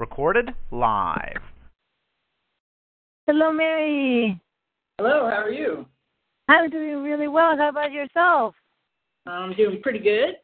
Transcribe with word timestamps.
Recorded 0.00 0.54
live. 0.70 1.42
Hello, 3.26 3.52
Mary. 3.52 4.40
Hello, 4.96 5.28
how 5.28 5.42
are 5.42 5.50
you? 5.50 5.84
I'm 6.48 6.70
doing 6.70 7.02
really 7.02 7.28
well. 7.28 7.54
How 7.54 7.68
about 7.68 7.92
yourself? 7.92 8.54
I'm 9.26 9.52
doing 9.52 9.82
pretty 9.82 9.98
good. 9.98 10.36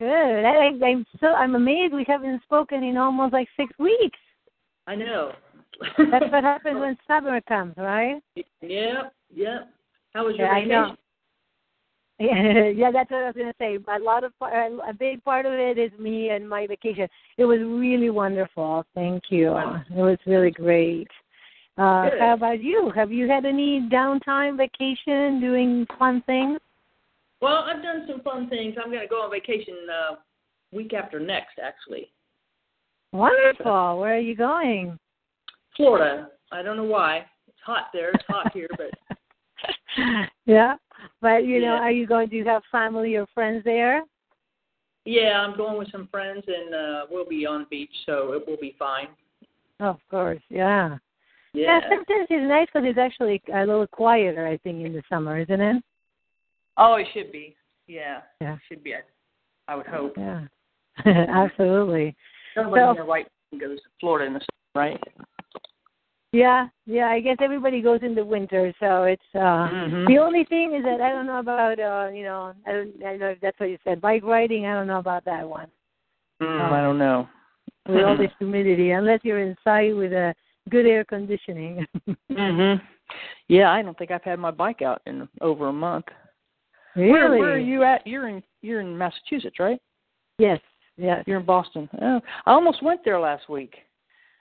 Good. 0.00 0.44
I, 0.44 0.72
I, 0.82 0.84
I'm 0.84 1.06
so 1.20 1.28
I'm 1.28 1.54
amazed 1.54 1.94
we 1.94 2.04
haven't 2.08 2.42
spoken 2.42 2.82
in 2.82 2.96
almost 2.96 3.32
like 3.32 3.46
six 3.56 3.72
weeks. 3.78 4.18
I 4.88 4.96
know. 4.96 5.30
That's 5.96 6.32
what 6.32 6.42
happens 6.42 6.76
when 6.80 6.98
summer 7.06 7.40
comes, 7.42 7.74
right? 7.76 8.20
Yep, 8.62 9.14
yep. 9.32 9.70
How 10.12 10.26
was 10.26 10.34
your 10.36 10.48
Yeah, 10.48 10.52
I 10.52 10.64
know. 10.64 10.96
Yeah, 12.18 12.68
yeah, 12.74 12.90
that's 12.90 13.10
what 13.10 13.22
I 13.22 13.26
was 13.26 13.34
gonna 13.36 13.52
say. 13.58 13.76
A 13.76 13.98
lot 13.98 14.24
of 14.24 14.32
a 14.40 14.94
big 14.98 15.22
part 15.24 15.46
of 15.46 15.52
it 15.52 15.78
is 15.78 15.90
me 15.98 16.30
and 16.30 16.48
my 16.48 16.66
vacation. 16.66 17.08
It 17.36 17.44
was 17.44 17.58
really 17.60 18.10
wonderful. 18.10 18.84
Thank 18.94 19.24
you. 19.30 19.50
Wow. 19.50 19.82
It 19.90 20.00
was 20.00 20.18
really 20.26 20.50
great. 20.50 21.08
Uh, 21.78 22.08
Good. 22.08 22.20
how 22.20 22.34
about 22.34 22.62
you? 22.62 22.90
Have 22.94 23.12
you 23.12 23.28
had 23.28 23.44
any 23.44 23.86
downtime 23.92 24.56
vacation, 24.56 25.40
doing 25.40 25.86
fun 25.98 26.22
things? 26.24 26.58
Well, 27.42 27.64
I've 27.68 27.82
done 27.82 28.06
some 28.08 28.22
fun 28.22 28.48
things. 28.48 28.76
I'm 28.82 28.90
going 28.90 29.02
to 29.02 29.08
go 29.08 29.16
on 29.16 29.30
vacation 29.30 29.74
uh, 29.90 30.14
week 30.72 30.94
after 30.94 31.20
next, 31.20 31.58
actually. 31.62 32.10
Wonderful. 33.12 34.00
Where 34.00 34.16
are 34.16 34.20
you 34.20 34.34
going? 34.34 34.98
Florida. 35.76 36.28
I 36.50 36.62
don't 36.62 36.78
know 36.78 36.84
why. 36.84 37.26
It's 37.46 37.58
hot 37.64 37.88
there. 37.92 38.10
It's 38.10 38.24
hot 38.26 38.52
here, 38.54 38.68
but 38.78 39.18
yeah, 40.46 40.76
but 41.26 41.44
you 41.44 41.60
know, 41.60 41.74
Yeah. 41.74 41.80
are 41.86 41.90
you 41.90 42.06
going 42.06 42.30
to 42.30 42.44
have 42.44 42.62
family 42.70 43.16
or 43.16 43.26
friends 43.34 43.64
there? 43.64 44.02
yeah, 45.04 45.40
I'm 45.40 45.56
going 45.56 45.76
with 45.78 45.90
some 45.92 46.08
friends, 46.08 46.44
and 46.48 46.74
uh, 46.74 47.06
we'll 47.10 47.28
be 47.28 47.46
on 47.46 47.60
the 47.60 47.66
beach, 47.66 47.94
so 48.06 48.32
it 48.32 48.46
will 48.46 48.56
be 48.60 48.74
fine. 48.78 49.08
Of 49.80 49.98
course, 50.10 50.42
yeah. 50.48 50.98
Yeah. 51.52 51.80
sometimes 51.88 52.26
it's 52.28 52.48
nice 52.48 52.66
because 52.72 52.88
it's 52.88 52.98
actually 52.98 53.40
a 53.54 53.60
little 53.60 53.86
quieter, 53.86 54.46
I 54.46 54.56
think, 54.58 54.84
in 54.86 54.92
the 54.92 55.02
summer, 55.08 55.38
isn't 55.38 55.60
it? 55.60 55.82
Oh, 56.76 56.94
it 56.94 57.06
should 57.14 57.30
be. 57.32 57.56
Yeah. 57.86 58.18
Yeah. 58.40 58.54
It 58.54 58.60
should 58.68 58.82
be. 58.84 58.94
I, 58.94 59.00
I 59.68 59.76
would 59.76 59.86
hope. 59.86 60.14
Yeah, 60.16 60.42
absolutely. 61.44 62.14
Nobody 62.56 62.80
So- 62.82 62.90
in 62.90 62.96
their 62.96 63.04
right 63.04 63.26
goes 63.60 63.78
to 63.78 63.88
Florida 64.00 64.26
in 64.26 64.32
the 64.34 64.40
summer, 64.40 64.86
right? 64.86 65.00
Yeah, 66.32 66.68
yeah. 66.86 67.06
I 67.06 67.20
guess 67.20 67.36
everybody 67.40 67.80
goes 67.80 68.00
in 68.02 68.14
the 68.14 68.24
winter, 68.24 68.72
so 68.80 69.04
it's 69.04 69.22
uh 69.34 69.68
Mhm. 69.68 70.06
the 70.08 70.18
only 70.18 70.44
thing 70.44 70.74
is 70.74 70.82
that 70.84 71.00
I 71.00 71.10
don't 71.10 71.26
know 71.26 71.38
about 71.38 71.78
uh, 71.78 72.10
you 72.12 72.24
know, 72.24 72.52
I 72.66 72.72
don't 72.72 72.92
I 73.02 73.10
don't 73.10 73.20
know 73.20 73.28
if 73.30 73.40
that's 73.40 73.58
what 73.58 73.70
you 73.70 73.78
said. 73.84 74.00
Bike 74.00 74.22
riding, 74.24 74.66
I 74.66 74.74
don't 74.74 74.86
know 74.86 74.98
about 74.98 75.24
that 75.24 75.48
one. 75.48 75.68
Mm, 76.42 76.60
I 76.72 76.80
don't 76.82 76.98
know. 76.98 77.28
With 77.88 78.04
all 78.04 78.16
this 78.16 78.30
humidity, 78.38 78.90
unless 78.90 79.20
you're 79.22 79.40
inside 79.40 79.94
with 79.94 80.12
a 80.12 80.34
good 80.68 80.86
air 80.86 81.04
conditioning. 81.04 81.86
Mhm. 82.30 82.80
Yeah, 83.48 83.70
I 83.70 83.80
don't 83.82 83.96
think 83.96 84.10
I've 84.10 84.24
had 84.24 84.38
my 84.40 84.50
bike 84.50 84.82
out 84.82 85.00
in 85.06 85.28
over 85.40 85.68
a 85.68 85.72
month. 85.72 86.06
really? 86.96 87.12
Where, 87.12 87.38
where 87.38 87.52
are 87.52 87.58
you 87.58 87.82
at? 87.84 88.04
You're 88.06 88.28
in 88.28 88.42
you're 88.62 88.80
in 88.80 88.98
Massachusetts, 88.98 89.58
right? 89.60 89.80
Yes, 90.38 90.60
Yeah. 90.98 91.22
You're 91.26 91.38
in 91.40 91.46
Boston. 91.46 91.88
Oh, 92.02 92.20
I 92.44 92.50
almost 92.52 92.82
went 92.82 93.04
there 93.04 93.18
last 93.20 93.48
week. 93.48 93.76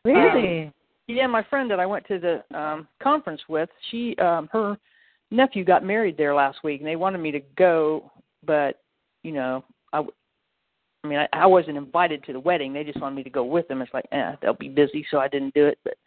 Really? 0.03 0.73
Yeah, 1.07 1.27
my 1.27 1.43
friend 1.43 1.69
that 1.69 1.79
I 1.79 1.85
went 1.85 2.05
to 2.07 2.19
the 2.19 2.57
um 2.57 2.87
conference 3.01 3.41
with, 3.47 3.69
she 3.91 4.15
um 4.17 4.49
her 4.51 4.77
nephew 5.31 5.63
got 5.63 5.83
married 5.83 6.17
there 6.17 6.33
last 6.35 6.59
week 6.63 6.81
and 6.81 6.87
they 6.87 6.95
wanted 6.95 7.19
me 7.19 7.31
to 7.31 7.41
go, 7.57 8.11
but 8.45 8.81
you 9.23 9.31
know, 9.31 9.63
I 9.93 9.97
w- 9.97 10.13
I 11.03 11.07
mean, 11.07 11.19
I, 11.19 11.27
I 11.33 11.45
wasn't 11.45 11.77
invited 11.77 12.23
to 12.23 12.33
the 12.33 12.39
wedding. 12.39 12.73
They 12.73 12.83
just 12.83 12.99
wanted 12.99 13.15
me 13.15 13.23
to 13.23 13.29
go 13.29 13.43
with 13.43 13.67
them. 13.67 13.81
It's 13.81 13.93
like, 13.93 14.05
eh, 14.11 14.35
they'll 14.41 14.53
be 14.55 14.69
busy, 14.69 15.05
so 15.11 15.19
I 15.19 15.27
didn't 15.27 15.53
do 15.53 15.65
it. 15.67 15.77
But 15.83 15.97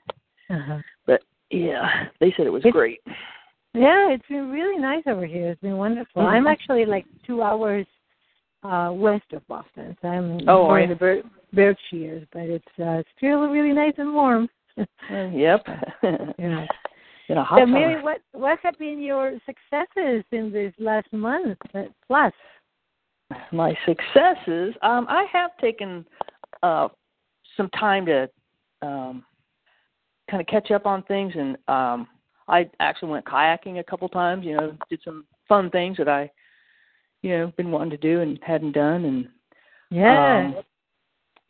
uh-huh. 0.51 0.79
but 1.07 1.21
yeah, 1.51 2.07
they 2.21 2.33
said 2.37 2.47
it 2.47 2.51
was 2.53 2.63
It's- 2.65 2.73
great. 2.73 3.01
Yeah, 3.75 4.11
it's 4.11 4.27
been 4.29 4.51
really 4.51 4.81
nice 4.81 5.03
over 5.07 5.27
here. 5.27 5.51
It's 5.51 5.61
been 5.61 5.77
wonderful. 5.77 6.23
I'm 6.23 6.45
Mhm. 6.45 6.51
actually 6.53 6.87
like 6.87 7.07
two 7.27 7.43
hours 7.43 7.87
uh 8.65 8.91
west 8.93 9.33
of 9.33 9.47
Boston. 9.47 9.97
So 10.03 10.09
I'm 10.09 10.41
Oh, 10.49 10.75
in 10.75 10.89
the 10.89 10.97
Ber- 10.97 11.23
Berkshires, 11.53 12.27
but 12.33 12.43
it's 12.43 12.79
uh 12.81 13.03
still 13.17 13.47
really 13.49 13.73
nice 13.73 13.95
and 13.99 14.13
warm. 14.15 14.49
Yep. 15.11 15.66
yeah. 16.39 16.66
In 17.28 17.37
a 17.37 17.44
hot 17.44 17.61
So 17.61 17.66
Mary, 17.66 17.94
summer. 17.94 18.03
what 18.03 18.21
what 18.33 18.59
have 18.62 18.78
been 18.78 19.00
your 19.00 19.33
successes 19.47 20.25
in 20.33 20.50
this 20.53 20.72
last 20.78 21.12
month 21.12 21.59
uh, 21.75 21.84
plus? 22.06 22.33
my 23.53 23.75
successes 23.84 24.75
um 24.81 25.05
i 25.11 25.27
have 25.31 25.50
taken 25.61 26.03
uh 26.62 26.88
some 27.59 27.69
time 27.71 28.06
to 28.06 28.22
um 28.81 29.22
kind 30.31 30.41
of 30.41 30.47
catch 30.47 30.71
up 30.71 30.87
on 30.87 31.03
things 31.03 31.34
and 31.37 31.59
um 31.69 32.06
i 32.49 32.67
actually 32.81 33.11
went 33.11 33.27
kayaking 33.27 33.81
a 33.81 33.84
couple 33.84 34.09
times 34.09 34.47
you 34.47 34.56
know 34.56 34.75
did 34.88 34.99
some 35.05 35.27
fun 35.47 35.69
things 35.69 35.99
that 35.99 36.09
i 36.09 36.31
you 37.21 37.28
know 37.37 37.53
been 37.59 37.71
wanting 37.71 37.91
to 37.91 37.99
do 37.99 38.22
and 38.22 38.38
hadn't 38.43 38.72
done 38.72 39.05
and 39.05 39.28
Yeah. 39.91 40.47
um, 40.47 40.56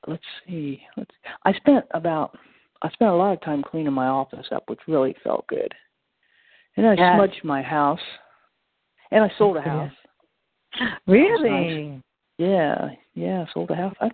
let's 0.08 0.22
see 0.48 0.82
let's 0.96 1.10
i 1.44 1.52
spent 1.52 1.84
about 1.92 2.36
i 2.82 2.90
spent 2.90 3.10
a 3.10 3.14
lot 3.14 3.32
of 3.32 3.40
time 3.42 3.62
cleaning 3.62 3.92
my 3.92 4.06
office 4.06 4.46
up 4.52 4.64
which 4.68 4.80
really 4.88 5.14
felt 5.22 5.46
good 5.46 5.72
and 6.76 6.86
i 6.86 6.94
Yes. 6.94 7.14
smudged 7.14 7.44
my 7.44 7.62
house 7.62 8.00
and 9.10 9.22
i 9.24 9.30
sold 9.38 9.56
a 9.56 9.62
house 9.62 9.92
really? 11.06 12.02
yeah, 12.38 12.88
yeah, 13.14 13.44
sold 13.52 13.70
a 13.70 13.74
house. 13.74 13.94
I, 14.00 14.10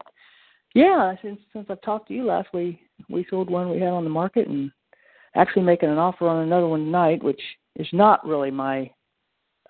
yeah, 0.74 1.14
since 1.22 1.40
since 1.52 1.66
I've 1.68 1.80
talked 1.82 2.08
to 2.08 2.14
you 2.14 2.24
last, 2.24 2.48
we 2.52 2.80
we 3.08 3.26
sold 3.30 3.50
one 3.50 3.70
we 3.70 3.80
had 3.80 3.90
on 3.92 4.04
the 4.04 4.10
market, 4.10 4.48
and 4.48 4.70
actually 5.36 5.62
making 5.62 5.88
an 5.90 5.98
offer 5.98 6.28
on 6.28 6.42
another 6.42 6.66
one 6.66 6.84
tonight, 6.86 7.22
which 7.22 7.40
is 7.76 7.88
not 7.92 8.26
really 8.26 8.50
my 8.50 8.90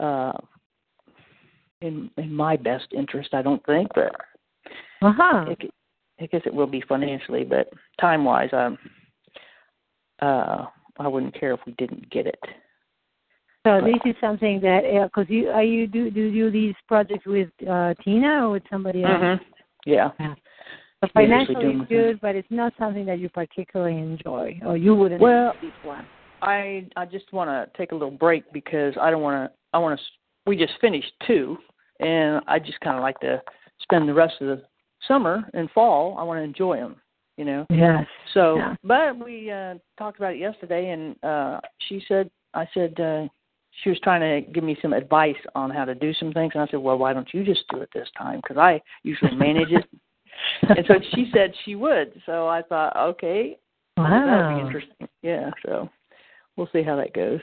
uh 0.00 0.33
in 1.81 2.10
in 2.16 2.33
my 2.33 2.56
best 2.56 2.87
interest, 2.93 3.34
I 3.34 3.43
don't 3.43 3.65
think, 3.66 3.88
but 3.94 4.15
Uh-huh. 5.03 5.47
it, 5.49 5.71
I 6.25 6.27
guess 6.27 6.43
it 6.47 6.55
will 6.55 6.67
be 6.67 6.83
financially, 6.89 7.45
but 7.45 7.69
time 8.01 8.25
wise, 8.25 8.49
um, 8.53 8.79
uh, 10.23 10.65
I 10.99 11.07
wouldn't 11.07 11.39
care 11.39 11.53
if 11.53 11.61
we 11.67 11.73
didn't 11.73 12.09
get 12.11 12.27
it. 12.27 12.39
So 13.67 13.81
this 13.81 14.01
is 14.05 14.15
something 14.21 14.61
that 14.61 14.83
because 15.05 15.27
you 15.29 15.49
are 15.49 15.63
you 15.63 15.87
do 15.87 16.11
do 16.11 16.21
you 16.21 16.33
do 16.33 16.51
these 16.51 16.75
projects 16.87 17.27
with 17.27 17.49
uh 17.69 17.95
Tina 18.03 18.47
or 18.47 18.51
with 18.53 18.63
somebody 18.71 19.03
else? 19.03 19.13
Mm-hmm. 19.13 19.45
Yeah. 19.87 20.11
So 20.19 20.25
We're 21.03 21.09
financially 21.13 21.79
it's 21.81 21.89
good, 21.89 22.21
but 22.21 22.37
it's 22.37 22.51
not 22.51 22.73
something 22.79 23.07
that 23.07 23.19
you 23.19 23.29
particularly 23.29 23.99
enjoy, 23.99 24.61
or 24.65 24.77
you 24.77 24.95
wouldn't. 24.95 25.21
Well, 25.21 25.53
enjoy 25.53 25.69
this 25.69 25.77
one. 25.83 26.07
I 26.43 26.87
I 26.97 27.07
just 27.07 27.33
want 27.33 27.49
to 27.49 27.77
take 27.77 27.93
a 27.93 27.95
little 27.95 28.11
break 28.11 28.51
because 28.53 28.95
I 29.01 29.11
don't 29.11 29.23
want 29.23 29.51
to. 29.51 29.57
I 29.73 29.79
want 29.79 29.99
to. 29.99 30.05
We 30.47 30.57
just 30.57 30.75
finished 30.81 31.13
two, 31.27 31.57
and 32.01 32.43
I 32.47 32.59
just 32.59 32.81
kind 32.81 32.97
of 32.97 33.03
like 33.03 33.19
to 33.21 33.43
spend 33.81 34.07
the 34.09 34.15
rest 34.15 34.34
of 34.43 34.47
the 34.48 34.63
summer 35.09 35.48
and 35.54 35.71
fall. 35.71 36.16
I 36.18 36.22
want 36.22 36.39
to 36.39 36.42
enjoy 36.42 36.77
them, 36.78 36.97
you 37.36 37.45
know. 37.45 37.66
Yes. 37.71 38.06
So, 38.33 38.56
Yeah. 38.56 38.74
but 38.83 39.24
we 39.24 39.51
uh 39.51 39.74
talked 39.98 40.18
about 40.18 40.34
it 40.34 40.39
yesterday, 40.39 40.91
and 40.91 41.16
uh 41.24 41.60
she 41.89 42.03
said, 42.09 42.30
I 42.54 42.66
said, 42.74 42.98
uh 43.01 43.28
she 43.83 43.91
was 43.91 43.98
trying 44.01 44.21
to 44.21 44.53
give 44.53 44.62
me 44.62 44.77
some 44.80 44.92
advice 44.92 45.36
on 45.56 45.71
how 45.71 45.84
to 45.84 45.95
do 45.95 46.15
some 46.15 46.33
things, 46.33 46.53
and 46.54 46.62
I 46.62 46.66
said, 46.68 46.78
well, 46.80 46.97
why 46.97 47.12
don't 47.12 47.33
you 47.34 47.45
just 47.45 47.65
do 47.71 47.80
it 47.80 47.89
this 47.92 48.09
time? 48.16 48.41
Because 48.42 48.56
I 48.56 48.80
usually 49.03 49.34
manage 49.34 49.71
it. 49.72 49.84
and 50.62 50.84
so 50.86 50.95
she 51.15 51.30
said 51.33 51.53
she 51.65 51.74
would. 51.74 52.21
So 52.27 52.47
I 52.48 52.62
thought, 52.62 52.97
okay, 52.97 53.59
that 53.97 54.03
would 54.03 54.30
Wow. 54.30 54.54
be 54.54 54.60
interesting. 54.60 55.09
Yeah. 55.22 55.50
So 55.65 55.89
we'll 56.57 56.68
see 56.72 56.83
how 56.83 56.97
that 56.97 57.12
goes. 57.15 57.41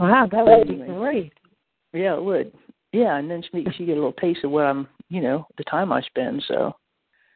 Wow, 0.00 0.28
that 0.30 0.44
would 0.44 0.68
be 0.68 0.74
great. 0.74 1.32
Yeah, 1.92 2.14
it 2.16 2.22
would. 2.22 2.52
Yeah, 2.92 3.16
and 3.16 3.30
then 3.30 3.42
she 3.42 3.66
she 3.76 3.84
get 3.84 3.92
a 3.92 4.00
little 4.00 4.12
taste 4.12 4.44
of 4.44 4.50
what 4.50 4.64
I'm, 4.64 4.88
you 5.08 5.20
know, 5.20 5.46
the 5.56 5.64
time 5.64 5.92
I 5.92 6.00
spend. 6.02 6.44
So 6.48 6.74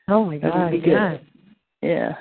Oh 0.08 0.24
my 0.24 0.38
God. 0.38 0.70
be 0.70 0.78
good. 0.78 0.90
Yeah. 0.92 1.19
yeah, 1.82 2.14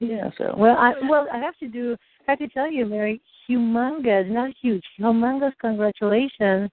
yeah. 0.00 0.30
So 0.38 0.54
Well, 0.56 0.76
I 0.76 0.94
well 1.08 1.26
I 1.32 1.38
have 1.38 1.56
to 1.58 1.68
do. 1.68 1.96
I 2.26 2.32
have 2.32 2.38
to 2.38 2.48
tell 2.48 2.70
you, 2.70 2.86
Mary, 2.86 3.20
humongous, 3.48 4.28
not 4.30 4.52
huge, 4.60 4.84
humongous 5.00 5.52
congratulations 5.60 6.70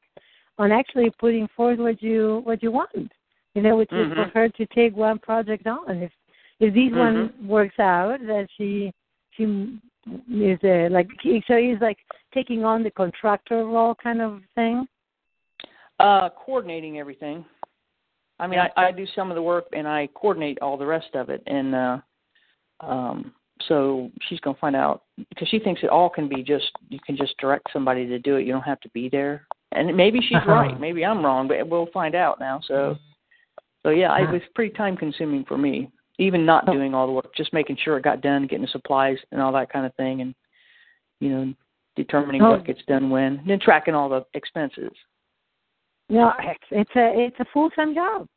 on 0.58 0.72
actually 0.72 1.12
putting 1.20 1.48
forth 1.56 1.80
what 1.80 2.02
you 2.02 2.42
what 2.44 2.62
you 2.64 2.72
want. 2.72 3.12
You 3.54 3.62
know, 3.62 3.78
which 3.78 3.90
Mhm. 3.92 4.12
is 4.12 4.16
for 4.16 4.26
her 4.38 4.50
to 4.50 4.66
take 4.68 4.96
one 4.96 5.20
project 5.20 5.66
on. 5.68 6.04
If 6.04 6.12
if 6.60 6.74
this 6.74 6.94
one 6.94 7.34
works 7.46 7.80
out, 7.80 8.20
that 8.22 8.48
she 8.58 8.94
she 9.32 9.44
is 10.30 10.60
uh, 10.64 10.90
like 10.92 11.10
so 11.48 11.58
he's 11.58 11.80
like 11.82 11.98
taking 12.34 12.64
on 12.64 12.84
the 12.84 12.92
contractor 12.92 13.66
role 13.66 13.96
kind 13.96 14.22
of 14.22 14.42
thing. 14.56 14.88
Uh, 16.00 16.30
coordinating 16.30 17.00
everything. 17.00 17.46
I 18.40 18.48
mean, 18.48 18.60
I, 18.60 18.70
I 18.76 18.92
do 18.92 19.06
some 19.16 19.32
of 19.32 19.36
the 19.36 19.42
work 19.42 19.66
and 19.74 19.88
I 19.88 20.08
coordinate 20.14 20.60
all 20.62 20.78
the 20.78 20.86
rest 20.86 21.16
of 21.16 21.30
it, 21.30 21.42
and 21.48 21.74
uh, 21.74 21.98
um, 22.82 23.34
so 23.68 24.12
she's 24.28 24.40
going 24.42 24.56
to 24.56 24.60
find 24.60 24.76
out 24.76 25.04
because 25.30 25.48
she 25.48 25.60
thinks 25.60 25.82
it 25.84 25.90
all 25.90 26.10
can 26.10 26.28
be 26.28 26.44
just 26.44 26.72
you 26.90 27.00
can 27.06 27.16
just 27.16 27.38
direct 27.38 27.68
somebody 27.72 28.06
to 28.08 28.20
do 28.20 28.36
it. 28.36 28.46
You 28.46 28.52
don't 28.52 28.62
have 28.64 28.82
to 28.82 28.90
be 28.90 29.08
there, 29.10 29.48
and 29.72 29.96
maybe 29.96 30.20
she's 30.22 30.38
Uh-huh. 30.38 30.52
right. 30.52 30.80
Maybe 30.80 31.06
I'm 31.06 31.24
wrong, 31.24 31.48
but 31.48 31.66
we'll 31.68 31.86
find 31.94 32.14
out 32.16 32.40
now. 32.40 32.60
So, 32.68 32.98
so 33.84 33.90
yeah, 33.92 34.18
it 34.18 34.30
was 34.32 34.42
pretty 34.54 34.74
time 34.74 34.98
consuming 34.98 35.46
for 35.46 35.58
me. 35.58 35.90
Even 36.18 36.46
not 36.46 36.68
Oh. 36.68 36.74
doing 36.74 36.94
all 36.94 37.08
the 37.08 37.14
work, 37.14 37.34
just 37.36 37.54
making 37.54 37.78
sure 37.78 37.98
it 37.98 38.04
got 38.04 38.22
done, 38.22 38.44
getting 38.48 38.62
the 38.66 38.68
supplies 38.72 39.18
and 39.32 39.42
all 39.42 39.52
that 39.54 39.70
kind 39.72 39.86
of 39.86 39.94
thing, 39.96 40.22
and 40.22 40.36
you 41.22 41.30
know, 41.30 41.54
determining 41.96 42.42
Oh. 42.42 42.52
what 42.52 42.66
gets 42.66 42.84
done 42.84 43.10
when, 43.10 43.38
and 43.40 43.50
then 43.50 43.60
tracking 43.60 43.96
all 43.96 44.10
the 44.10 44.26
expenses. 44.34 44.92
No, 46.10 46.32
it's 46.40 46.64
it's 46.72 46.96
a 46.96 47.12
it's 47.26 47.40
a 47.40 47.46
full 47.54 47.70
time 47.72 47.94
job. 47.96 48.28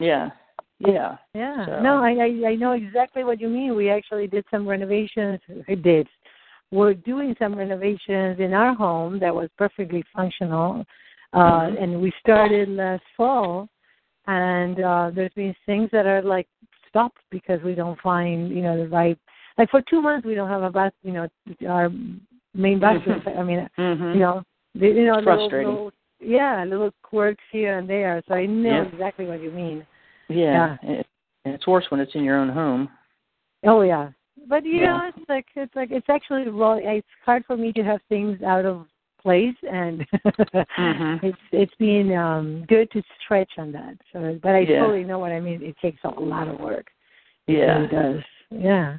Yeah, 0.00 0.30
yeah. 0.80 1.16
Yeah. 1.34 1.66
So- 1.66 1.80
No, 1.80 2.02
I, 2.02 2.10
I 2.10 2.48
I 2.50 2.54
know 2.56 2.72
exactly 2.72 3.22
what 3.24 3.40
you 3.40 3.48
mean. 3.48 3.76
We 3.76 3.88
actually 3.90 4.26
did 4.26 4.44
some 4.50 4.66
renovations. 4.68 5.40
We 5.68 5.76
did. 5.76 6.08
We're 6.72 6.94
doing 6.94 7.36
some 7.38 7.54
renovations 7.54 8.40
in 8.40 8.52
our 8.52 8.74
home 8.74 9.20
that 9.20 9.32
was 9.34 9.48
perfectly 9.56 10.02
functional, 10.14 10.84
uh, 11.32 11.38
Mhm. 11.68 11.82
and 11.82 12.00
we 12.02 12.12
started 12.20 12.68
last 12.68 13.04
fall. 13.16 13.68
And 14.26 14.80
uh, 14.80 15.10
there's 15.14 15.34
been 15.34 15.54
things 15.66 15.90
that 15.92 16.06
are 16.06 16.22
like 16.22 16.48
stopped 16.88 17.20
because 17.30 17.60
we 17.62 17.74
don't 17.74 18.00
find 18.00 18.50
you 18.50 18.62
know 18.62 18.76
the 18.76 18.88
right. 18.88 19.18
Like 19.56 19.70
for 19.70 19.82
two 19.82 20.02
months 20.02 20.26
we 20.26 20.34
don't 20.34 20.48
have 20.48 20.62
a 20.62 20.70
bath. 20.70 20.94
You 21.04 21.12
know 21.12 21.28
our 21.68 21.90
main 22.54 22.80
bathroom. 22.80 23.22
I 23.38 23.42
mean 23.44 23.68
Mhm. 23.78 24.14
you 24.14 24.20
know 24.20 24.42
the, 24.74 24.88
you 24.88 25.04
know 25.06 25.16
little, 25.20 25.24
frustrating. 25.24 25.68
little 25.68 25.92
yeah 26.24 26.64
little 26.64 26.90
quirks 27.02 27.44
here 27.52 27.78
and 27.78 27.88
there. 27.88 28.22
So 28.28 28.34
I 28.34 28.46
know 28.46 28.82
Yeah. 28.82 28.84
exactly 28.84 29.26
what 29.26 29.42
you 29.42 29.50
mean. 29.50 29.86
Yeah, 30.28 30.76
It, 30.82 31.06
and 31.44 31.54
it's 31.54 31.66
worse 31.66 31.84
when 31.90 32.00
it's 32.00 32.14
in 32.14 32.24
your 32.24 32.38
own 32.38 32.48
home. 32.48 32.88
Oh 33.64 33.82
yeah, 33.82 34.10
but 34.48 34.64
you 34.64 34.80
Yeah. 34.80 34.86
know, 34.86 35.10
it's 35.14 35.28
like 35.28 35.46
it's 35.54 35.74
like 35.76 35.90
it's 35.90 36.08
actually 36.08 36.50
well, 36.50 36.78
it's 36.82 37.06
hard 37.24 37.44
for 37.46 37.56
me 37.56 37.72
to 37.72 37.82
have 37.82 38.00
things 38.08 38.42
out 38.42 38.64
of 38.64 38.86
place, 39.22 39.56
and 39.70 40.06
Mhm. 40.78 41.22
it's 41.22 41.38
it's 41.52 41.74
been 41.76 42.12
um 42.12 42.64
good 42.68 42.90
to 42.92 43.02
stretch 43.22 43.52
on 43.58 43.72
that. 43.72 43.96
So, 44.12 44.38
but 44.42 44.54
I 44.54 44.60
Yeah. 44.60 44.80
totally 44.80 45.04
know 45.04 45.18
what 45.18 45.32
I 45.32 45.40
mean. 45.40 45.62
It 45.62 45.76
takes 45.80 46.02
a 46.04 46.08
lot 46.08 46.48
of 46.48 46.60
work. 46.60 46.86
Yeah. 47.46 47.82
it 47.84 47.90
does. 47.90 48.22
Yeah. 48.50 48.98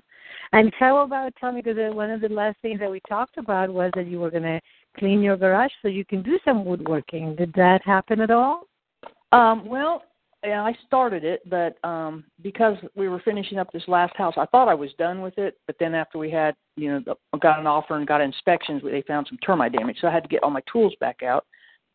And 0.52 0.72
how 0.80 0.98
about 1.00 1.34
tell 1.40 1.52
me 1.52 1.62
because 1.62 1.94
one 1.94 2.12
of 2.12 2.22
the 2.22 2.30
last 2.30 2.58
things 2.62 2.80
that 2.80 2.90
we 2.92 3.02
talked 3.10 3.38
about 3.38 3.70
was 3.70 3.92
that 3.96 4.08
you 4.08 4.20
were 4.20 4.32
going 4.32 4.44
to 4.44 4.62
clean 4.98 5.22
your 5.22 5.38
garage 5.38 5.72
so 5.82 5.88
you 5.88 6.06
can 6.06 6.22
do 6.22 6.40
some 6.46 6.66
woodworking. 6.66 7.36
Did 7.36 7.54
that 7.54 7.82
happen 7.84 8.22
at 8.22 8.32
all? 8.32 8.64
Um, 9.32 9.66
well, 9.68 10.04
yeah, 10.44 10.64
I 10.64 10.78
started 10.86 11.24
it, 11.24 11.42
but 11.50 11.78
um 11.84 12.24
because 12.44 12.78
we 12.96 13.08
were 13.10 13.20
finishing 13.26 13.58
up 13.58 13.72
this 13.72 13.88
last 13.88 14.16
house, 14.16 14.36
I 14.38 14.46
thought 14.46 14.68
I 14.68 14.76
was 14.76 14.92
done 15.00 15.22
with 15.22 15.38
it, 15.38 15.58
but 15.66 15.76
then 15.80 15.96
after 15.96 16.18
we 16.20 16.30
had, 16.30 16.56
you 16.76 16.92
know, 16.92 17.00
the, 17.06 17.38
got 17.40 17.60
an 17.60 17.68
offer 17.68 17.98
and 17.98 18.08
got 18.08 18.22
inspections, 18.22 18.82
they 18.84 19.02
found 19.02 19.26
some 19.28 19.40
termite 19.40 19.74
damage, 19.74 19.98
so 20.00 20.08
I 20.08 20.12
had 20.12 20.24
to 20.24 20.30
get 20.30 20.44
all 20.44 20.52
my 20.52 20.62
tools 20.72 20.94
back 21.00 21.24
out, 21.24 21.46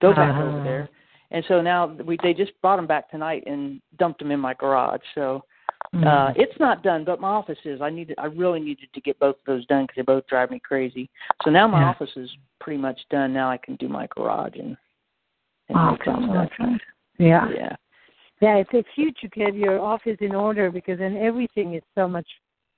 go 0.02 0.12
back 0.12 0.30
Uh-huh. 0.30 0.44
over 0.44 0.60
there, 0.64 0.88
and 1.30 1.44
so 1.46 1.60
now 1.62 1.86
we 1.86 2.18
they 2.22 2.34
just 2.34 2.52
brought 2.60 2.76
them 2.76 2.88
back 2.88 3.08
tonight 3.10 3.44
and 3.46 3.80
dumped 3.98 4.18
them 4.18 4.32
in 4.32 4.40
my 4.40 4.54
garage. 4.54 5.02
So 5.14 5.44
Mm-hmm. 5.94 6.06
uh 6.06 6.32
it's 6.36 6.58
not 6.60 6.82
done, 6.82 7.04
but 7.04 7.20
my 7.20 7.28
office 7.30 7.58
is. 7.64 7.80
I 7.80 7.90
needed, 7.90 8.14
I 8.18 8.26
really 8.26 8.60
needed 8.60 8.88
to 8.94 9.00
get 9.00 9.18
both 9.18 9.36
of 9.36 9.44
those 9.46 9.66
done 9.66 9.84
because 9.84 9.96
they 9.96 10.02
both 10.02 10.26
drive 10.26 10.50
me 10.50 10.60
crazy. 10.60 11.08
So 11.42 11.50
now 11.50 11.66
my 11.66 11.80
Yeah. 11.80 11.88
office 11.88 12.10
is 12.16 12.30
pretty 12.60 12.80
much 12.80 13.00
done. 13.10 13.32
Now 13.32 13.50
I 13.50 13.56
can 13.56 13.76
do 13.76 13.88
my 13.88 14.06
garage 14.14 14.54
and, 14.54 14.76
and 15.68 15.78
awesome. 15.78 16.30
awesome. 16.30 16.80
Yeah. 17.18 17.48
Yeah. 17.50 17.76
Yeah, 18.40 18.56
it's 18.56 18.70
it's 18.72 18.88
huge 18.94 19.16
to 19.20 19.28
get 19.28 19.54
your 19.54 19.80
office 19.80 20.16
in 20.20 20.34
order 20.34 20.70
because 20.70 20.98
then 20.98 21.16
everything 21.16 21.74
is 21.74 21.82
so 21.94 22.06
much 22.06 22.26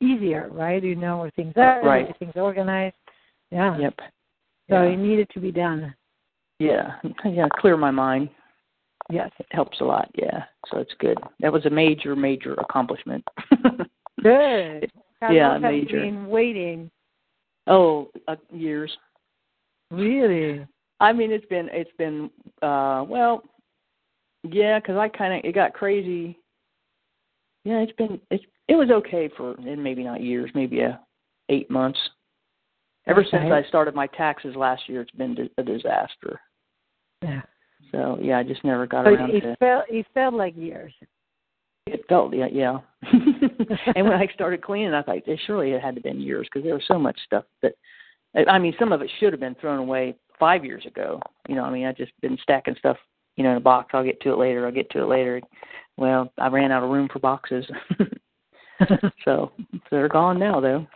easier, 0.00 0.48
right? 0.50 0.82
You 0.82 0.96
know 0.96 1.18
where 1.18 1.30
things 1.32 1.52
are, 1.56 1.82
Right. 1.84 2.02
everything's 2.02 2.36
organized. 2.36 2.96
Yeah. 3.50 3.76
Yep. 3.78 3.94
So 4.70 4.82
Yeah. 4.82 4.90
it 4.90 4.96
needed 4.96 5.28
to 5.34 5.40
be 5.40 5.52
done. 5.52 5.94
Yeah, 6.58 6.94
yeah, 7.24 7.48
clear 7.58 7.76
my 7.76 7.90
mind. 7.90 8.30
Yes. 9.10 9.30
It 9.38 9.46
helps 9.50 9.80
a 9.80 9.84
lot. 9.84 10.10
Yeah, 10.14 10.44
so 10.70 10.78
it's 10.78 10.94
good. 10.98 11.18
That 11.40 11.52
was 11.52 11.66
a 11.66 11.70
major, 11.70 12.14
major 12.16 12.54
accomplishment. 12.54 13.24
Good. 14.22 14.90
How 15.20 15.30
Yeah, 15.32 15.48
long 15.48 15.62
have 15.62 15.74
you 15.74 15.82
major. 15.82 16.00
been 16.00 16.26
waiting? 16.28 16.90
oh, 17.66 18.10
uh, 18.28 18.36
years. 18.52 18.96
Really? 19.90 20.66
I 21.00 21.12
mean, 21.12 21.30
it's 21.30 21.46
been, 21.46 21.68
it's 21.72 21.90
been, 21.98 22.30
uh, 22.60 23.04
well, 23.06 23.42
yeah, 24.44 24.78
because 24.80 24.96
I 24.96 25.08
kind 25.08 25.34
of 25.34 25.44
it 25.44 25.54
got 25.54 25.72
crazy. 25.74 26.38
Yeah, 27.64 27.78
it's 27.78 27.92
been, 27.92 28.20
it's, 28.30 28.44
it 28.68 28.74
was 28.74 28.90
okay 28.90 29.28
for, 29.36 29.54
and 29.54 29.82
maybe 29.82 30.02
not 30.02 30.22
years, 30.22 30.50
maybe 30.54 30.80
a 30.80 31.00
eight 31.48 31.70
months. 31.70 31.98
Ever 33.06 33.24
since 33.28 33.44
I 33.52 33.64
started 33.68 33.94
my 33.94 34.06
taxes 34.08 34.54
last 34.54 34.88
year, 34.88 35.00
it's 35.02 35.10
been 35.12 35.48
a 35.58 35.62
disaster. 35.62 36.40
Yeah. 37.22 37.42
So 37.90 38.18
yeah, 38.20 38.38
I 38.38 38.42
just 38.42 38.64
never 38.64 38.86
got 38.86 39.04
But 39.04 39.14
around 39.14 39.30
it 39.30 39.40
to. 39.40 39.56
felt 39.56 39.84
it 39.88 40.06
felt 40.14 40.34
like 40.34 40.56
years. 40.56 40.92
It 41.86 42.04
felt 42.08 42.34
yeah, 42.34 42.46
yeah. 42.50 42.78
and 43.12 44.04
when 44.06 44.12
I 44.12 44.28
started 44.32 44.62
cleaning, 44.62 44.94
I 44.94 45.02
thought 45.02 45.16
eh, 45.26 45.36
surely 45.46 45.72
it 45.72 45.82
had 45.82 45.96
to 45.96 45.98
have 45.98 46.04
been 46.04 46.20
years 46.20 46.46
because 46.50 46.64
there 46.64 46.74
was 46.74 46.84
so 46.86 46.98
much 46.98 47.18
stuff 47.26 47.44
that, 47.62 47.74
I 48.48 48.58
mean, 48.58 48.74
some 48.78 48.92
of 48.92 49.02
it 49.02 49.10
should 49.18 49.32
have 49.32 49.40
been 49.40 49.56
thrown 49.56 49.80
away 49.80 50.14
five 50.38 50.64
years 50.64 50.86
ago. 50.86 51.20
You 51.48 51.56
know, 51.56 51.64
I 51.64 51.70
mean, 51.70 51.86
I 51.86 51.92
just 51.92 52.12
been 52.20 52.38
stacking 52.40 52.76
stuff, 52.78 52.96
you 53.36 53.42
know, 53.42 53.50
in 53.50 53.56
a 53.56 53.60
box. 53.60 53.90
I'll 53.92 54.04
get 54.04 54.20
to 54.22 54.32
it 54.32 54.38
later. 54.38 54.64
I'll 54.64 54.72
get 54.72 54.90
to 54.90 55.02
it 55.02 55.08
later. 55.08 55.40
Well, 55.96 56.32
I 56.38 56.48
ran 56.48 56.70
out 56.70 56.84
of 56.84 56.90
room 56.90 57.08
for 57.12 57.18
boxes, 57.18 57.66
so 59.24 59.52
they're 59.90 60.08
gone 60.08 60.38
now 60.38 60.60
though. 60.60 60.86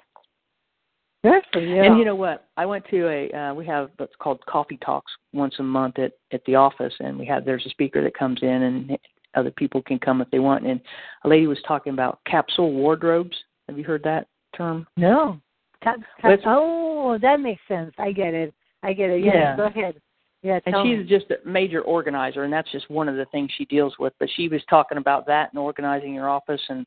Good 1.27 1.43
for 1.53 1.61
you. 1.61 1.83
And 1.83 1.99
you 1.99 2.05
know 2.05 2.15
what? 2.15 2.47
I 2.57 2.65
went 2.67 2.85
to 2.91 3.09
a 3.09 3.31
uh, 3.37 3.53
we 3.55 3.67
have 3.67 3.91
what's 3.97 4.15
called 4.21 4.45
coffee 4.47 4.79
talks 4.85 5.11
once 5.33 5.55
a 5.59 5.63
month 5.63 5.99
at 5.99 6.13
at 6.33 6.45
the 6.45 6.55
office, 6.55 6.95
and 7.01 7.19
we 7.19 7.27
have 7.27 7.45
there's 7.45 7.67
a 7.67 7.71
speaker 7.71 8.01
that 8.05 8.15
comes 8.17 8.39
in, 8.43 8.49
and 8.63 8.99
other 9.35 9.51
people 9.51 9.83
can 9.83 9.99
come 9.99 10.21
if 10.21 10.31
they 10.31 10.39
want. 10.39 10.65
And 10.67 10.81
a 11.25 11.29
lady 11.29 11.47
was 11.49 11.59
talking 11.67 11.93
about 11.93 12.21
capsule 12.27 12.73
wardrobes. 12.73 13.37
Have 13.69 13.77
you 13.77 13.85
heard 13.85 14.05
that 14.05 14.29
term? 14.57 14.87
no. 14.97 15.41
Cut, 15.85 15.99
Well, 15.99 16.07
cut, 16.23 16.31
it's- 16.33 16.47
oh, 16.49 17.19
that 17.21 17.39
makes 17.41 17.61
sense. 17.69 17.93
I 17.99 18.11
get 18.13 18.33
it. 18.33 18.55
I 18.83 18.93
get 18.95 19.11
it. 19.11 19.23
Yes, 19.23 19.35
Yeah. 19.35 19.57
Go 19.57 19.65
ahead. 19.65 20.01
Yeah. 20.43 20.59
And 20.65 20.75
she's 20.85 20.99
me. 20.99 21.05
just 21.19 21.31
a 21.31 21.47
major 21.47 21.83
organizer, 21.83 22.45
and 22.45 22.53
that's 22.53 22.71
just 22.73 22.89
one 22.89 23.09
of 23.09 23.17
the 23.17 23.27
things 23.27 23.51
she 23.59 23.65
deals 23.67 23.95
with. 23.99 24.13
But 24.19 24.29
she 24.37 24.49
was 24.49 24.63
talking 24.71 24.97
about 24.99 25.27
that 25.27 25.51
and 25.53 25.59
organizing 25.59 26.15
your 26.15 26.29
office 26.31 26.63
and 26.69 26.87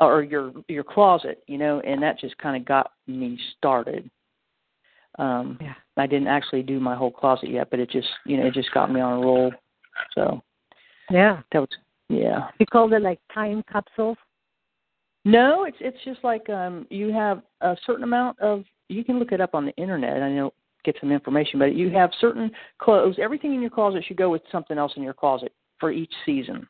or 0.00 0.22
your 0.22 0.52
your 0.68 0.84
closet, 0.84 1.42
you 1.46 1.58
know, 1.58 1.80
and 1.80 2.02
that 2.02 2.18
just 2.18 2.36
kind 2.38 2.56
of 2.56 2.66
got 2.66 2.92
me 3.06 3.38
started. 3.56 4.10
Um, 5.18 5.58
Yeah. 5.60 5.74
I 5.96 6.06
didn't 6.06 6.28
actually 6.28 6.62
do 6.62 6.80
my 6.80 6.96
whole 6.96 7.10
closet 7.10 7.50
yet, 7.50 7.68
but 7.70 7.78
it 7.78 7.90
just 7.90 8.08
you 8.24 8.36
know 8.36 8.46
it 8.46 8.54
just 8.54 8.72
got 8.72 8.90
me 8.90 9.00
on 9.00 9.18
a 9.18 9.20
roll. 9.20 9.52
So 10.14 10.42
Yeah. 11.10 11.42
that 11.52 11.60
was 11.60 11.68
yeah. 12.08 12.48
You 12.58 12.66
called 12.66 12.92
it 12.92 13.02
like 13.02 13.20
time 13.32 13.62
capsules. 13.70 14.16
No, 15.24 15.64
it's 15.64 15.76
it's 15.80 16.02
just 16.04 16.24
like 16.24 16.48
um 16.48 16.86
you 16.90 17.12
have 17.12 17.42
a 17.60 17.76
certain 17.86 18.04
amount 18.04 18.38
of 18.40 18.64
you 18.88 19.04
can 19.04 19.18
look 19.18 19.32
it 19.32 19.40
up 19.40 19.54
on 19.54 19.66
the 19.66 19.76
internet. 19.76 20.22
I 20.22 20.30
know 20.30 20.52
get 20.84 20.96
some 20.98 21.12
information, 21.12 21.58
but 21.58 21.74
you 21.74 21.90
have 21.90 22.10
certain 22.20 22.50
clothes. 22.78 23.16
Everything 23.20 23.54
in 23.54 23.60
your 23.60 23.70
closet 23.70 24.02
should 24.06 24.16
go 24.16 24.30
with 24.30 24.42
something 24.50 24.78
else 24.78 24.92
in 24.96 25.02
your 25.02 25.12
closet 25.12 25.52
for 25.78 25.90
each 25.90 26.12
season. 26.24 26.66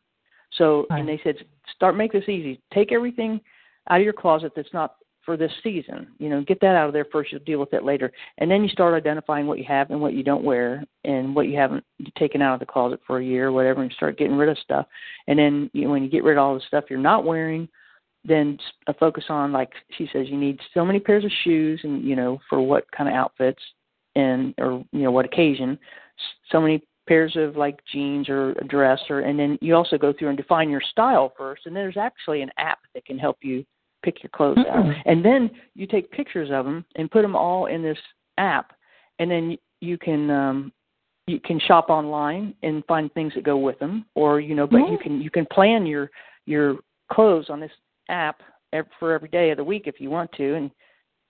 So 0.56 0.86
and 0.90 1.08
they 1.08 1.20
said 1.22 1.36
start 1.74 1.96
make 1.96 2.12
this 2.12 2.28
easy. 2.28 2.60
Take 2.72 2.92
everything 2.92 3.40
out 3.88 3.98
of 3.98 4.04
your 4.04 4.12
closet 4.12 4.52
that's 4.54 4.72
not 4.72 4.96
for 5.24 5.36
this 5.36 5.52
season. 5.62 6.08
You 6.18 6.28
know, 6.28 6.42
get 6.42 6.60
that 6.60 6.76
out 6.76 6.88
of 6.88 6.92
there 6.92 7.06
first. 7.12 7.30
You'll 7.30 7.42
deal 7.44 7.60
with 7.60 7.72
it 7.72 7.84
later, 7.84 8.10
and 8.38 8.50
then 8.50 8.62
you 8.62 8.68
start 8.68 8.94
identifying 8.94 9.46
what 9.46 9.58
you 9.58 9.64
have 9.68 9.90
and 9.90 10.00
what 10.00 10.14
you 10.14 10.22
don't 10.22 10.44
wear, 10.44 10.84
and 11.04 11.34
what 11.34 11.46
you 11.48 11.56
haven't 11.56 11.84
taken 12.18 12.42
out 12.42 12.54
of 12.54 12.60
the 12.60 12.66
closet 12.66 13.00
for 13.06 13.18
a 13.18 13.24
year 13.24 13.48
or 13.48 13.52
whatever, 13.52 13.82
and 13.82 13.92
start 13.92 14.18
getting 14.18 14.36
rid 14.36 14.48
of 14.48 14.58
stuff. 14.58 14.86
And 15.28 15.38
then 15.38 15.70
you 15.72 15.84
know, 15.84 15.90
when 15.90 16.02
you 16.02 16.10
get 16.10 16.24
rid 16.24 16.38
of 16.38 16.42
all 16.42 16.54
the 16.54 16.62
stuff 16.66 16.84
you're 16.88 16.98
not 16.98 17.24
wearing, 17.24 17.68
then 18.24 18.58
a 18.86 18.94
focus 18.94 19.24
on 19.28 19.52
like 19.52 19.72
she 19.96 20.08
says 20.12 20.26
you 20.28 20.36
need 20.36 20.58
so 20.74 20.84
many 20.84 21.00
pairs 21.00 21.24
of 21.24 21.30
shoes 21.44 21.80
and 21.84 22.04
you 22.04 22.14
know 22.14 22.38
for 22.48 22.60
what 22.60 22.90
kind 22.92 23.08
of 23.08 23.14
outfits 23.14 23.62
and 24.14 24.54
or 24.58 24.84
you 24.92 25.02
know 25.02 25.10
what 25.10 25.24
occasion 25.24 25.78
so 26.50 26.60
many 26.60 26.82
pairs 27.10 27.34
of 27.36 27.56
like 27.56 27.78
jeans 27.92 28.28
or 28.28 28.52
a 28.52 28.64
dress 28.64 29.00
or 29.10 29.20
and 29.20 29.36
then 29.38 29.58
you 29.60 29.74
also 29.74 29.98
go 29.98 30.12
through 30.12 30.28
and 30.28 30.36
define 30.36 30.70
your 30.70 30.82
style 30.92 31.32
first 31.36 31.66
and 31.66 31.74
there's 31.74 31.96
actually 31.96 32.40
an 32.40 32.50
app 32.56 32.78
that 32.94 33.04
can 33.04 33.18
help 33.18 33.38
you 33.42 33.64
pick 34.04 34.22
your 34.22 34.30
clothes 34.30 34.58
out 34.70 34.84
Mm. 34.84 34.94
and 35.06 35.24
then 35.24 35.50
you 35.74 35.86
take 35.86 36.10
pictures 36.12 36.50
of 36.52 36.64
them 36.64 36.84
and 36.94 37.10
put 37.10 37.22
them 37.22 37.34
all 37.34 37.66
in 37.66 37.82
this 37.82 37.98
app 38.38 38.72
and 39.18 39.28
then 39.30 39.56
you 39.80 39.98
can 39.98 40.30
um 40.30 40.72
you 41.30 41.40
can 41.40 41.60
shop 41.60 41.90
online 41.90 42.54
and 42.62 42.84
find 42.86 43.12
things 43.12 43.32
that 43.34 43.44
go 43.44 43.56
with 43.56 43.78
them, 43.78 44.04
or 44.14 44.40
you 44.40 44.54
know, 44.54 44.66
but 44.66 44.78
you 44.90 44.98
can 44.98 45.20
you 45.20 45.30
can 45.30 45.46
plan 45.46 45.86
your 45.86 46.10
your 46.46 46.78
clothes 47.12 47.46
on 47.48 47.60
this 47.60 47.70
app 48.08 48.40
for 48.98 49.12
every 49.12 49.28
day 49.28 49.50
of 49.50 49.56
the 49.56 49.64
week 49.64 49.84
if 49.86 50.00
you 50.00 50.10
want 50.10 50.30
to, 50.32 50.54
and 50.54 50.70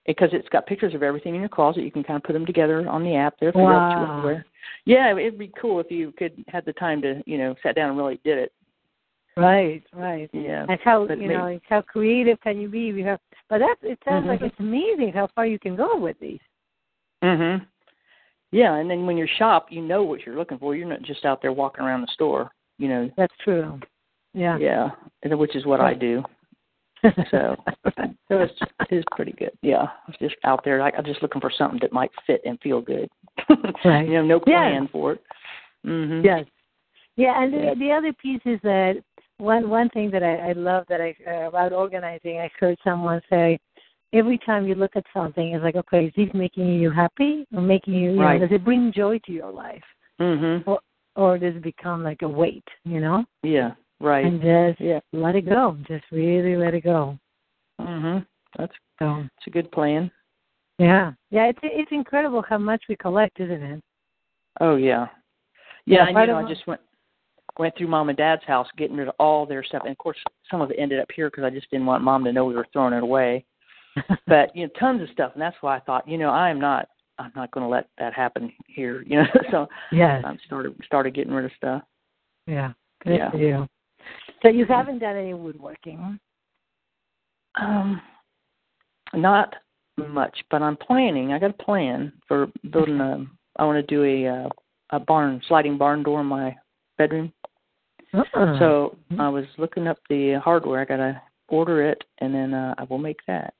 because 0.05 0.29
it's 0.33 0.49
got 0.49 0.65
pictures 0.65 0.93
of 0.95 1.03
everything 1.03 1.35
in 1.35 1.41
your 1.41 1.49
closet, 1.49 1.83
you 1.83 1.91
can 1.91 2.03
kind 2.03 2.17
of 2.17 2.23
put 2.23 2.33
them 2.33 2.45
together 2.45 2.87
on 2.89 3.03
the 3.03 3.15
app 3.15 3.35
there. 3.39 3.51
figure 3.51 3.71
out 3.71 3.89
what 3.89 4.01
you 4.01 4.07
want 4.07 4.23
to 4.25 4.33
Wow. 4.33 4.41
Yeah, 4.85 5.11
it'd 5.17 5.37
be 5.37 5.51
cool 5.59 5.79
if 5.79 5.91
you 5.91 6.11
could 6.17 6.43
have 6.47 6.65
the 6.65 6.73
time 6.73 7.01
to 7.03 7.21
you 7.25 7.37
know 7.37 7.55
sat 7.61 7.75
down 7.75 7.89
and 7.89 7.97
really 7.97 8.19
did 8.23 8.37
it. 8.37 8.51
Right, 9.37 9.81
right. 9.93 10.29
Yeah. 10.33 10.65
And 10.67 10.79
how 10.83 11.05
but 11.07 11.19
you 11.19 11.27
may- 11.27 11.33
know 11.35 11.45
it's 11.45 11.65
how 11.69 11.81
creative 11.81 12.39
can 12.41 12.59
you 12.59 12.67
be? 12.67 12.79
You 12.79 13.03
have, 13.05 13.19
but 13.49 13.59
that 13.59 13.75
it 13.81 13.99
sounds 14.03 14.27
like 14.27 14.41
Mhm. 14.41 14.47
it's 14.47 14.59
amazing 14.59 15.13
how 15.13 15.27
far 15.27 15.45
you 15.45 15.57
can 15.59 15.75
go 15.75 15.97
with 15.97 16.19
these. 16.19 16.41
Mhm. 17.23 17.65
Yeah, 18.51 18.75
and 18.75 18.89
then 18.89 19.05
when 19.05 19.17
you 19.17 19.25
shop, 19.27 19.71
you 19.71 19.81
know 19.81 20.03
what 20.03 20.25
you're 20.25 20.35
looking 20.35 20.57
for. 20.57 20.75
You're 20.75 20.87
not 20.87 21.01
just 21.03 21.25
out 21.25 21.41
there 21.41 21.53
walking 21.53 21.85
around 21.85 22.01
the 22.01 22.07
store. 22.07 22.51
You 22.77 22.89
know. 22.89 23.11
That's 23.15 23.35
true. 23.37 23.79
Yeah. 24.33 24.57
Yeah, 24.57 24.91
and 25.23 25.37
which 25.37 25.55
is 25.55 25.65
what 25.65 25.79
I 25.79 25.93
do. 25.93 26.23
So, 27.31 27.55
so 27.97 28.03
it's 28.29 28.53
it 28.89 28.95
is 28.95 29.03
pretty 29.11 29.33
good. 29.33 29.51
Yeah, 29.61 29.83
I 29.83 30.07
was 30.07 30.15
just 30.19 30.35
out 30.43 30.63
there. 30.63 30.79
Like 30.79 30.93
I'm 30.97 31.05
just 31.05 31.21
looking 31.21 31.41
for 31.41 31.51
something 31.55 31.79
that 31.81 31.91
might 31.93 32.11
fit 32.27 32.41
and 32.45 32.59
feel 32.61 32.81
good. 32.81 33.09
Right. 33.85 34.07
You 34.07 34.15
know, 34.15 34.23
no 34.25 34.39
plan 34.39 34.87
for 34.91 35.13
it. 35.13 35.23
Mhm. 35.85 36.23
Yes. 36.23 36.45
Yeah, 37.15 37.41
and 37.41 37.53
Yeah. 37.53 37.73
the 37.73 37.79
the 37.79 37.91
other 37.91 38.13
piece 38.13 38.41
is 38.45 38.59
that 38.63 39.01
one 39.37 39.69
one 39.69 39.89
thing 39.89 40.11
that 40.11 40.23
I, 40.23 40.49
I 40.49 40.51
love 40.53 40.85
that 40.89 41.01
I 41.01 41.15
uh, 41.27 41.47
about 41.47 41.73
organizing. 41.73 42.39
I 42.39 42.49
heard 42.59 42.77
someone 42.83 43.21
say, 43.29 43.59
every 44.13 44.37
time 44.37 44.67
you 44.67 44.75
look 44.75 44.95
at 44.95 45.05
something, 45.13 45.53
it's 45.53 45.63
like, 45.63 45.75
okay, 45.75 46.05
is 46.05 46.13
this 46.15 46.29
making 46.33 46.67
you 46.79 46.91
happy 46.91 47.45
or 47.53 47.61
making 47.61 47.95
you? 47.95 48.11
you 48.11 48.21
Right. 48.21 48.39
know, 48.39 48.47
does 48.47 48.55
it 48.55 48.63
bring 48.63 48.91
joy 48.93 49.19
to 49.25 49.31
your 49.31 49.51
life, 49.51 49.83
Mm-hmm. 50.19 50.69
or 51.15 51.37
does 51.37 51.55
it 51.55 51.63
become 51.63 52.03
like 52.03 52.21
a 52.21 52.27
weight? 52.29 52.67
You 52.85 52.99
know, 53.01 53.25
Yeah. 53.43 53.71
Right. 54.01 54.25
and 54.25 54.41
just 54.41 54.81
yeah. 54.81 54.99
let 55.13 55.35
it 55.35 55.47
go. 55.47 55.77
Just 55.87 56.05
really 56.11 56.55
let 56.55 56.73
it 56.73 56.83
go. 56.83 57.17
Mhm. 57.79 58.25
That's 58.57 58.73
So 58.99 59.23
it's 59.37 59.47
a 59.47 59.49
good 59.49 59.71
plan. 59.71 60.11
yeah, 60.77 61.13
yeah, 61.29 61.45
it's 61.45 61.59
it's 61.63 61.91
incredible 61.91 62.43
how 62.47 62.57
much 62.57 62.83
we 62.89 62.95
collect, 62.95 63.39
isn't 63.39 63.63
it? 63.63 63.83
Oh 64.59 64.75
yeah. 64.75 65.07
Yeah, 65.85 66.03
Yeah, 66.03 66.07
and 66.09 66.19
you 66.19 66.27
know, 66.27 66.37
I 66.37 66.47
just 66.47 66.65
went 66.67 66.81
went 67.59 67.75
through 67.77 67.87
mom 67.87 68.09
and 68.09 68.17
dad's 68.17 68.43
house 68.45 68.67
getting 68.77 68.97
rid 68.97 69.07
of 69.07 69.15
all 69.19 69.45
their 69.45 69.63
stuff, 69.63 69.83
and 69.83 69.91
of 69.91 69.97
course 69.97 70.17
some 70.49 70.61
of 70.61 70.71
it 70.71 70.77
ended 70.79 70.99
up 70.99 71.09
here 71.15 71.29
because 71.29 71.43
I 71.43 71.49
just 71.49 71.69
didn't 71.69 71.85
want 71.85 72.03
mom 72.03 72.23
to 72.23 72.33
know 72.33 72.45
we 72.45 72.55
were 72.55 72.67
throwing 72.73 72.93
it 72.93 73.03
away. 73.03 73.45
but 74.27 74.55
you 74.55 74.65
know, 74.65 74.71
tons 74.79 75.01
of 75.01 75.09
stuff, 75.09 75.31
and 75.33 75.41
that's 75.41 75.57
why 75.61 75.77
I 75.77 75.79
thought, 75.81 76.07
you 76.07 76.17
know, 76.17 76.29
I 76.29 76.49
am 76.49 76.59
not, 76.59 76.87
I'm 77.19 77.31
not 77.35 77.51
going 77.51 77.65
to 77.65 77.69
let 77.69 77.87
that 77.97 78.13
happen 78.13 78.51
here. 78.67 79.03
You 79.03 79.17
know, 79.17 79.27
so 79.51 79.67
yeah, 79.91 80.21
I 80.25 80.37
started 80.45 80.75
started 80.85 81.13
getting 81.13 81.33
rid 81.33 81.45
of 81.45 81.51
stuff. 81.57 81.83
yeah, 82.47 82.73
good 83.03 83.19
Yeah. 83.39 83.65
So 84.41 84.49
you 84.49 84.65
haven't 84.65 84.99
done 84.99 85.15
any 85.15 85.33
woodworking. 85.33 86.19
Um, 87.55 88.01
not 89.13 89.55
much, 89.97 90.37
but 90.49 90.61
I'm 90.61 90.77
planning. 90.77 91.33
I 91.33 91.39
got 91.39 91.51
a 91.51 91.63
plan 91.63 92.13
for 92.27 92.47
building 92.71 92.99
a. 92.99 93.25
I 93.57 93.65
want 93.65 93.85
to 93.85 93.95
do 93.95 94.03
a 94.03 94.27
uh, 94.27 94.49
a 94.91 94.99
barn 94.99 95.41
sliding 95.47 95.77
barn 95.77 96.03
door 96.03 96.21
in 96.21 96.27
my 96.27 96.55
bedroom. 96.97 97.31
Uh-uh. 98.13 98.59
So. 98.59 98.97
I 99.19 99.29
was 99.29 99.45
looking 99.57 99.87
up 99.87 99.99
the 100.09 100.39
hardware. 100.43 100.81
I 100.81 100.85
gotta 100.85 101.21
order 101.49 101.87
it, 101.87 102.03
and 102.19 102.33
then 102.33 102.53
uh, 102.53 102.73
I 102.77 102.83
will 102.85 102.97
make 102.97 103.19
that. 103.27 103.53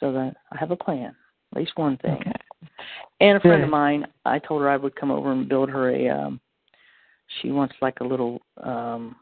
So 0.00 0.12
that 0.12 0.36
I 0.52 0.58
have 0.58 0.70
a 0.70 0.76
plan, 0.76 1.14
at 1.52 1.58
least 1.58 1.72
one 1.76 1.96
thing. 1.98 2.18
Okay. 2.20 2.32
And 3.20 3.38
a 3.38 3.40
friend 3.40 3.64
of 3.64 3.70
mine, 3.70 4.06
I 4.24 4.38
told 4.38 4.62
her 4.62 4.68
I 4.68 4.76
would 4.76 4.94
come 4.94 5.10
over 5.10 5.32
and 5.32 5.48
build 5.48 5.70
her 5.70 5.90
a. 5.90 6.08
um 6.08 6.40
She 7.40 7.50
wants 7.50 7.74
like 7.80 8.00
a 8.00 8.04
little. 8.04 8.40
um 8.62 9.16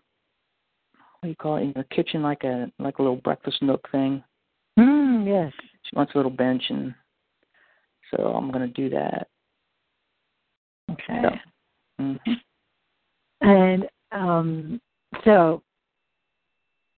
What 1.24 1.28
do 1.28 1.30
you 1.30 1.36
call 1.36 1.56
it 1.56 1.62
in 1.62 1.72
the 1.74 1.84
kitchen? 1.84 2.20
Like 2.22 2.44
a 2.44 2.70
like 2.78 2.98
a 2.98 3.02
little 3.02 3.16
breakfast 3.16 3.62
nook 3.62 3.88
thing. 3.90 4.22
Mm, 4.78 5.26
yes. 5.26 5.54
She 5.84 5.96
wants 5.96 6.12
a 6.14 6.18
little 6.18 6.30
bench, 6.30 6.62
and 6.68 6.94
so 8.10 8.24
I'm 8.24 8.50
gonna 8.50 8.68
do 8.68 8.90
that. 8.90 9.28
Okay. 10.92 11.22
So, 11.22 11.30
hmm 11.98 12.16
And 13.40 13.86
um, 14.12 14.78
so, 15.24 15.62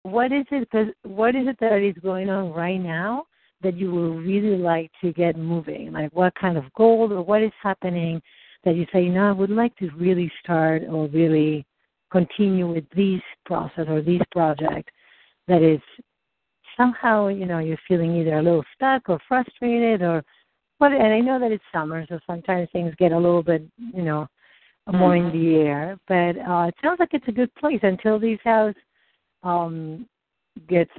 what 0.02 0.33
is 0.33 0.45
it? 0.50 0.68
Cause 0.73 0.88
what 1.04 1.37
is 1.37 1.47
it 1.47 1.56
that 1.61 1.80
is 1.80 1.95
going 2.02 2.28
on 2.28 2.50
right 2.50 2.80
now 2.80 3.26
that 3.62 3.76
you 3.76 3.92
would 3.92 4.25
really 4.26 4.59
like 4.59 4.90
to 5.02 5.12
get 5.12 5.38
moving? 5.38 5.92
Like, 5.92 6.12
what 6.12 6.35
kind 6.35 6.59
of 6.59 6.64
goal 6.73 7.12
or 7.12 7.23
what 7.23 7.45
is 7.45 7.52
happening 7.62 8.21
that 8.64 8.75
you 8.75 8.87
say, 8.92 9.04
you 9.04 9.12
know, 9.12 9.28
I 9.28 9.33
would 9.33 9.50
like 9.50 9.76
to 9.76 9.88
really 9.90 10.33
start 10.42 10.83
or 10.90 11.06
really 11.06 11.64
continue 12.11 12.73
with 12.73 12.85
this 12.95 13.21
process 13.45 13.87
or 13.89 14.03
this 14.03 14.23
project 14.31 14.91
that 15.49 15.63
is 15.63 15.81
somehow, 16.77 17.29
you 17.29 17.47
know, 17.47 17.59
you're 17.59 17.79
feeling 17.89 18.17
either 18.17 18.39
a 18.39 18.43
little 18.43 18.65
stuck 18.75 19.09
or 19.09 19.19
frustrated 19.29 20.03
or 20.03 20.23
what? 20.79 20.93
And 20.93 21.13
I 21.13 21.21
know 21.21 21.39
that 21.39 21.53
it's 21.53 21.65
summer, 21.73 22.05
so 22.09 22.19
sometimes 22.27 22.69
things 22.73 22.95
get 22.99 23.13
a 23.13 23.17
little 23.19 23.43
bit, 23.43 23.63
you 23.79 24.03
know, 24.03 24.29
more 24.93 25.17
in 25.17 25.31
Mhm. 25.31 25.33
the 25.33 25.57
air. 25.57 25.99
But 26.07 26.39
uh, 26.39 26.67
it 26.69 26.75
sounds 26.83 27.01
like 27.01 27.15
it's 27.15 27.29
a 27.29 27.33
good 27.33 27.53
place 27.55 27.81
until 27.83 28.19
this 28.19 28.41
house 28.43 28.75
um, 29.43 30.07
gets 30.69 30.93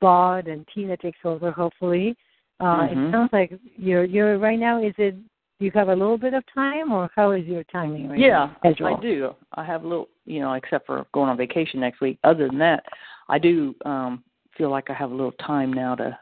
bought 0.00 0.48
and 0.48 0.66
Tina 0.68 0.96
takes 0.96 1.18
over. 1.24 1.50
Hopefully, 1.50 2.16
uh, 2.60 2.88
Mhm. 2.88 3.08
it 3.08 3.12
sounds 3.12 3.32
like 3.32 3.58
you're 3.76 4.04
you're 4.04 4.38
right 4.38 4.58
now. 4.58 4.82
Is 4.82 4.94
it? 4.98 5.16
You 5.62 5.70
have 5.74 5.88
a 5.88 5.94
little 5.94 6.18
bit 6.18 6.34
of 6.34 6.42
time, 6.52 6.90
or 6.90 7.08
how 7.14 7.30
is 7.30 7.46
your 7.46 7.62
timing 7.64 8.08
right 8.08 8.18
Yeah, 8.18 8.28
now? 8.46 8.56
Schedule? 8.58 8.96
I 8.96 9.00
do. 9.00 9.34
I 9.54 9.64
have 9.64 9.84
a 9.84 9.88
little, 9.88 10.08
you 10.26 10.40
know, 10.40 10.54
except 10.54 10.86
for 10.86 11.06
going 11.14 11.30
on 11.30 11.36
vacation 11.36 11.78
next 11.78 12.00
week. 12.00 12.18
Other 12.24 12.48
than 12.48 12.58
that, 12.58 12.82
I 13.28 13.38
do 13.38 13.72
um 13.84 14.24
feel 14.58 14.70
like 14.70 14.90
I 14.90 14.94
have 14.94 15.12
a 15.12 15.14
little 15.14 15.32
time 15.32 15.72
now 15.72 15.94
to 15.94 16.18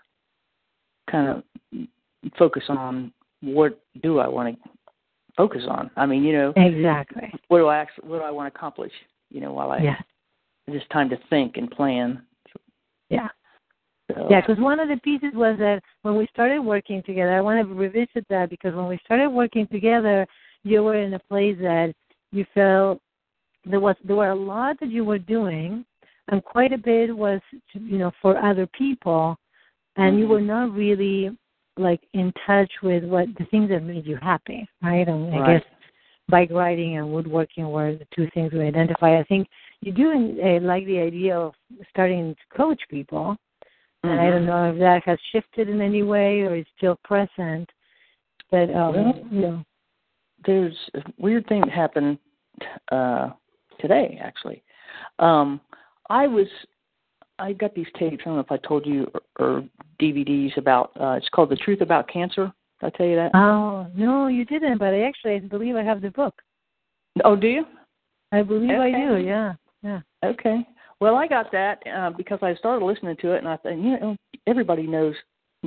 kind 1.10 1.28
of 1.28 1.88
focus 2.38 2.64
on 2.68 3.12
what 3.40 3.80
do 4.02 4.18
I 4.18 4.28
want 4.28 4.54
to 4.62 4.70
focus 5.38 5.62
on. 5.66 5.90
I 5.96 6.04
mean, 6.04 6.22
you 6.22 6.34
know, 6.34 6.52
Exactly. 6.54 7.32
what 7.48 7.58
do 7.60 7.66
I 7.66 7.78
actually 7.78 8.10
what 8.10 8.18
do 8.18 8.24
I 8.24 8.30
want 8.30 8.52
to 8.52 8.58
accomplish? 8.58 8.92
You 9.30 9.40
know, 9.40 9.54
while 9.54 9.70
I 9.70 9.78
Yeah. 9.78 9.96
just 10.70 10.90
time 10.90 11.08
to 11.08 11.16
think 11.30 11.56
and 11.56 11.70
plan. 11.70 12.26
Yeah. 13.08 13.28
Yeah, 14.28 14.40
because 14.40 14.62
one 14.62 14.80
of 14.80 14.88
the 14.88 14.96
pieces 14.98 15.30
was 15.34 15.58
that 15.58 15.82
when 16.02 16.16
we 16.16 16.26
started 16.32 16.60
working 16.60 17.02
together, 17.02 17.34
I 17.36 17.40
want 17.40 17.66
to 17.66 17.74
revisit 17.74 18.26
that 18.28 18.50
because 18.50 18.74
when 18.74 18.86
we 18.86 18.98
started 19.04 19.30
working 19.30 19.66
together, 19.68 20.26
you 20.62 20.82
were 20.82 20.96
in 20.96 21.14
a 21.14 21.18
place 21.18 21.56
that 21.60 21.94
you 22.32 22.44
felt 22.54 23.00
there 23.64 23.80
was 23.80 23.96
there 24.04 24.16
were 24.16 24.30
a 24.30 24.34
lot 24.34 24.78
that 24.80 24.90
you 24.90 25.04
were 25.04 25.18
doing, 25.18 25.84
and 26.28 26.44
quite 26.44 26.72
a 26.72 26.78
bit 26.78 27.14
was 27.14 27.40
you 27.74 27.98
know 27.98 28.12
for 28.22 28.38
other 28.38 28.66
people, 28.66 29.36
and 29.96 30.18
you 30.18 30.26
Mhm. 30.26 30.30
were 30.30 30.40
not 30.40 30.72
really 30.72 31.36
like 31.76 32.00
in 32.12 32.32
touch 32.46 32.70
with 32.82 33.04
what 33.04 33.34
the 33.36 33.44
things 33.46 33.68
that 33.70 33.82
made 33.82 34.06
you 34.06 34.16
happy, 34.16 34.66
right? 34.82 35.08
And 35.08 35.34
I 35.34 35.52
guess 35.52 35.64
bike 36.28 36.50
riding 36.50 36.96
and 36.96 37.12
woodworking 37.12 37.70
were 37.70 37.94
the 37.94 38.06
two 38.14 38.28
things 38.30 38.52
we 38.52 38.60
identified. 38.60 39.18
I 39.18 39.24
think 39.24 39.48
you 39.80 39.92
do 39.92 40.12
uh, 40.42 40.60
like 40.60 40.86
the 40.86 40.98
idea 40.98 41.38
of 41.38 41.54
starting 41.90 42.34
to 42.34 42.56
coach 42.56 42.80
people. 42.88 43.36
And 44.02 44.18
I 44.20 44.30
don't 44.30 44.46
know 44.46 44.70
if 44.72 44.78
that 44.78 45.02
has 45.04 45.18
shifted 45.30 45.68
in 45.68 45.80
any 45.80 46.02
way 46.02 46.40
or 46.40 46.56
is 46.56 46.64
still 46.76 46.98
present. 47.04 47.68
But 48.50 48.70
um 48.74 48.94
Well, 48.94 49.14
you 49.30 49.40
know 49.40 49.64
there's 50.46 50.76
a 50.94 51.02
weird 51.18 51.46
thing 51.46 51.60
that 51.60 51.70
happened 51.70 52.18
uh 52.92 53.30
today 53.78 54.18
actually 54.22 54.62
um 55.18 55.60
i 56.08 56.26
was 56.26 56.46
i 57.38 57.52
got 57.52 57.74
these 57.74 57.86
tapes 57.98 58.22
i 58.22 58.24
don't 58.24 58.34
know 58.34 58.40
if 58.40 58.52
i 58.52 58.56
told 58.68 58.84
you 58.86 59.10
or, 59.14 59.20
or 59.38 59.64
dvds 60.00 60.56
about 60.56 60.92
uh 61.00 61.12
it's 61.12 61.28
called 61.30 61.50
the 61.50 61.56
truth 61.56 61.80
about 61.80 62.08
cancer 62.08 62.52
did 62.80 62.86
i 62.86 62.96
tell 62.96 63.06
you 63.06 63.16
that 63.16 63.30
Oh 63.34 63.86
no, 63.94 64.26
you 64.28 64.44
didn't, 64.44 64.78
but 64.78 64.94
I 64.94 65.02
actually 65.02 65.34
I 65.34 65.38
believe 65.40 65.76
I 65.76 65.82
have 65.82 66.00
the 66.00 66.10
book. 66.10 66.34
oh 67.24 67.36
do 67.36 67.46
you 67.46 67.64
I 68.32 68.42
believe 68.42 68.70
I 68.70 68.90
do, 68.90 69.16
yeah. 69.18 69.54
Yeah. 69.82 70.00
okay 70.24 70.66
well 71.00 71.16
i 71.16 71.26
got 71.26 71.50
that 71.52 71.82
uh, 71.86 72.10
because 72.10 72.38
i 72.42 72.54
started 72.54 72.84
listening 72.84 73.16
to 73.16 73.32
it 73.32 73.38
and 73.38 73.48
i 73.48 73.56
thought 73.56 73.76
you 73.76 73.98
know 73.98 74.16
everybody 74.46 74.86
knows 74.86 75.14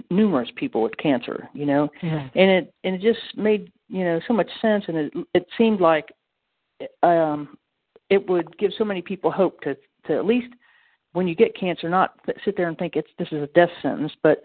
numerous 0.10 0.50
people 0.56 0.82
with 0.82 0.96
cancer 0.98 1.48
you 1.54 1.66
know? 1.66 1.90
Yeah. 2.02 2.28
and 2.36 2.50
it 2.50 2.74
and 2.84 2.96
it 2.96 3.02
just 3.02 3.38
made 3.38 3.72
you 3.90 4.04
know 4.04 4.20
so 4.28 4.34
much 4.34 4.50
sense 4.62 4.86
and 4.88 4.98
it 4.98 5.14
it 5.34 5.46
seemed 5.58 5.82
like 5.82 6.12
um 7.04 7.58
it 8.10 8.28
would 8.30 8.58
give 8.58 8.72
so 8.78 8.84
many 8.84 9.02
people 9.02 9.32
hope 9.32 9.62
to 9.62 9.76
to 10.06 10.18
at 10.18 10.26
least 10.26 10.54
when 11.14 11.28
you 11.28 11.36
get 11.36 11.56
cancer 11.56 11.90
not 11.90 12.20
sit 12.44 12.58
there 12.58 12.68
and 12.68 12.78
think 12.78 12.96
it's 12.96 13.10
this 13.20 13.28
is 13.32 13.44
a 13.44 13.48
death 13.48 13.70
sentence 13.82 14.12
but 14.24 14.42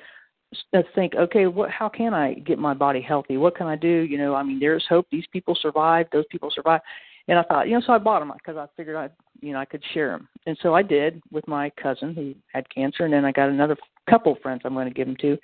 uh, 0.75 0.83
think 0.95 1.15
okay 1.15 1.47
what 1.47 1.71
how 1.71 1.89
can 1.89 2.15
i 2.15 2.35
get 2.35 2.59
my 2.59 2.73
body 2.73 3.03
healthy? 3.03 3.37
What 3.37 3.55
can 3.55 3.67
i 3.67 3.77
do? 3.77 3.89
You 3.89 4.19
know 4.19 4.35
i 4.35 4.43
mean 4.43 4.59
there's 4.59 4.87
hope 4.89 5.07
these 5.11 5.27
people 5.33 5.57
survived 5.61 6.11
those 6.13 6.25
people 6.31 6.51
survived 6.55 6.85
and 7.29 7.39
i 7.39 7.43
thought 7.43 7.69
you 7.69 7.75
know 7.75 7.83
so 7.87 7.93
i 7.93 7.99
bought 7.99 8.21
them 8.21 8.33
because 8.37 8.57
i 8.57 8.67
figured 8.77 8.97
i 8.97 9.09
you 9.41 9.53
know 9.53 9.59
i 9.59 9.65
could 9.65 9.83
share 9.95 10.11
them 10.11 10.29
and 10.47 10.59
so 10.63 10.75
i 10.75 10.83
did 10.83 11.23
with 11.31 11.47
my 11.47 11.71
cousin 11.81 12.15
who 12.15 12.35
had 12.53 12.69
cancer 12.75 13.05
and 13.05 13.13
then 13.13 13.25
i 13.25 13.33
got 13.33 13.49
another 13.49 13.77
couple 14.09 14.33
of 14.33 14.41
friends 14.41 14.63
i'm 14.65 14.75
going 14.75 14.89
to 14.89 14.95
give 14.95 15.07
them 15.07 15.17
to 15.17 15.39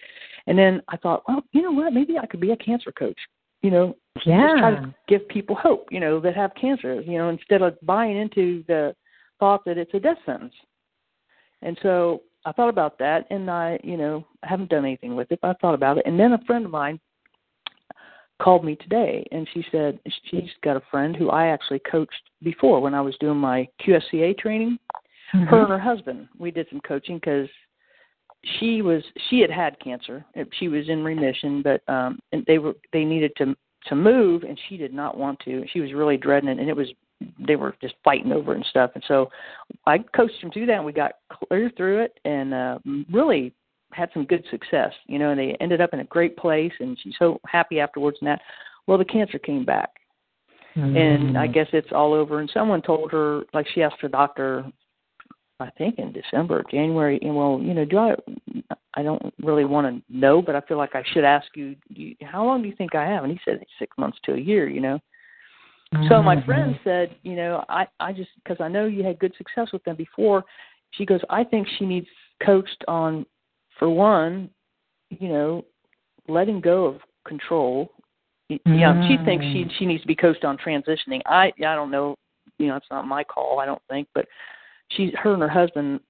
and 0.47 0.59
then 0.59 0.83
i 0.89 0.97
thought 0.97 1.23
well 1.29 1.43
you 1.53 1.63
know 1.63 1.73
what 1.73 1.93
maybe 1.93 2.19
i 2.19 2.27
could 2.27 2.41
be 2.41 2.51
a 2.53 2.57
cancer 2.57 2.93
coach 2.93 3.19
you 3.65 3.71
know, 3.71 3.97
yeah. 4.27 4.43
just 4.43 4.59
try 4.59 4.71
to 4.73 4.95
give 5.09 5.27
people 5.29 5.57
hope, 5.57 5.89
you 5.91 5.99
know, 5.99 6.21
that 6.21 6.37
have 6.37 6.55
cancer, 6.55 7.01
you 7.01 7.17
know, 7.17 7.31
instead 7.31 7.63
of 7.63 7.79
buying 7.81 8.19
into 8.19 8.63
the 8.69 8.95
thought 9.41 9.65
that 9.65 9.79
it's 9.79 9.95
a 9.95 9.99
death 9.99 10.19
sentence. 10.27 10.53
And 11.63 11.79
so 11.83 12.21
I 12.45 12.53
thought 12.53 12.69
about 12.69 12.99
that, 12.99 13.27
and 13.31 13.51
I, 13.51 13.81
you 13.83 13.97
know, 13.97 14.23
I 14.43 14.49
haven't 14.49 14.69
done 14.69 14.85
anything 14.85 15.17
with 15.17 15.33
it, 15.33 15.39
but 15.41 15.49
I 15.49 15.55
thought 15.63 15.73
about 15.73 15.97
it. 15.97 16.05
And 16.05 16.21
then 16.21 16.35
a 16.35 16.45
friend 16.45 16.67
of 16.67 16.71
mine 16.71 17.01
called 18.43 18.65
me 18.65 18.77
today, 18.77 19.27
and 19.33 19.49
she 19.53 19.65
said 19.71 19.99
she's 20.31 20.51
got 20.63 20.77
a 20.77 20.83
friend 20.91 21.15
who 21.17 21.31
I 21.31 21.47
actually 21.49 21.81
coached 21.91 22.31
before 22.43 22.81
when 22.81 22.95
I 22.95 23.01
was 23.01 23.17
doing 23.21 23.39
my 23.39 23.69
QSCA 23.87 24.39
training. 24.39 24.79
Mm-hmm. 25.35 25.45
Her 25.45 25.61
and 25.61 25.69
her 25.69 25.79
husband, 25.79 26.29
we 26.39 26.51
did 26.51 26.67
some 26.71 26.81
coaching 26.81 27.17
because 27.17 27.49
she 28.59 28.83
was 28.83 29.03
she 29.31 29.41
had 29.41 29.51
had 29.51 29.79
cancer. 29.81 30.25
She 30.59 30.69
was 30.69 30.89
in 30.89 31.03
remission, 31.03 31.63
but 31.63 31.83
um 31.89 32.19
and 32.33 32.45
they 32.47 32.59
were 32.59 32.75
they 32.93 33.05
needed 33.05 33.33
to 33.39 33.57
to 33.87 33.95
move, 33.95 34.43
and 34.43 34.59
she 34.69 34.77
did 34.77 34.93
not 34.93 35.17
want 35.17 35.39
to. 35.41 35.65
She 35.73 35.81
was 35.81 35.93
really 35.93 36.17
dreading 36.17 36.49
it, 36.49 36.59
and 36.59 36.69
it 36.69 36.77
was 36.77 36.89
they 37.39 37.57
were 37.57 37.75
just 37.81 37.95
fighting 38.03 38.33
over 38.33 38.53
it 38.53 38.57
and 38.57 38.67
stuff. 38.67 38.91
And 38.95 39.05
so 39.07 39.31
I 39.87 39.99
coached 39.99 40.41
them 40.41 40.51
through 40.51 40.67
that, 40.67 40.77
and 40.77 40.85
we 40.85 40.93
got 40.93 41.13
clear 41.31 41.71
through 41.77 42.03
it, 42.03 42.19
and 42.25 42.53
uh, 42.53 42.79
really 43.11 43.55
had 43.95 44.11
some 44.13 44.25
good 44.25 44.45
success. 44.51 44.93
You 45.07 45.19
know, 45.19 45.31
and 45.31 45.39
they 45.39 45.57
ended 45.61 45.81
up 45.81 45.95
in 45.95 46.01
a 46.01 46.05
great 46.05 46.37
place, 46.37 46.73
and 46.81 46.99
she's 47.03 47.15
so 47.19 47.41
happy 47.47 47.81
afterwards. 47.81 48.19
And 48.21 48.29
that, 48.29 48.41
well, 48.87 48.99
the 48.99 49.05
cancer 49.05 49.39
came 49.39 49.65
back, 49.65 49.91
Mm-hmm. 50.77 50.97
and 50.97 51.39
I 51.39 51.47
guess 51.47 51.69
it's 51.73 51.93
all 51.93 52.13
over. 52.13 52.41
And 52.41 52.51
someone 52.53 52.83
told 52.83 53.13
her, 53.13 53.43
like 53.53 53.67
she 53.73 53.83
asked 53.85 54.01
her 54.01 54.09
doctor, 54.09 54.65
I 55.61 55.71
think 55.79 56.01
in 56.01 56.13
December, 56.13 56.65
January. 56.69 57.19
And 57.23 57.37
well, 57.37 57.61
you 57.63 57.75
know, 57.75 57.85
do 57.85 57.97
I? 57.99 58.15
I 58.95 59.03
don't 59.05 59.33
really 59.41 59.65
want 59.65 59.87
to 59.87 60.17
know, 60.19 60.43
but 60.43 60.57
I 60.57 60.61
feel 60.63 60.77
like 60.77 60.97
I 60.97 61.05
should 61.13 61.25
ask 61.25 61.47
you, 61.55 61.77
you. 61.89 62.17
How 62.23 62.45
long 62.45 62.61
do 62.61 62.69
you 62.69 62.75
think 62.75 62.97
I 62.97 63.05
have? 63.05 63.23
And 63.23 63.33
he 63.33 63.39
said 63.45 63.63
six 63.79 63.97
months 63.97 64.19
to 64.25 64.35
a 64.35 64.39
year. 64.39 64.69
You 64.69 64.81
know. 64.81 64.99
So 66.09 66.21
my 66.23 66.35
Mm-hmm. 66.35 66.47
friend 66.47 66.79
said, 66.83 67.15
you 67.23 67.37
know, 67.37 67.65
I 67.69 67.87
I 68.01 68.13
just 68.13 68.31
because 68.43 68.57
I 68.61 68.69
know 68.69 68.87
you 68.87 69.05
had 69.05 69.21
good 69.21 69.35
success 69.39 69.69
with 69.73 69.85
them 69.85 69.97
before. 69.97 70.45
She 70.91 71.07
goes, 71.07 71.21
I 71.31 71.45
think 71.45 71.69
she 71.79 71.87
needs 71.87 72.09
coached 72.45 72.85
on, 72.89 73.27
for 73.79 73.89
one, 73.89 74.51
you 75.11 75.29
know, 75.29 75.65
letting 76.29 76.61
go 76.61 76.87
of 76.87 77.01
control. 77.27 77.91
Y- 78.51 78.61
Yeah, 78.67 78.95
she 79.07 79.17
thinks 79.25 79.45
she 79.53 79.67
she 79.79 79.87
needs 79.87 80.03
to 80.03 80.09
be 80.09 80.15
coached 80.15 80.45
on 80.45 80.57
transitioning. 80.59 81.21
I 81.27 81.53
I 81.59 81.75
don't 81.75 81.91
know, 81.91 82.17
you 82.59 82.67
know, 82.69 82.77
it's 82.77 82.91
not 82.91 83.07
my 83.07 83.25
call. 83.25 83.61
I 83.61 83.67
don't 83.67 83.83
think, 83.89 84.09
but 84.15 84.27
she's 84.89 85.13
her 85.23 85.33
and 85.33 85.43
her 85.43 85.49
husband. 85.49 86.01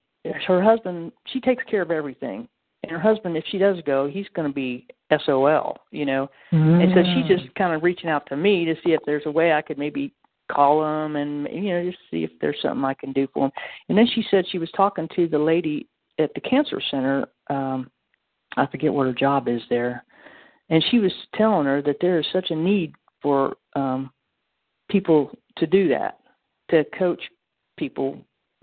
Her 0.47 0.61
husband, 0.61 1.11
she 1.27 1.39
takes 1.39 1.63
care 1.65 1.83
of 1.83 1.91
everything, 1.91 2.47
and 2.81 2.91
her 2.91 2.99
husband, 2.99 3.37
if 3.37 3.45
she 3.51 3.59
does 3.59 3.79
go, 3.85 4.07
he's 4.07 4.25
going 4.35 4.47
to 4.47 4.53
be 4.53 4.87
SOL. 5.23 5.77
You 5.91 6.05
know, 6.05 6.29
and 6.51 6.89
so 6.93 7.01
Mm-hmm. 7.01 7.13
she's 7.13 7.27
just 7.27 7.53
kind 7.55 7.73
of 7.75 7.83
reaching 7.83 8.09
out 8.09 8.25
to 8.27 8.35
me 8.35 8.65
to 8.65 8.73
see 8.83 8.93
if 8.93 9.01
there's 9.05 9.25
a 9.27 9.31
way 9.31 9.53
I 9.53 9.61
could 9.61 9.77
maybe 9.77 10.13
call 10.51 10.81
them 10.81 11.15
and 11.15 11.47
you 11.51 11.73
know 11.73 11.83
just 11.83 11.97
see 12.11 12.23
if 12.23 12.31
there's 12.39 12.57
something 12.61 12.83
I 12.83 12.93
can 12.95 13.11
do 13.13 13.27
for 13.33 13.45
them. 13.45 13.51
And 13.89 13.97
then 13.97 14.07
she 14.13 14.23
said 14.29 14.45
she 14.49 14.59
was 14.59 14.69
talking 14.71 15.07
to 15.15 15.27
the 15.27 15.39
lady 15.39 15.87
at 16.19 16.33
the 16.33 16.41
cancer 16.41 16.81
center. 16.91 17.27
Um, 17.49 17.89
I 18.57 18.65
forget 18.67 18.93
what 18.93 19.07
her 19.07 19.13
job 19.13 19.47
is 19.47 19.61
there, 19.69 20.03
and 20.69 20.83
she 20.89 20.99
was 20.99 21.11
telling 21.35 21.65
her 21.65 21.81
that 21.81 21.97
there 22.01 22.19
is 22.19 22.25
such 22.31 22.51
a 22.51 22.55
need 22.55 22.93
for 23.21 23.55
um, 23.75 24.11
people 24.89 25.37
to 25.57 25.67
do 25.67 25.87
that, 25.89 26.19
to 26.71 26.85
coach 26.97 27.21
people, 27.77 28.17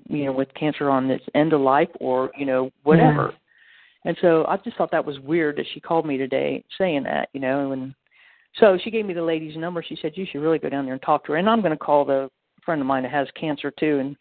you 0.08 0.24
know, 0.24 0.32
with 0.32 0.52
cancer 0.54 0.90
on 0.90 1.08
this 1.08 1.20
end 1.34 1.52
of 1.52 1.60
life 1.60 1.90
or 2.00 2.30
you 2.36 2.46
know 2.46 2.70
whatever. 2.82 3.34
And 4.04 4.16
so 4.20 4.44
I 4.48 4.56
just 4.56 4.76
thought 4.76 4.90
that 4.90 5.04
was 5.04 5.20
weird 5.20 5.56
that 5.56 5.66
she 5.72 5.80
called 5.80 6.06
me 6.06 6.16
today 6.16 6.64
saying 6.76 7.04
that, 7.04 7.28
you 7.32 7.40
know, 7.40 7.72
and 7.72 7.94
so 8.58 8.78
she 8.82 8.90
gave 8.90 9.06
me 9.06 9.14
the 9.14 9.22
lady's 9.22 9.56
number. 9.56 9.82
She 9.82 9.96
said 10.00 10.12
you 10.14 10.26
should 10.30 10.42
really 10.42 10.58
go 10.58 10.68
down 10.68 10.84
there 10.84 10.94
and 10.94 11.02
talk 11.02 11.24
to 11.24 11.32
her. 11.32 11.38
And 11.38 11.48
I'm 11.48 11.60
going 11.60 11.72
to 11.72 11.76
call 11.76 12.04
the 12.04 12.28
friend 12.64 12.80
of 12.80 12.86
mine 12.86 13.04
that 13.04 13.12
has 13.12 13.28
cancer 13.38 13.72
too. 13.78 13.98
And 14.00 14.16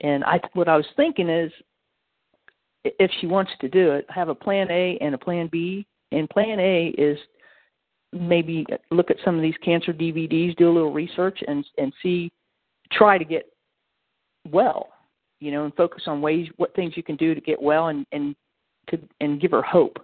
and 0.00 0.24
I 0.24 0.40
what 0.54 0.68
I 0.68 0.76
was 0.76 0.86
thinking 0.96 1.28
is, 1.28 1.52
if 2.98 3.10
she 3.20 3.26
wants 3.26 3.52
to 3.60 3.68
do 3.68 3.92
it, 3.92 4.06
have 4.10 4.28
a 4.28 4.34
plan 4.34 4.68
A 4.70 4.98
and 5.00 5.14
a 5.14 5.18
plan 5.18 5.48
B. 5.50 5.86
And 6.12 6.28
plan 6.30 6.58
A 6.58 6.88
is 6.98 7.18
maybe 8.12 8.64
look 8.90 9.10
at 9.10 9.18
some 9.24 9.36
of 9.36 9.42
these 9.42 9.56
cancer 9.62 9.92
DVDs, 9.92 10.56
do 10.56 10.70
a 10.70 10.72
little 10.72 10.92
research, 10.92 11.42
and 11.46 11.64
and 11.76 11.92
see, 12.02 12.30
try 12.92 13.18
to 13.18 13.24
get 13.24 13.46
well, 14.50 14.88
you 15.40 15.50
know, 15.50 15.64
and 15.64 15.74
focus 15.74 16.04
on 16.06 16.22
ways 16.22 16.48
what 16.56 16.74
things 16.74 16.96
you 16.96 17.02
can 17.02 17.16
do 17.16 17.34
to 17.34 17.40
get 17.40 17.60
well 17.60 17.88
and 17.88 18.06
and 18.12 18.34
to 18.88 18.98
and 19.20 19.40
give 19.40 19.50
her 19.50 19.62
hope. 19.62 19.98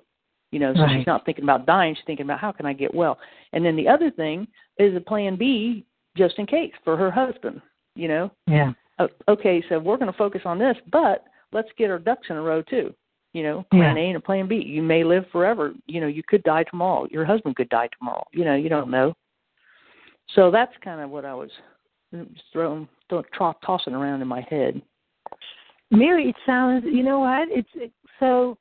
You 0.52 0.60
know, 0.60 0.72
so 0.74 0.82
Right. 0.82 0.98
she's 0.98 1.06
not 1.06 1.24
thinking 1.24 1.42
about 1.42 1.66
dying, 1.66 1.96
she's 1.96 2.04
thinking 2.04 2.26
about 2.26 2.38
how 2.38 2.52
can 2.52 2.64
I 2.64 2.72
get 2.72 2.94
well. 2.94 3.18
And 3.52 3.64
then 3.64 3.74
the 3.74 3.88
other 3.88 4.10
thing 4.10 4.46
is 4.78 4.94
a 4.94 5.00
plan 5.00 5.34
B 5.34 5.84
just 6.16 6.38
in 6.38 6.46
case 6.46 6.72
for 6.84 6.96
her 6.96 7.10
husband, 7.10 7.60
you 7.96 8.06
know. 8.06 8.30
Yeah. 8.46 8.72
Okay, 9.26 9.64
so 9.68 9.80
we're 9.80 9.96
going 9.96 10.12
to 10.12 10.16
focus 10.16 10.42
on 10.44 10.56
this, 10.56 10.76
but 10.92 11.24
let's 11.54 11.68
get 11.78 11.90
our 11.90 11.98
ducks 11.98 12.26
in 12.28 12.36
a 12.36 12.42
row 12.42 12.60
too. 12.60 12.92
You 13.32 13.42
know, 13.42 13.64
plan 13.70 13.96
Yeah. 13.96 14.02
A 14.02 14.06
and 14.08 14.16
a 14.16 14.20
plan 14.20 14.46
B. 14.46 14.56
You 14.56 14.82
may 14.82 15.02
live 15.02 15.24
forever. 15.32 15.72
You 15.86 16.00
know, 16.00 16.06
you 16.06 16.22
could 16.22 16.42
die 16.42 16.64
tomorrow. 16.64 17.08
Your 17.10 17.24
husband 17.24 17.56
could 17.56 17.68
die 17.70 17.88
tomorrow. 17.98 18.24
You 18.32 18.44
know, 18.44 18.54
you 18.54 18.68
don't 18.68 18.90
know. 18.90 19.14
So 20.34 20.50
that's 20.50 20.72
kind 20.82 21.00
of 21.00 21.10
what 21.10 21.24
I 21.24 21.34
was 21.34 21.50
just 22.12 22.42
throwing, 22.52 22.88
throwing 23.08 23.24
tro- 23.32 23.56
tossing 23.64 23.94
around 23.94 24.22
in 24.22 24.28
my 24.28 24.42
head. 24.42 24.80
Mary, 25.90 26.28
it 26.28 26.36
sounds. 26.46 26.84
You 26.84 27.02
know 27.02 27.20
what? 27.20 27.48
It's 27.50 27.68
it, 27.74 27.92
so. 28.20 28.58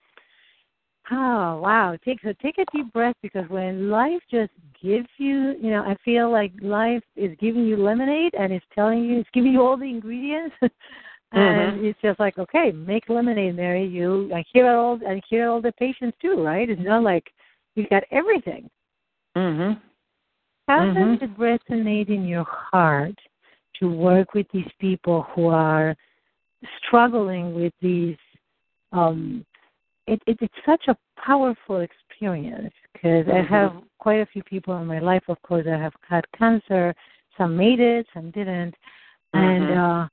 Oh 1.11 1.59
wow! 1.61 1.97
Take 2.05 2.21
so 2.23 2.33
take 2.41 2.57
a 2.59 2.65
deep 2.73 2.91
breath 2.93 3.15
because 3.21 3.47
when 3.49 3.89
life 3.89 4.21
just 4.31 4.51
gives 4.81 5.09
you, 5.17 5.53
you 5.61 5.69
know, 5.69 5.81
I 5.81 5.97
feel 6.05 6.31
like 6.31 6.53
life 6.61 7.03
is 7.17 7.35
giving 7.41 7.65
you 7.65 7.75
lemonade 7.75 8.33
and 8.35 8.53
it's 8.53 8.65
telling 8.73 9.03
you, 9.03 9.19
it's 9.19 9.29
giving 9.33 9.51
you 9.51 9.61
all 9.61 9.75
the 9.75 9.83
ingredients, 9.83 10.55
and 11.33 11.85
it's 11.85 11.99
just 12.01 12.19
like, 12.19 12.37
okay, 12.37 12.71
make 12.71 13.09
lemonade, 13.09 13.55
Mary. 13.55 13.85
You, 13.85 14.31
I 14.33 14.43
hear 14.53 14.67
all. 14.67 14.99
I 15.07 15.21
hear 15.29 15.49
all 15.49 15.61
the 15.61 15.71
patients 15.73 16.17
too, 16.21 16.43
right? 16.43 16.69
It's 16.69 16.81
not 16.81 17.03
like 17.03 17.25
you've 17.75 17.89
got 17.89 18.03
everything. 18.11 18.69
Mhm. 19.35 19.81
How 20.67 20.85
Mhm. 20.85 21.19
does 21.19 21.29
it 21.29 21.37
resonate 21.37 22.09
in 22.09 22.27
your 22.27 22.43
heart 22.43 23.17
to 23.75 23.89
work 23.89 24.33
with 24.33 24.47
these 24.51 24.71
people 24.79 25.23
who 25.23 25.47
are 25.47 25.95
struggling 26.77 27.53
with 27.55 27.73
these? 27.81 28.17
Um, 28.91 29.43
it, 30.05 30.21
it, 30.27 30.37
it's 30.39 30.65
such 30.65 30.87
a 30.87 30.97
powerful 31.17 31.79
experience 31.79 32.73
because 32.91 33.27
I 33.27 33.41
Mhm. 33.41 33.47
have 33.47 33.83
quite 33.97 34.19
a 34.19 34.25
few 34.27 34.43
people 34.43 34.77
in 34.77 34.85
my 34.85 34.99
life, 34.99 35.27
of 35.29 35.41
course, 35.41 35.65
that 35.65 35.79
have 35.79 35.95
had 36.07 36.29
cancer. 36.33 36.93
Some 37.37 37.57
made 37.57 37.79
it, 37.79 38.05
some 38.13 38.29
didn't, 38.29 38.75
and 39.33 39.69
Mhm. 39.69 39.77
uh, 39.77 40.07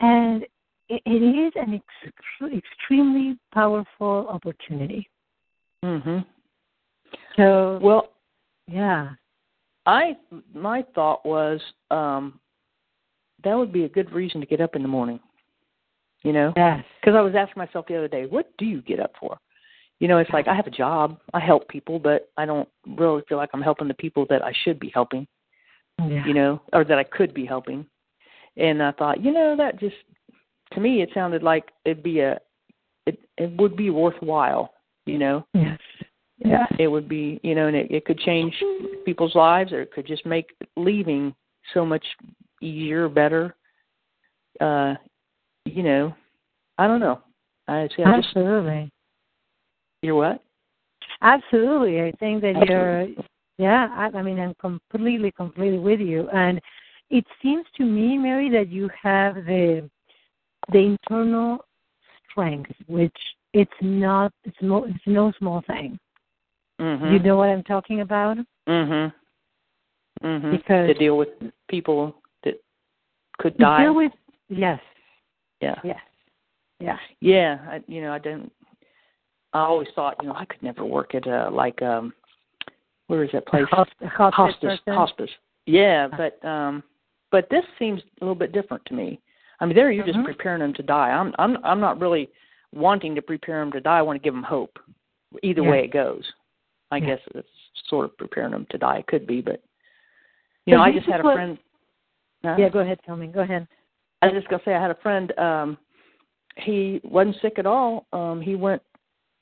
and 0.00 0.44
it, 0.88 1.02
it 1.04 1.22
is 1.22 1.52
an 1.56 1.74
ex- 1.74 2.52
extremely 2.54 3.38
powerful 3.52 4.26
opportunity. 4.28 5.08
Mhm. 5.84 6.24
So, 7.36 7.78
Well, 7.82 8.12
yeah. 8.66 9.10
I 9.86 10.16
my 10.52 10.82
thought 10.94 11.24
was 11.24 11.60
um 11.90 12.40
that 13.44 13.54
would 13.54 13.72
be 13.72 13.84
a 13.84 13.88
good 13.88 14.10
reason 14.12 14.40
to 14.40 14.46
get 14.46 14.60
up 14.60 14.74
in 14.76 14.82
the 14.82 14.88
morning. 14.88 15.20
You 16.22 16.32
know, 16.32 16.52
Yes. 16.56 16.84
because 17.00 17.14
I 17.16 17.20
was 17.20 17.34
asking 17.36 17.60
myself 17.60 17.86
the 17.86 17.96
other 17.96 18.08
day, 18.08 18.26
what 18.26 18.50
do 18.58 18.64
you 18.66 18.82
get 18.82 18.98
up 18.98 19.12
for? 19.20 19.38
You 20.00 20.08
know, 20.08 20.18
it's 20.18 20.30
like 20.30 20.48
I 20.48 20.54
have 20.54 20.66
a 20.66 20.70
job, 20.70 21.20
I 21.32 21.40
help 21.40 21.68
people, 21.68 21.98
but 22.00 22.30
I 22.36 22.44
don't 22.44 22.68
really 22.86 23.22
feel 23.28 23.38
like 23.38 23.50
I'm 23.52 23.62
helping 23.62 23.88
the 23.88 23.94
people 23.94 24.26
that 24.30 24.44
I 24.44 24.52
should 24.64 24.80
be 24.80 24.90
helping. 24.92 25.26
Yeah. 26.00 26.24
You 26.26 26.34
know, 26.34 26.60
or 26.72 26.84
that 26.84 26.98
I 26.98 27.04
could 27.04 27.32
be 27.34 27.44
helping. 27.46 27.86
And 28.56 28.82
I 28.82 28.92
thought, 28.92 29.22
you 29.22 29.32
know, 29.32 29.56
that 29.56 29.78
just 29.78 29.96
to 30.72 30.80
me 30.80 31.02
it 31.02 31.10
sounded 31.14 31.42
like 31.42 31.70
it'd 31.84 32.02
be 32.02 32.20
a 32.20 32.38
it 33.06 33.18
it 33.36 33.50
would 33.60 33.76
be 33.76 33.90
worthwhile. 33.90 34.72
You 35.06 35.18
know, 35.18 35.46
Yes. 35.54 35.78
Yeah. 36.38 36.66
it 36.78 36.86
would 36.86 37.08
be 37.08 37.40
you 37.42 37.54
know 37.54 37.66
and 37.66 37.76
it, 37.76 37.90
it 37.90 38.04
could 38.04 38.18
change 38.20 38.54
people's 39.04 39.34
lives 39.34 39.72
or 39.72 39.82
it 39.82 39.92
could 39.92 40.06
just 40.06 40.24
make 40.24 40.50
leaving 40.76 41.34
so 41.74 41.84
much 41.84 42.04
easier 42.62 43.08
better 43.08 43.56
uh 44.60 44.94
you 45.64 45.82
know 45.82 46.14
i 46.78 46.86
don't 46.86 47.00
know 47.00 47.20
i 47.66 47.88
see 47.96 48.04
i 48.04 48.16
just 48.16 48.28
Absolutely. 48.28 48.88
you're 50.02 50.14
what 50.14 50.42
Absolutely. 51.22 52.00
I 52.00 52.12
think 52.20 52.42
that 52.42 52.54
you're 52.66 53.00
Absolutely. 53.00 53.24
yeah, 53.58 53.88
I, 53.92 54.16
I 54.16 54.22
mean 54.22 54.38
I'm 54.38 54.54
completely, 54.60 55.32
completely 55.32 55.78
with 55.78 56.00
you. 56.00 56.28
And 56.30 56.60
it 57.10 57.24
seems 57.42 57.64
to 57.76 57.84
me, 57.84 58.18
Mary, 58.18 58.50
that 58.50 58.68
you 58.68 58.88
have 59.02 59.34
the 59.36 59.88
the 60.72 60.78
internal 60.78 61.64
strength, 62.30 62.72
which 62.86 63.16
it's 63.54 63.70
not 63.80 64.32
it's 64.44 64.56
no 64.60 64.84
it's 64.84 65.06
no 65.06 65.32
small 65.38 65.62
thing. 65.66 65.98
mhm 66.80 67.12
You 67.12 67.18
know 67.18 67.36
what 67.36 67.48
I'm 67.48 67.62
talking 67.64 68.00
about? 68.00 68.36
mhm 68.68 69.12
mhm 70.22 70.50
Because- 70.50 70.88
to 70.88 70.94
deal 70.94 71.16
with 71.16 71.28
people 71.68 72.14
that 72.44 72.60
could 73.38 73.56
die 73.56 73.84
deal 73.84 73.94
with 73.94 74.12
yes, 74.48 74.80
yeah 75.60 75.80
yes. 75.84 76.00
Yeah. 76.80 76.98
yeah 77.20 77.58
i 77.70 77.82
you 77.86 78.00
know 78.02 78.12
i 78.12 78.18
don't. 78.18 78.50
i 79.52 79.60
always 79.60 79.88
thought 79.94 80.16
you 80.22 80.28
know 80.28 80.34
i 80.34 80.44
could 80.44 80.62
never 80.62 80.84
work 80.84 81.14
at 81.14 81.26
a 81.26 81.48
like 81.50 81.80
um 81.82 82.12
where 83.08 83.24
is 83.24 83.30
that 83.32 83.46
place? 83.46 83.64
Hospice. 83.70 84.08
Hospice. 84.12 84.80
Hospice. 84.86 85.30
Yeah, 85.66 86.08
but 86.08 86.42
um, 86.46 86.82
but 87.30 87.48
this 87.50 87.64
seems 87.78 88.00
a 88.20 88.24
little 88.24 88.34
bit 88.34 88.52
different 88.52 88.84
to 88.86 88.94
me. 88.94 89.20
I 89.60 89.66
mean, 89.66 89.74
there 89.74 89.90
you're 89.90 90.04
mm-hmm. 90.04 90.22
just 90.22 90.26
preparing 90.26 90.60
them 90.60 90.74
to 90.74 90.82
die. 90.82 91.10
I'm 91.10 91.34
I'm 91.38 91.56
I'm 91.64 91.80
not 91.80 92.00
really 92.00 92.30
wanting 92.72 93.14
to 93.14 93.22
prepare 93.22 93.60
them 93.60 93.72
to 93.72 93.80
die. 93.80 93.98
I 93.98 94.02
want 94.02 94.20
to 94.20 94.24
give 94.24 94.34
them 94.34 94.42
hope. 94.42 94.78
Either 95.42 95.62
yeah. 95.62 95.70
way 95.70 95.84
it 95.84 95.92
goes, 95.92 96.24
I 96.90 96.98
yeah. 96.98 97.06
guess 97.06 97.18
it's 97.34 97.48
sort 97.88 98.04
of 98.04 98.16
preparing 98.16 98.52
them 98.52 98.66
to 98.70 98.78
die. 98.78 98.98
It 98.98 99.06
could 99.06 99.26
be, 99.26 99.40
but 99.40 99.62
you 100.64 100.74
know, 100.74 100.82
I 100.82 100.92
just 100.92 101.06
had 101.06 101.20
a 101.20 101.22
friend. 101.22 101.58
Huh? 102.44 102.56
Yeah, 102.58 102.68
go 102.68 102.80
ahead. 102.80 103.00
Tell 103.04 103.16
me. 103.16 103.26
Go 103.26 103.40
ahead. 103.40 103.66
I 104.22 104.26
was 104.26 104.34
just 104.34 104.48
gonna 104.48 104.62
say 104.64 104.74
I 104.74 104.80
had 104.80 104.90
a 104.90 105.02
friend. 105.02 105.36
um 105.38 105.78
He 106.56 107.00
wasn't 107.04 107.36
sick 107.42 107.58
at 107.58 107.66
all. 107.66 108.06
Um 108.12 108.40
He 108.40 108.54
went 108.54 108.82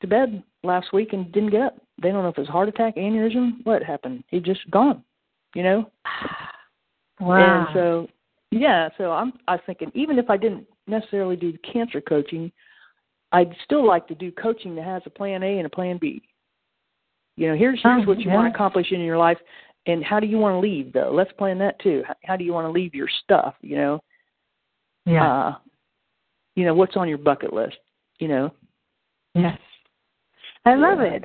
to 0.01 0.07
bed 0.07 0.43
last 0.63 0.93
week 0.93 1.13
and 1.13 1.31
didn't 1.33 1.51
get 1.51 1.63
up. 1.63 1.77
They 2.03 2.11
don't 2.11 2.23
know 2.23 2.29
if 2.29 2.39
it 2.39 2.43
was 2.43 2.49
heart 2.49 2.69
attack, 2.69 2.97
aneurysm, 2.97 3.65
what 3.65 3.83
happened. 3.83 4.25
He 4.29 4.41
just 4.41 4.71
gone. 4.71 5.03
You 5.55 5.63
know. 5.63 5.91
Wow. 7.21 7.37
And 7.37 7.69
so, 7.75 8.09
yeah. 8.51 8.89
So 8.99 9.13
I'm. 9.13 9.33
I 9.49 9.53
was 9.53 9.61
thinking 9.67 9.91
even 9.95 10.19
if 10.19 10.31
I 10.31 10.37
didn't 10.37 10.67
necessarily 10.87 11.37
do 11.37 11.53
cancer 11.73 12.01
coaching, 12.01 12.53
I'd 13.33 13.55
still 13.65 13.87
like 13.87 14.07
to 14.09 14.15
do 14.15 14.31
coaching 14.33 14.75
that 14.77 14.85
has 14.85 15.03
a 15.07 15.11
plan 15.11 15.43
A 15.43 15.59
and 15.59 15.67
a 15.67 15.71
plan 15.71 15.99
B. 16.01 16.23
You 17.37 17.49
know, 17.49 17.57
here's 17.57 17.81
here's 17.83 18.05
Oh, 18.05 18.09
what 18.09 18.19
you 18.19 18.29
yeah. 18.31 18.35
want 18.35 18.53
to 18.53 18.55
accomplish 18.55 18.93
in 18.93 19.01
your 19.01 19.19
life, 19.19 19.39
and 19.87 20.05
how 20.05 20.21
do 20.21 20.27
you 20.27 20.39
want 20.39 20.55
to 20.55 20.59
leave 20.59 20.93
though? 20.93 21.11
Let's 21.13 21.33
plan 21.33 21.59
that 21.59 21.79
too. 21.81 22.03
How, 22.07 22.15
how 22.25 22.37
do 22.37 22.45
you 22.45 22.53
want 22.53 22.67
to 22.67 22.71
leave 22.71 22.95
your 22.95 23.09
stuff? 23.25 23.55
You 23.61 23.77
know, 23.77 24.01
Yeah. 25.05 25.47
uh, 25.49 25.59
you 26.55 26.65
know 26.65 26.75
what's 26.75 26.97
on 26.97 27.09
your 27.09 27.19
bucket 27.19 27.53
list. 27.53 27.77
You 28.19 28.29
know, 28.29 28.51
yes. 29.35 29.59
I 30.65 30.75
love 30.75 31.01
Yeah. 31.01 31.13
it. 31.15 31.25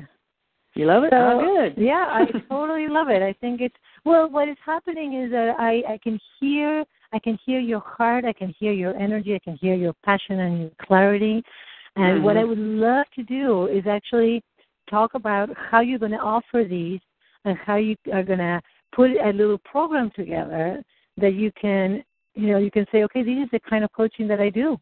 You 0.76 0.86
love 0.86 1.04
it. 1.04 1.12
So, 1.12 1.18
oh, 1.18 1.40
good. 1.40 1.74
Yeah, 1.78 2.06
I 2.10 2.26
totally 2.50 2.88
love 2.88 3.10
it. 3.10 3.22
I 3.22 3.34
think 3.34 3.62
it's 3.62 3.76
well. 4.06 4.30
What 4.30 4.48
is 4.48 4.58
happening 4.66 5.14
is 5.22 5.32
that 5.32 5.56
I 5.60 5.84
I 5.88 6.00
can 6.02 6.20
hear 6.40 6.86
I 7.14 7.20
can 7.20 7.38
hear 7.46 7.60
your 7.60 7.82
heart. 7.82 8.26
I 8.26 8.34
can 8.34 8.54
hear 8.58 8.72
your 8.72 8.96
energy. 8.96 9.36
I 9.36 9.40
can 9.40 9.58
hear 9.58 9.76
your 9.76 9.94
passion 10.06 10.40
and 10.40 10.60
your 10.62 10.72
clarity. 10.82 11.44
And 11.98 12.24
what 12.24 12.38
I 12.38 12.44
Mhm. 12.44 12.50
would 12.50 12.58
love 12.58 13.06
to 13.16 13.24
do 13.24 13.68
is 13.68 13.86
actually 13.86 14.42
talk 14.90 15.14
about 15.14 15.50
how 15.58 15.82
you're 15.82 16.00
going 16.00 16.14
to 16.14 16.20
offer 16.20 16.64
these 16.64 17.02
and 17.44 17.58
how 17.58 17.76
you 17.76 17.96
are 18.14 18.24
going 18.24 18.40
to 18.40 18.62
put 18.94 19.12
a 19.12 19.32
little 19.34 19.58
program 19.58 20.10
together 20.12 20.84
that 21.18 21.34
you 21.34 21.52
can 21.52 22.04
you 22.36 22.48
know 22.48 22.58
you 22.58 22.72
can 22.72 22.86
say 22.92 23.04
okay 23.04 23.24
this 23.24 23.44
is 23.44 23.50
the 23.52 23.60
kind 23.60 23.84
of 23.84 23.92
coaching 23.92 24.28
that 24.28 24.40
I 24.40 24.50
do. 24.50 24.80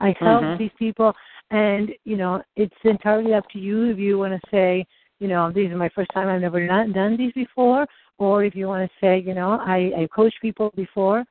I 0.00 0.14
help 0.18 0.42
Mhm. 0.42 0.58
these 0.58 0.72
people 0.78 1.14
and 1.50 1.94
you 2.04 2.16
know 2.16 2.42
it's 2.56 2.80
entirely 2.84 3.34
up 3.34 3.48
to 3.50 3.58
you 3.58 3.90
if 3.90 3.98
you 3.98 4.18
want 4.18 4.40
to 4.40 4.50
say 4.50 4.86
you 5.20 5.28
know 5.28 5.50
this 5.52 5.68
is 5.70 5.76
my 5.76 5.88
first 5.90 6.10
time 6.12 6.28
I've 6.28 6.40
never 6.40 6.66
done, 6.66 6.92
done 6.92 7.16
these 7.16 7.32
before 7.32 7.86
or 8.18 8.44
if 8.44 8.54
you 8.54 8.66
want 8.66 8.88
to 8.88 8.96
say 9.00 9.18
you 9.18 9.34
know 9.34 9.52
I 9.60 9.92
I 10.02 10.08
coached 10.14 10.40
people 10.40 10.72
before 10.76 11.24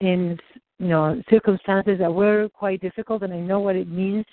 in 0.00 0.38
you 0.78 0.88
know 0.88 1.22
circumstances 1.30 1.98
that 1.98 2.12
were 2.12 2.48
quite 2.48 2.80
difficult 2.80 3.22
and 3.22 3.32
I 3.32 3.40
know 3.40 3.60
what 3.60 3.76
it 3.76 3.88
means 3.88 4.26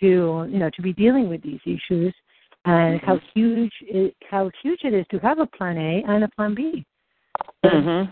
to 0.00 0.46
you 0.50 0.58
know 0.58 0.70
to 0.70 0.82
be 0.82 0.92
dealing 0.92 1.28
with 1.28 1.42
these 1.42 1.60
issues 1.66 2.14
and 2.66 3.00
how 3.00 3.20
huge 3.34 3.72
it, 3.82 4.16
how 4.30 4.50
huge 4.62 4.80
it 4.84 4.94
is 4.94 5.04
to 5.10 5.18
have 5.18 5.38
a 5.38 5.46
plan 5.46 5.76
A 5.76 6.02
and 6.08 6.24
a 6.24 6.28
plan 6.28 6.54
B. 6.54 6.84
Mhm. 7.64 8.10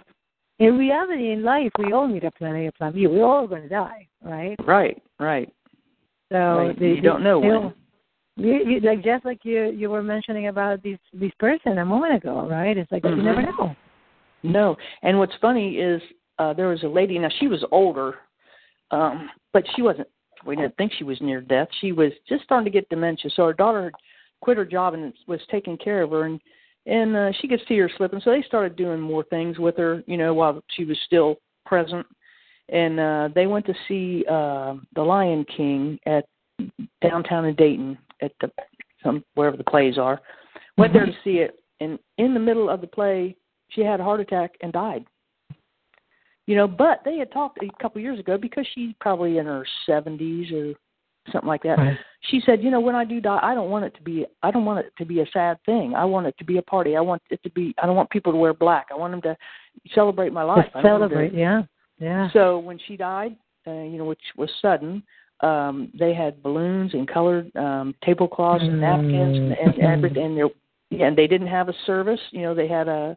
In 0.58 0.78
reality, 0.78 1.30
in 1.30 1.42
life, 1.42 1.72
we 1.78 1.92
all 1.92 2.06
need 2.06 2.24
a 2.24 2.30
plan 2.32 2.54
A, 2.56 2.66
a 2.66 2.72
plan 2.72 2.92
B. 2.92 3.06
We're 3.06 3.24
all 3.24 3.46
going 3.46 3.62
to 3.62 3.68
die, 3.68 4.06
right? 4.22 4.54
Right. 4.64 5.02
Right. 5.18 5.50
So 6.30 6.38
Right. 6.58 6.78
the- 6.78 6.88
You 6.88 7.00
don't 7.00 7.22
know 7.22 7.38
when. 7.40 7.74
You, 8.36 8.64
you, 8.66 8.80
like 8.80 9.04
just 9.04 9.24
like 9.24 9.40
you 9.44 9.70
you 9.70 9.90
were 9.90 10.02
mentioning 10.02 10.48
about 10.48 10.82
this 10.82 10.98
this 11.12 11.32
person 11.38 11.78
a 11.78 11.84
moment 11.84 12.14
ago, 12.14 12.48
right? 12.48 12.76
It's 12.76 12.90
like 12.90 13.04
you 13.04 13.10
Mhm. 13.10 13.24
never 13.24 13.42
know. 13.42 13.76
No. 14.42 14.76
And 15.02 15.18
what's 15.18 15.34
funny 15.36 15.76
is 15.78 16.00
uh 16.38 16.54
there 16.54 16.68
was 16.68 16.82
a 16.82 16.88
lady 16.88 17.18
now 17.18 17.28
she 17.38 17.48
was 17.48 17.62
older, 17.70 18.16
um, 18.90 19.30
but 19.52 19.64
she 19.74 19.82
wasn't 19.82 20.08
we 20.46 20.56
didn't 20.56 20.76
think 20.76 20.92
she 20.94 21.04
was 21.04 21.20
near 21.20 21.40
death. 21.40 21.68
She 21.80 21.92
was 21.92 22.12
just 22.26 22.44
starting 22.44 22.64
to 22.64 22.70
get 22.70 22.88
dementia. 22.88 23.30
So 23.34 23.46
her 23.46 23.52
daughter 23.52 23.84
had 23.84 23.92
quit 24.40 24.56
her 24.56 24.64
job 24.64 24.94
and 24.94 25.12
was 25.26 25.40
taking 25.50 25.76
care 25.76 26.02
of 26.02 26.10
her 26.10 26.24
and 26.24 26.40
and 26.86 27.14
uh, 27.14 27.32
she 27.40 27.46
could 27.46 27.62
see 27.68 27.78
her 27.78 27.90
slipping. 27.96 28.20
So 28.20 28.30
they 28.30 28.42
started 28.42 28.76
doing 28.76 28.98
more 28.98 29.22
things 29.24 29.58
with 29.58 29.76
her, 29.76 30.02
you 30.06 30.16
know, 30.16 30.34
while 30.34 30.64
she 30.70 30.84
was 30.84 30.98
still 31.04 31.36
present. 31.66 32.06
And 32.70 32.98
uh 32.98 33.28
they 33.34 33.46
went 33.46 33.66
to 33.66 33.74
see 33.86 34.24
uh 34.26 34.76
The 34.94 35.02
Lion 35.02 35.44
King 35.54 35.98
at 36.06 36.24
downtown 37.02 37.44
in 37.44 37.54
Dayton 37.56 37.98
at 38.22 38.32
the 38.40 38.50
some 39.02 39.24
wherever 39.35 39.56
the 39.56 39.64
plays 39.64 39.98
are. 39.98 40.20
Went 40.78 40.92
there 40.92 41.06
to 41.06 41.12
see 41.24 41.38
it 41.38 41.62
and 41.80 41.98
in 42.18 42.35
the 42.35 42.40
middle 42.40 42.70
of 42.70 42.80
the 42.80 42.87
play 42.87 43.37
she 43.68 43.82
had 43.82 44.00
a 44.00 44.04
heart 44.04 44.20
attack 44.20 44.54
and 44.61 44.72
died. 44.72 45.04
You 46.46 46.56
know, 46.56 46.66
but 46.66 47.02
they 47.04 47.18
had 47.18 47.32
talked 47.32 47.58
a 47.62 47.82
couple 47.82 48.00
years 48.00 48.18
ago 48.18 48.37
because 48.37 48.66
she's 48.74 48.92
probably 49.00 49.38
in 49.38 49.46
her 49.46 49.64
seventies 49.87 50.52
or 50.52 50.74
something 51.30 51.48
like 51.48 51.62
that. 51.62 51.78
Right. 51.78 51.96
She 52.22 52.40
said, 52.44 52.62
"You 52.62 52.70
know, 52.70 52.80
when 52.80 52.96
I 52.96 53.04
do 53.04 53.20
die, 53.20 53.38
I 53.42 53.54
don't 53.54 53.70
want 53.70 53.85
it 53.85 53.94
to 53.94 54.02
be 54.02 54.26
I 54.42 54.50
don't 54.50 54.64
want 54.64 54.85
it 54.85 54.92
to 54.98 55.04
be 55.04 55.20
a 55.20 55.26
sad 55.32 55.58
thing. 55.64 55.94
I 55.94 56.04
want 56.04 56.26
it 56.26 56.37
to 56.38 56.44
be 56.44 56.58
a 56.58 56.62
party. 56.62 56.96
I 56.96 57.00
want 57.00 57.22
it 57.30 57.42
to 57.44 57.50
be 57.50 57.74
I 57.80 57.87
don't 57.87 57.96
want 57.96 58.11
people 58.11 58.32
to 58.32 58.38
wear 58.38 58.54
black. 58.54 58.88
I 58.90 58.96
want 58.96 59.12
them 59.12 59.22
to 59.22 59.37
celebrate 59.94 60.32
my 60.32 60.42
life. 60.42 60.64
Just 60.64 60.76
I 60.76 60.82
want 60.82 61.00
them 61.00 61.08
to- 61.11 61.14
celebrate, 61.14 61.38
yeah, 61.38 61.62
yeah. 61.98 62.28
so 62.32 62.58
when 62.58 62.78
she 62.87 62.96
died, 62.96 63.37
uh, 63.66 63.70
you 63.70 63.98
know, 63.98 64.04
which 64.04 64.22
was 64.37 64.50
sudden, 64.61 65.02
um, 65.42 65.90
they 65.98 66.14
had 66.14 66.42
balloons 66.42 66.94
and 66.94 67.09
colored 67.09 67.55
um, 67.57 67.94
tablecloths 68.02 68.62
and 68.64 68.81
napkins 68.81 69.37
and, 69.37 69.52
and 69.52 69.74
Mm. 69.74 69.92
everything. 69.92 70.24
And, 70.24 70.37
there- 70.38 71.07
and 71.07 71.16
they 71.16 71.26
didn't 71.26 71.46
have 71.48 71.68
a 71.68 71.74
service. 71.87 72.20
You 72.33 72.42
know, 72.42 72.55
they 72.55 72.68
had 72.68 72.87
a 72.88 73.16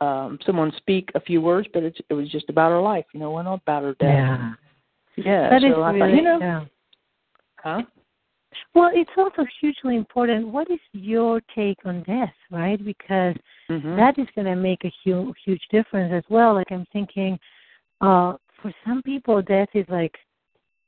um, 0.00 0.38
someone 0.44 0.72
speak 0.76 1.10
a 1.14 1.20
few 1.20 1.40
words, 1.40 1.68
but 1.72 1.84
it's, 1.84 2.00
it 2.10 2.14
was 2.14 2.28
just 2.28 2.50
about 2.50 2.70
her 2.70 2.80
life. 2.80 3.04
You 3.12 3.20
know, 3.20 3.30
it 3.30 3.34
wasn't 3.34 3.62
about 3.62 3.82
her 3.84 3.94
death. 4.00 4.08
Yeah. 4.08 4.52
Yeah. 5.16 5.48
That 5.50 5.60
so 5.62 5.68
is 5.68 5.74
I 5.78 5.90
really, 5.92 6.00
thought, 6.00 6.16
you 6.16 6.22
know, 6.22 6.38
yeah. 6.40 6.64
huh? 7.58 7.82
Well, 8.74 8.90
it's 8.92 9.10
also 9.16 9.46
hugely 9.60 9.96
important. 9.96 10.48
What 10.48 10.68
is 10.70 10.80
your 10.92 11.40
take 11.54 11.78
on 11.84 12.02
death, 12.02 12.34
right? 12.50 12.84
Because 12.84 13.36
Mm-hmm. 13.70 13.96
that 13.96 14.18
is 14.18 14.26
going 14.34 14.44
to 14.46 14.56
make 14.56 14.84
a 14.84 14.92
huge, 15.02 15.34
huge 15.42 15.62
difference 15.70 16.12
as 16.12 16.22
well. 16.28 16.52
Like 16.52 16.70
I'm 16.70 16.86
thinking, 16.92 17.38
uh, 18.02 18.34
for 18.60 18.70
some 18.86 19.00
people, 19.02 19.40
death 19.40 19.70
is 19.72 19.86
like 19.88 20.14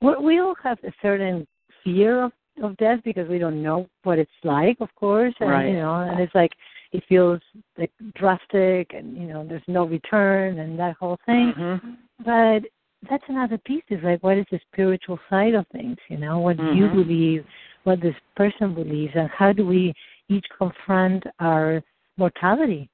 we 0.01 0.39
all 0.41 0.55
have 0.63 0.79
a 0.85 0.93
certain 1.03 1.47
fear 1.83 2.25
of 2.25 2.33
of 2.63 2.77
death 2.79 3.01
because 3.05 3.29
we 3.29 3.39
don't 3.39 3.63
know 3.63 3.87
what 4.05 4.19
it's 4.19 4.31
like, 4.43 4.79
of 4.81 4.89
course, 4.95 5.35
and 5.41 5.51
Right. 5.51 5.69
you 5.69 5.75
know, 5.75 5.95
and 5.95 6.19
it's 6.19 6.35
like 6.35 6.53
it 6.93 7.05
feels 7.09 7.41
like 7.77 7.91
drastic, 8.15 8.95
and 8.95 9.17
you 9.17 9.27
know, 9.27 9.45
there's 9.47 9.63
no 9.67 9.85
return, 9.85 10.59
and 10.61 10.79
that 10.79 10.97
whole 10.97 11.19
thing. 11.27 11.53
Mm-hmm. 11.53 11.91
But 12.25 12.63
that's 13.11 13.25
another 13.29 13.59
piece. 13.59 13.85
Is 13.91 14.03
like, 14.03 14.23
what 14.23 14.39
is 14.39 14.47
the 14.51 14.61
spiritual 14.73 15.19
side 15.29 15.55
of 15.55 15.67
things? 15.69 15.99
You 16.09 16.17
know, 16.17 16.39
what 16.39 16.57
do 16.57 16.75
you 16.75 16.89
believe, 16.89 17.45
what 17.85 18.01
this 18.01 18.17
person 18.37 18.75
believes, 18.75 19.13
and 19.15 19.29
how 19.29 19.53
do 19.53 19.67
we 19.67 19.93
each 20.29 20.47
confront 20.57 21.25
our 21.41 21.83
mortality? 22.17 22.89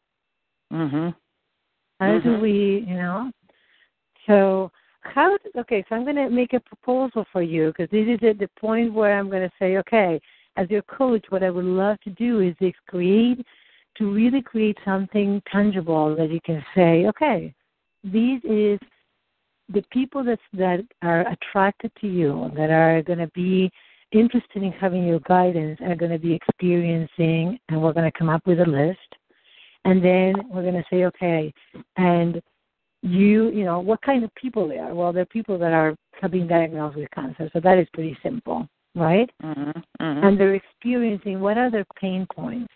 Mm-hmm. 0.72 1.10
How 2.00 2.18
do 2.18 2.30
Mhm. 2.30 2.40
we, 2.40 2.84
you 2.88 2.96
know? 2.96 3.30
So 4.26 4.72
how? 5.02 5.36
Okay, 5.58 5.84
so 5.88 5.96
I'm 5.96 6.04
going 6.04 6.16
to 6.16 6.30
make 6.30 6.52
a 6.52 6.60
proposal 6.60 7.24
for 7.32 7.42
you 7.42 7.68
because 7.68 7.90
this 7.90 8.06
is 8.08 8.26
at 8.28 8.38
the 8.38 8.48
point 8.58 8.92
where 8.92 9.18
I'm 9.18 9.28
going 9.28 9.42
to 9.42 9.54
say, 9.58 9.76
okay, 9.78 10.20
as 10.56 10.70
your 10.70 10.82
coach, 10.82 11.24
what 11.30 11.42
I 11.42 11.50
would 11.50 11.64
love 11.64 12.00
to 12.02 12.10
do 12.10 12.40
is 12.40 12.54
is 12.60 12.74
create 12.88 13.44
to 13.96 14.12
really 14.12 14.42
create 14.42 14.78
something 14.84 15.42
tangible 15.50 16.16
that 16.16 16.30
you 16.30 16.40
can 16.44 16.64
say, 16.74 17.06
okay, 17.06 17.54
these 18.04 18.40
is 18.44 18.78
the 19.68 19.82
people 19.90 20.24
that 20.24 20.38
that 20.52 20.84
are 21.02 21.26
attracted 21.28 21.92
to 22.00 22.08
you, 22.08 22.50
that 22.56 22.70
are 22.70 23.02
going 23.02 23.18
to 23.18 23.30
be 23.34 23.70
interested 24.12 24.62
in 24.62 24.72
having 24.72 25.06
your 25.06 25.20
guidance, 25.20 25.78
are 25.82 25.96
going 25.96 26.12
to 26.12 26.18
be 26.18 26.34
experiencing, 26.34 27.58
and 27.68 27.82
we're 27.82 27.92
going 27.92 28.10
to 28.10 28.18
come 28.18 28.28
up 28.28 28.46
with 28.46 28.60
a 28.60 28.66
list, 28.66 28.98
and 29.84 30.04
then 30.04 30.34
we're 30.50 30.62
going 30.62 30.74
to 30.74 30.84
say, 30.90 31.04
okay, 31.04 31.52
and 31.96 32.42
you, 33.02 33.50
you 33.50 33.64
know, 33.64 33.80
what 33.80 34.00
kind 34.02 34.24
of 34.24 34.34
people 34.34 34.68
they 34.68 34.78
are? 34.78 34.94
Well, 34.94 35.12
they're 35.12 35.26
people 35.26 35.58
that 35.58 35.72
are 35.72 35.94
have 36.20 36.30
been 36.30 36.46
diagnosed 36.46 36.96
with 36.96 37.10
cancer, 37.10 37.50
so 37.52 37.60
that 37.60 37.78
is 37.78 37.88
pretty 37.92 38.16
simple, 38.22 38.68
right? 38.94 39.28
Mm-hmm. 39.42 39.70
Mm-hmm. 40.00 40.26
and 40.26 40.38
they're 40.38 40.54
experiencing 40.54 41.40
what 41.40 41.58
are 41.58 41.70
their 41.70 41.86
pain 42.00 42.26
points. 42.34 42.72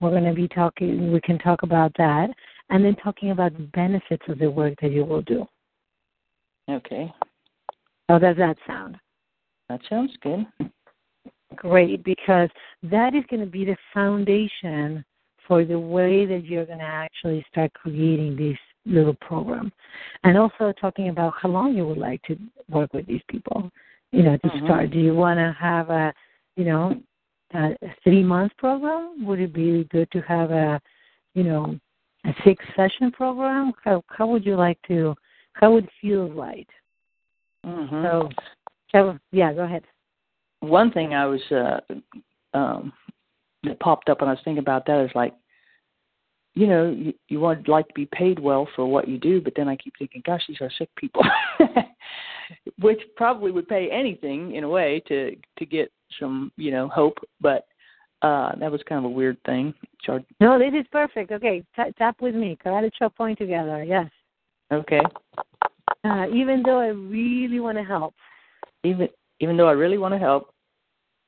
We're 0.00 0.10
going 0.10 0.24
to 0.24 0.34
be 0.34 0.48
talking, 0.48 1.12
we 1.12 1.20
can 1.20 1.38
talk 1.38 1.62
about 1.62 1.92
that, 1.98 2.28
and 2.70 2.84
then 2.84 2.96
talking 2.96 3.30
about 3.30 3.52
the 3.52 3.64
benefits 3.74 4.22
of 4.28 4.38
the 4.38 4.50
work 4.50 4.74
that 4.82 4.90
you 4.92 5.04
will 5.04 5.22
do. 5.22 5.46
Okay. 6.68 7.12
How 8.08 8.18
does 8.18 8.36
that 8.36 8.56
sound? 8.66 8.96
That 9.68 9.80
sounds 9.88 10.12
good. 10.22 10.46
Great, 11.56 12.02
because 12.04 12.48
that 12.82 13.14
is 13.14 13.24
going 13.30 13.44
to 13.44 13.50
be 13.50 13.64
the 13.64 13.76
foundation 13.94 15.04
for 15.46 15.64
the 15.64 15.78
way 15.78 16.26
that 16.26 16.44
you're 16.44 16.66
going 16.66 16.78
to 16.78 16.84
actually 16.84 17.44
start 17.50 17.72
creating 17.74 18.36
this 18.36 18.58
little 18.84 19.14
program. 19.14 19.72
And 20.24 20.36
also 20.36 20.72
talking 20.80 21.08
about 21.08 21.34
how 21.40 21.48
long 21.48 21.74
you 21.74 21.86
would 21.86 21.98
like 21.98 22.22
to 22.22 22.36
work 22.68 22.92
with 22.92 23.06
these 23.06 23.22
people. 23.28 23.70
You 24.10 24.22
know, 24.24 24.36
to 24.36 24.48
Mhm. 24.48 24.64
start. 24.64 24.90
Do 24.90 24.98
you 24.98 25.14
want 25.14 25.38
to 25.38 25.56
have 25.58 25.88
a, 25.88 26.12
you 26.56 26.66
know, 26.66 27.00
a 27.54 27.74
three 28.04 28.22
month 28.22 28.54
program? 28.58 29.24
Would 29.24 29.40
it 29.40 29.54
be 29.54 29.84
good 29.84 30.10
to 30.10 30.20
have 30.22 30.50
a, 30.50 30.80
you 31.34 31.44
know, 31.44 31.78
a 32.24 32.34
six 32.44 32.62
session 32.76 33.10
program? 33.10 33.72
How 33.82 34.04
how 34.08 34.26
would 34.26 34.44
you 34.44 34.56
like 34.56 34.78
to? 34.88 35.14
How 35.54 35.72
would 35.72 35.84
it 35.84 35.90
feel 36.00 36.28
right? 36.28 36.68
Mm-hmm. 37.64 38.04
So, 38.04 38.28
so 38.90 39.18
yeah, 39.30 39.52
go 39.52 39.62
ahead. 39.62 39.84
One 40.60 40.90
thing 40.90 41.14
I 41.14 41.26
was 41.26 41.40
uh, 41.50 41.80
um, 42.54 42.92
that 43.64 43.80
popped 43.80 44.08
up 44.08 44.20
when 44.20 44.28
I 44.28 44.32
was 44.32 44.40
thinking 44.44 44.58
about 44.58 44.86
that 44.86 45.04
is 45.04 45.10
like, 45.14 45.34
you 46.54 46.66
know, 46.66 46.90
you, 46.90 47.14
you 47.28 47.40
would 47.40 47.66
like 47.68 47.88
to 47.88 47.94
be 47.94 48.06
paid 48.06 48.38
well 48.38 48.68
for 48.76 48.86
what 48.86 49.08
you 49.08 49.18
do, 49.18 49.40
but 49.40 49.54
then 49.56 49.68
I 49.68 49.76
keep 49.76 49.94
thinking, 49.98 50.22
gosh, 50.26 50.42
these 50.46 50.60
are 50.60 50.70
sick 50.78 50.90
people, 50.96 51.22
which 52.80 53.00
probably 53.16 53.50
would 53.50 53.68
pay 53.68 53.88
anything 53.90 54.54
in 54.54 54.64
a 54.64 54.68
way 54.68 55.02
to 55.08 55.34
to 55.58 55.66
get 55.66 55.90
some, 56.20 56.52
you 56.56 56.70
know, 56.70 56.88
hope. 56.88 57.18
But 57.40 57.66
uh 58.22 58.54
that 58.56 58.70
was 58.70 58.82
kind 58.88 58.98
of 58.98 59.10
a 59.10 59.14
weird 59.14 59.38
thing. 59.44 59.72
Char- 60.02 60.24
No, 60.40 60.58
this 60.58 60.74
is 60.78 60.86
perfect. 60.92 61.32
Okay, 61.32 61.64
t- 61.74 61.92
tap 61.98 62.20
with 62.20 62.34
me. 62.34 62.58
Karate 62.64 62.90
chop 62.98 63.16
point 63.16 63.38
together. 63.38 63.82
Yes. 63.82 64.10
okay. 64.72 65.00
Uh, 66.04 66.26
even 66.34 66.62
though 66.64 66.80
I 66.80 66.88
really 66.88 67.60
want 67.60 67.78
to 67.78 67.84
help, 67.84 68.14
Even 68.84 69.08
even 69.40 69.56
though 69.56 69.68
I 69.68 69.72
really 69.72 69.98
want 69.98 70.12
to 70.14 70.18
help, 70.18 70.52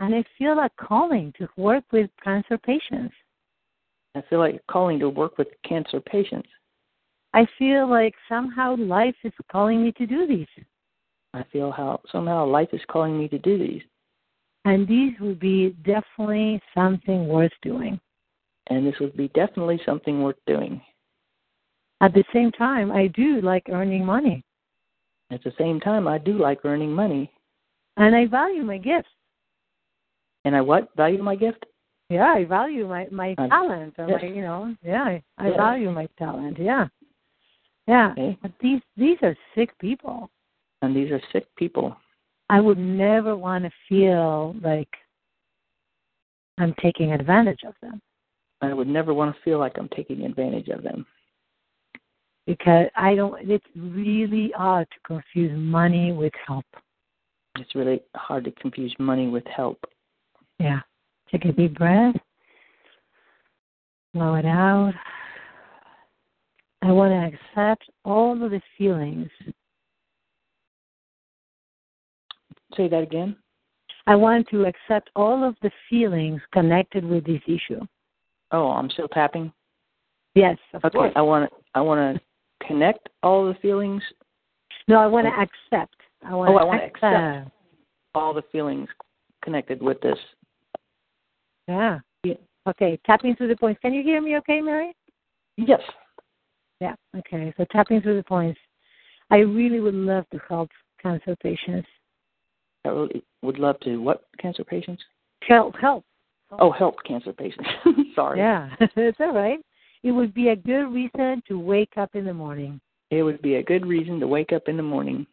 and 0.01 0.15
I 0.15 0.23
feel 0.37 0.59
a 0.59 0.69
calling 0.79 1.33
to 1.39 1.49
work 1.57 1.85
with 1.93 2.11
cancer 2.23 2.59
patients. 2.59 3.15
I 4.15 4.23
feel 4.31 4.39
like 4.39 4.65
calling 4.71 4.99
to 5.01 5.09
work 5.09 5.39
with 5.39 5.49
cancer 5.65 6.01
patients. 6.01 6.49
I 7.33 7.47
feel 7.59 7.89
like 7.89 8.15
somehow 8.29 8.77
life 8.77 9.17
is 9.25 9.33
calling 9.51 9.83
me 9.83 9.91
to 9.93 10.07
do 10.07 10.27
these. 10.27 10.47
I 11.33 11.43
feel 11.53 11.73
how 11.73 12.01
somehow 12.13 12.47
life 12.47 12.69
is 12.73 12.81
calling 12.89 13.19
me 13.19 13.27
to 13.29 13.39
do 13.41 13.59
these, 13.59 13.83
And 14.65 14.87
these 14.87 15.19
would 15.21 15.41
be 15.41 15.71
definitely 15.85 16.61
something 16.75 17.27
worth 17.29 17.53
doing. 17.63 18.01
and 18.69 18.87
this 18.87 18.99
would 19.01 19.15
be 19.17 19.29
definitely 19.29 19.79
something 19.85 20.23
worth 20.23 20.39
doing. 20.47 20.81
At 22.01 22.15
the 22.15 22.25
same 22.33 22.51
time, 22.53 22.91
I 22.93 23.09
do 23.09 23.41
like 23.43 23.65
earning 23.69 24.05
money. 24.05 24.43
At 25.31 25.43
the 25.43 25.53
same 25.59 25.81
time, 25.81 26.07
I 26.09 26.19
do 26.19 26.39
like 26.39 26.65
earning 26.65 26.93
money, 26.93 27.31
And 27.97 28.15
I 28.15 28.27
value 28.27 28.63
my 28.63 28.79
gifts. 28.79 29.09
and 30.45 30.55
I 30.55 30.61
what 30.61 30.95
value 30.97 31.23
my 31.23 31.35
gift. 31.37 31.67
Yeah, 32.15 32.33
I 32.33 32.45
value 32.45 32.87
my 32.87 33.09
my 33.11 33.35
Um, 33.39 33.51
talent. 33.51 33.95
Or 33.99 34.09
yes. 34.09 34.23
my, 34.23 34.29
you 34.29 34.43
know, 34.49 34.61
yeah, 34.85 35.05
I, 35.05 35.23
I 35.39 35.49
Yes. 35.49 35.57
value 35.57 35.91
my 35.91 36.07
talent. 36.17 36.57
Yeah, 36.59 36.87
yeah. 37.89 38.13
Okay. 38.13 38.39
But 38.41 38.53
these 38.61 38.83
these 38.97 39.19
are 39.23 39.37
sick 39.55 39.71
people. 39.79 40.31
And 40.83 40.95
these 40.95 41.11
are 41.11 41.23
sick 41.33 41.47
people. 41.57 41.97
I 42.57 42.61
would 42.61 42.79
never 42.79 43.33
want 43.37 43.65
to 43.65 43.73
feel 43.89 44.55
like 44.63 44.93
I'm 46.59 46.75
taking 46.87 47.13
advantage 47.13 47.63
of 47.65 47.75
them 47.83 48.01
I 48.63 48.73
would 48.73 48.89
never 48.89 49.13
want 49.13 49.35
to 49.35 49.43
feel 49.43 49.59
like 49.59 49.77
I'm 49.77 49.89
taking 49.89 50.25
advantage 50.25 50.69
of 50.69 50.83
them. 50.83 51.05
because 52.47 52.87
I 52.95 53.15
don't. 53.15 53.35
It's 53.51 53.71
really 53.77 54.53
hard 54.57 54.87
to 54.95 54.99
confuse 55.07 55.53
money 55.57 56.13
with 56.13 56.33
help. 56.47 56.67
It's 57.59 57.75
really 57.75 58.01
hard 58.15 58.45
to 58.45 58.53
confuse 58.53 58.95
money 58.99 59.29
with 59.29 59.47
help. 59.47 59.79
Yeah. 60.59 60.81
Take 61.31 61.45
a 61.47 61.53
deep 61.53 61.77
breath. 61.77 62.15
Blow 64.13 64.35
it 64.35 64.45
out. 64.47 64.93
I 66.83 66.93
want 66.93 67.13
to 67.13 67.37
accept 67.37 67.85
all 68.05 68.33
of 68.45 68.51
the 68.51 68.61
feelings. 68.77 69.29
Say 72.77 72.89
that 72.89 73.03
again. 73.03 73.37
I 74.07 74.15
want 74.15 74.47
to 74.51 74.67
accept 74.67 75.11
all 75.17 75.43
of 75.49 75.57
the 75.63 75.71
feelings 75.89 76.41
connected 76.53 77.05
with 77.05 77.25
this 77.25 77.41
issue. 77.47 77.81
Oh, 78.53 78.69
I'm 78.69 78.91
still 78.91 79.09
tapping. 79.09 79.51
Yes, 80.35 80.59
of 80.75 80.85
Okay, 80.85 80.99
course. 80.99 81.13
I 81.17 81.23
want 81.23 81.51
to. 81.51 81.57
I 81.75 81.81
want 81.81 82.17
to 82.19 82.67
connect 82.67 83.09
all 83.23 83.47
the 83.47 83.55
feelings, 83.61 84.03
No, 84.89 84.99
I 84.99 85.07
want 85.07 85.27
to 85.27 85.33
oh. 85.37 85.43
accept. 85.43 85.95
I 86.25 86.35
want 86.35 86.51
Oh, 86.51 86.55
to 86.55 86.61
I 86.61 86.65
wanna 86.65 86.83
accept. 86.85 87.51
all 88.15 88.33
the 88.35 88.43
feelings 88.53 88.89
connected 89.43 89.83
with 89.83 90.01
this. 90.01 90.19
Yeah. 91.69 92.01
Yeah. 92.25 92.35
Okay, 92.67 92.99
tapping 93.05 93.37
through 93.37 93.49
the 93.49 93.57
points. 93.57 93.81
Can 93.83 93.93
you 93.93 94.03
hear 94.03 94.21
me 94.21 94.37
okay, 94.39 94.61
Mary? 94.61 94.95
Yes. 95.57 95.81
Yeah. 96.81 96.95
Okay, 97.17 97.53
so 97.57 97.65
tapping 97.71 98.01
through 98.01 98.17
the 98.17 98.25
points. 98.25 98.59
I 99.31 99.37
really 99.37 99.81
would 99.81 99.95
love 99.95 100.25
to 100.33 100.41
help 100.49 100.71
cancer 101.03 101.37
patients. 101.43 101.89
I 102.85 102.89
really 102.91 103.23
would 103.43 103.59
love 103.59 103.79
to. 103.81 103.99
What 103.99 104.25
cancer 104.39 104.65
patients? 104.65 105.03
Help, 105.47 105.75
help. 105.77 106.05
Oh, 106.59 106.71
help 106.71 106.97
cancer 107.05 107.33
patients. 107.33 107.69
Sorry. 108.15 108.39
Yeah, 108.39 108.71
it's 108.97 109.19
all 109.21 109.35
right. 109.35 109.59
It 110.03 110.13
would 110.13 110.35
be 110.35 110.49
a 110.49 110.57
good 110.57 110.87
reason 110.93 111.43
to 111.49 111.59
wake 111.59 111.95
up 111.97 112.15
in 112.15 112.25
the 112.27 112.35
morning. 112.35 112.81
It 113.11 113.23
would 113.23 113.41
be 113.43 113.57
a 113.57 113.63
good 113.63 113.87
reason 113.87 114.21
to 114.21 114.27
wake 114.27 114.53
up 114.53 114.69
in 114.69 114.77
the 114.77 114.83
morning, 114.83 115.27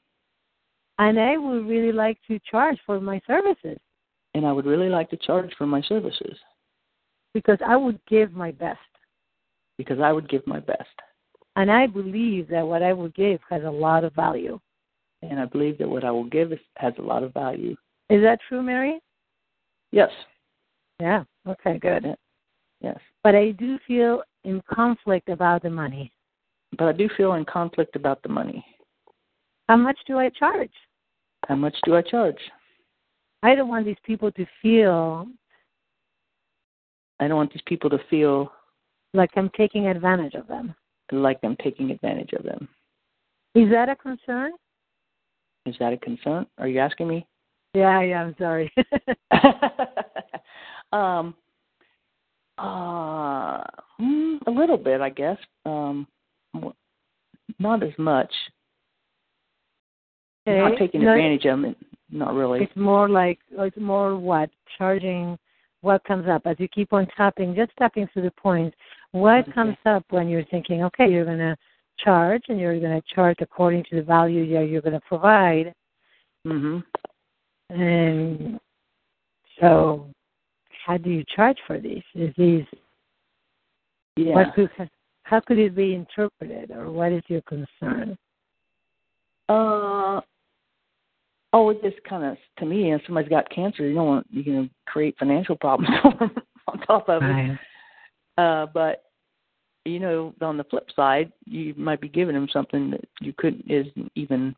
And 0.97 1.19
I 1.19 1.37
would 1.37 1.67
really 1.67 1.91
like 1.91 2.17
to 2.27 2.39
charge 2.49 2.77
for 2.85 2.99
my 2.99 3.21
services 3.27 3.77
and 4.33 4.45
I 4.45 4.51
would 4.51 4.65
really 4.65 4.89
like 4.89 5.09
to 5.11 5.17
charge 5.17 5.51
for 5.57 5.65
my 5.67 5.81
services 5.83 6.37
because 7.33 7.59
I 7.65 7.75
would 7.75 7.99
give 8.07 8.33
my 8.33 8.51
best. 8.51 8.79
because 9.77 9.99
I 9.99 10.11
would 10.11 10.29
give 10.29 10.45
my 10.45 10.59
best, 10.59 10.89
And 11.55 11.71
I 11.71 11.87
believe 11.87 12.47
that 12.49 12.65
what 12.65 12.83
I 12.83 12.93
would 12.93 13.13
give 13.15 13.39
has 13.49 13.63
a 13.63 13.69
lot 13.71 14.03
of 14.03 14.13
value. 14.13 14.59
and 15.21 15.39
I 15.39 15.45
believe 15.45 15.77
that 15.77 15.89
what 15.89 16.03
I 16.03 16.11
will 16.11 16.25
give 16.25 16.51
is, 16.51 16.59
has 16.77 16.93
a 16.97 17.01
lot 17.01 17.23
of 17.23 17.33
value. 17.33 17.75
Is 18.09 18.21
that 18.23 18.39
true, 18.47 18.61
Mary? 18.61 18.99
Yes. 19.91 20.09
Yeah. 20.99 21.23
Okay, 21.47 21.77
good. 21.79 22.15
Yes. 22.81 22.97
But 23.23 23.35
I 23.35 23.51
do 23.51 23.77
feel 23.87 24.23
in 24.43 24.61
conflict 24.71 25.29
about 25.29 25.61
the 25.63 25.69
money. 25.69 26.11
But 26.77 26.87
I 26.87 26.91
do 26.93 27.09
feel 27.17 27.33
in 27.33 27.45
conflict 27.45 27.95
about 27.95 28.21
the 28.23 28.29
money. 28.29 28.65
How 29.67 29.77
much 29.77 29.97
do 30.07 30.17
I 30.17 30.29
charge? 30.29 30.71
How 31.47 31.55
much 31.55 31.75
do 31.85 31.95
I 31.95 32.01
charge? 32.01 32.39
I 33.43 33.55
don't 33.55 33.67
want 33.69 33.85
these 33.85 33.95
people 34.03 34.31
to 34.33 34.45
feel 34.61 35.27
I 37.19 37.27
don't 37.27 37.37
want 37.37 37.53
these 37.53 37.61
people 37.67 37.89
to 37.91 37.99
feel 38.09 38.51
like 39.13 39.29
I'm 39.35 39.51
taking 39.55 39.87
advantage 39.87 40.33
of 40.33 40.47
them. 40.47 40.73
like 41.11 41.39
I'm 41.43 41.55
taking 41.57 41.91
advantage 41.91 42.33
of 42.33 42.43
them. 42.43 42.67
Is 43.53 43.69
that 43.69 43.89
a 43.89 43.95
concern? 43.95 44.53
Is 45.65 45.75
that 45.79 45.93
a 45.93 45.97
concern? 45.97 46.47
Are 46.57 46.67
you 46.67 46.79
asking 46.79 47.07
me? 47.07 47.27
Yeah, 47.73 48.01
yeah, 48.01 48.23
I'm 48.23 48.35
sorry. 48.39 48.73
um, 50.91 51.35
uh, 52.57 53.63
mm, 53.99 54.39
a 54.47 54.51
little 54.51 54.77
bit, 54.77 55.01
I 55.01 55.09
guess. 55.09 55.37
Um, 55.65 56.07
not 57.59 57.83
as 57.83 57.93
much. 57.97 58.31
Not 60.47 60.71
Okay. 60.71 60.79
taking 60.79 61.03
No, 61.03 61.11
advantage 61.11 61.45
of 61.45 61.61
them. 61.61 61.75
Not 62.11 62.33
really. 62.33 62.61
It's 62.61 62.75
more 62.75 63.07
like 63.07 63.39
it's 63.51 63.77
more 63.77 64.17
what 64.17 64.49
charging 64.77 65.37
what 65.79 66.03
comes 66.03 66.27
up 66.27 66.43
as 66.45 66.57
you 66.59 66.67
keep 66.67 66.93
on 66.93 67.07
tapping, 67.17 67.55
just 67.55 67.71
tapping 67.79 68.07
through 68.07 68.23
the 68.23 68.31
points. 68.31 68.77
What 69.11 69.39
Okay. 69.39 69.51
comes 69.53 69.77
up 69.85 70.05
when 70.09 70.27
you're 70.29 70.45
thinking, 70.45 70.83
okay, 70.83 71.09
you're 71.11 71.25
going 71.25 71.39
to 71.39 71.57
charge 71.97 72.43
and 72.49 72.59
you're 72.59 72.79
going 72.79 73.01
to 73.01 73.07
charge 73.13 73.37
according 73.39 73.85
to 73.85 73.95
the 73.95 74.03
value 74.03 74.45
that 74.53 74.67
you're 74.67 74.81
going 74.81 74.93
to 74.93 75.07
provide, 75.07 75.73
Mhm. 76.45 76.83
and 77.69 78.59
so 79.59 80.09
how 80.85 80.97
do 80.97 81.09
you 81.09 81.23
charge 81.23 81.59
for 81.61 81.79
these? 81.79 82.03
Is 82.13 82.35
these 82.35 82.65
Yeah. 84.17 84.35
what 84.35 84.53
could 84.53 84.89
how 85.23 85.39
could 85.39 85.57
it 85.59 85.73
be 85.75 85.95
interpreted, 85.95 86.71
or 86.71 86.91
what 86.91 87.11
is 87.13 87.23
your 87.29 87.41
concern? 87.43 88.17
Uh. 89.47 90.21
Oh, 91.53 91.69
it 91.69 91.81
just 91.81 92.01
kind 92.03 92.23
of 92.23 92.37
to 92.59 92.65
me, 92.65 92.93
if 92.93 93.01
somebody's 93.05 93.29
got 93.29 93.49
cancer, 93.49 93.87
you 93.87 93.95
don't 93.95 94.07
want 94.07 94.27
you 94.29 94.43
can 94.43 94.69
create 94.87 95.15
financial 95.17 95.55
problems 95.55 95.93
on 96.67 96.79
top 96.87 97.09
of 97.09 97.23
it. 97.23 97.25
Right. 97.25 97.59
Uh, 98.37 98.67
but 98.73 99.03
you 99.85 99.99
know, 99.99 100.33
on 100.41 100.57
the 100.57 100.63
flip 100.65 100.87
side, 100.95 101.31
you 101.45 101.73
might 101.75 102.01
be 102.01 102.07
giving 102.07 102.35
them 102.35 102.47
something 102.51 102.91
that 102.91 103.03
you 103.19 103.33
couldn't 103.37 103.65
isn't 103.69 104.11
even 104.15 104.55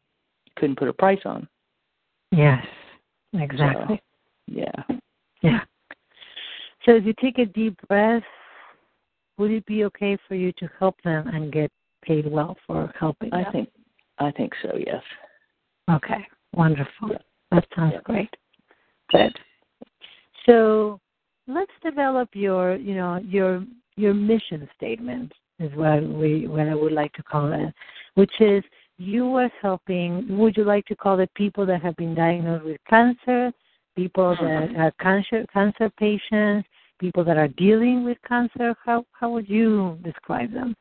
couldn't 0.58 0.78
put 0.78 0.88
a 0.88 0.94
price 0.94 1.22
on. 1.26 1.48
Yes, 2.32 2.66
exactly. 3.34 4.02
Yeah. 4.48 4.72
Yeah. 5.42 5.62
So 6.86 6.96
if 6.96 7.06
you 7.06 7.14
take 7.22 7.38
a 7.38 7.46
deep 7.46 7.78
breath, 7.88 8.24
would 9.38 9.52
it 9.52 9.66
be 9.66 9.86
okay 9.86 10.18
for 10.28 10.36
you 10.36 10.52
to 10.54 10.70
help 10.80 11.02
them 11.04 11.28
and 11.28 11.52
get 11.52 11.72
paid 12.04 12.30
well 12.30 12.58
for 12.68 12.92
helping 13.00 13.34
I 13.34 13.44
them? 13.44 13.52
think 13.52 13.70
I 14.20 14.32
think 14.32 14.54
so. 14.62 14.78
Yes. 14.78 15.02
Okay, 15.90 16.26
wonderful. 16.54 17.12
That 17.52 17.66
sounds 17.76 17.96
great. 18.04 18.30
Good. 19.12 19.34
So 20.46 21.00
let's 21.48 21.72
develop 21.84 22.30
your, 22.34 22.76
you 22.76 22.96
know, 22.96 23.20
your 23.24 23.64
your 23.96 24.14
mission 24.14 24.68
statement 24.76 25.32
is 25.60 25.72
what 25.76 26.04
we 26.04 26.48
what 26.48 26.68
I 26.68 26.76
would 26.76 26.94
like 26.94 27.14
to 27.14 27.24
call 27.24 27.52
it, 27.54 27.74
which 28.16 28.34
is 28.40 28.64
you 28.98 29.36
are 29.36 29.52
helping. 29.62 30.38
Would 30.38 30.58
you 30.58 30.64
like 30.64 30.86
to 30.86 30.96
call 30.96 31.20
it 31.20 31.34
people 31.36 31.66
that 31.66 31.82
have 31.82 31.96
been 31.96 32.16
diagnosed 32.16 32.66
with 32.66 32.82
cancer, 32.90 33.52
people 33.96 34.36
that 34.42 34.70
mm-hmm. 34.70 34.80
are 34.80 34.92
cancer 35.00 35.46
cancer 35.54 35.90
patients, 35.98 36.68
people 37.00 37.24
that 37.24 37.38
are 37.38 37.50
dealing 37.50 38.04
with 38.04 38.18
cancer. 38.28 38.76
How 38.84 39.06
how 39.12 39.30
would 39.32 39.50
you 39.50 39.98
describe 40.04 40.52
them? 40.54 40.76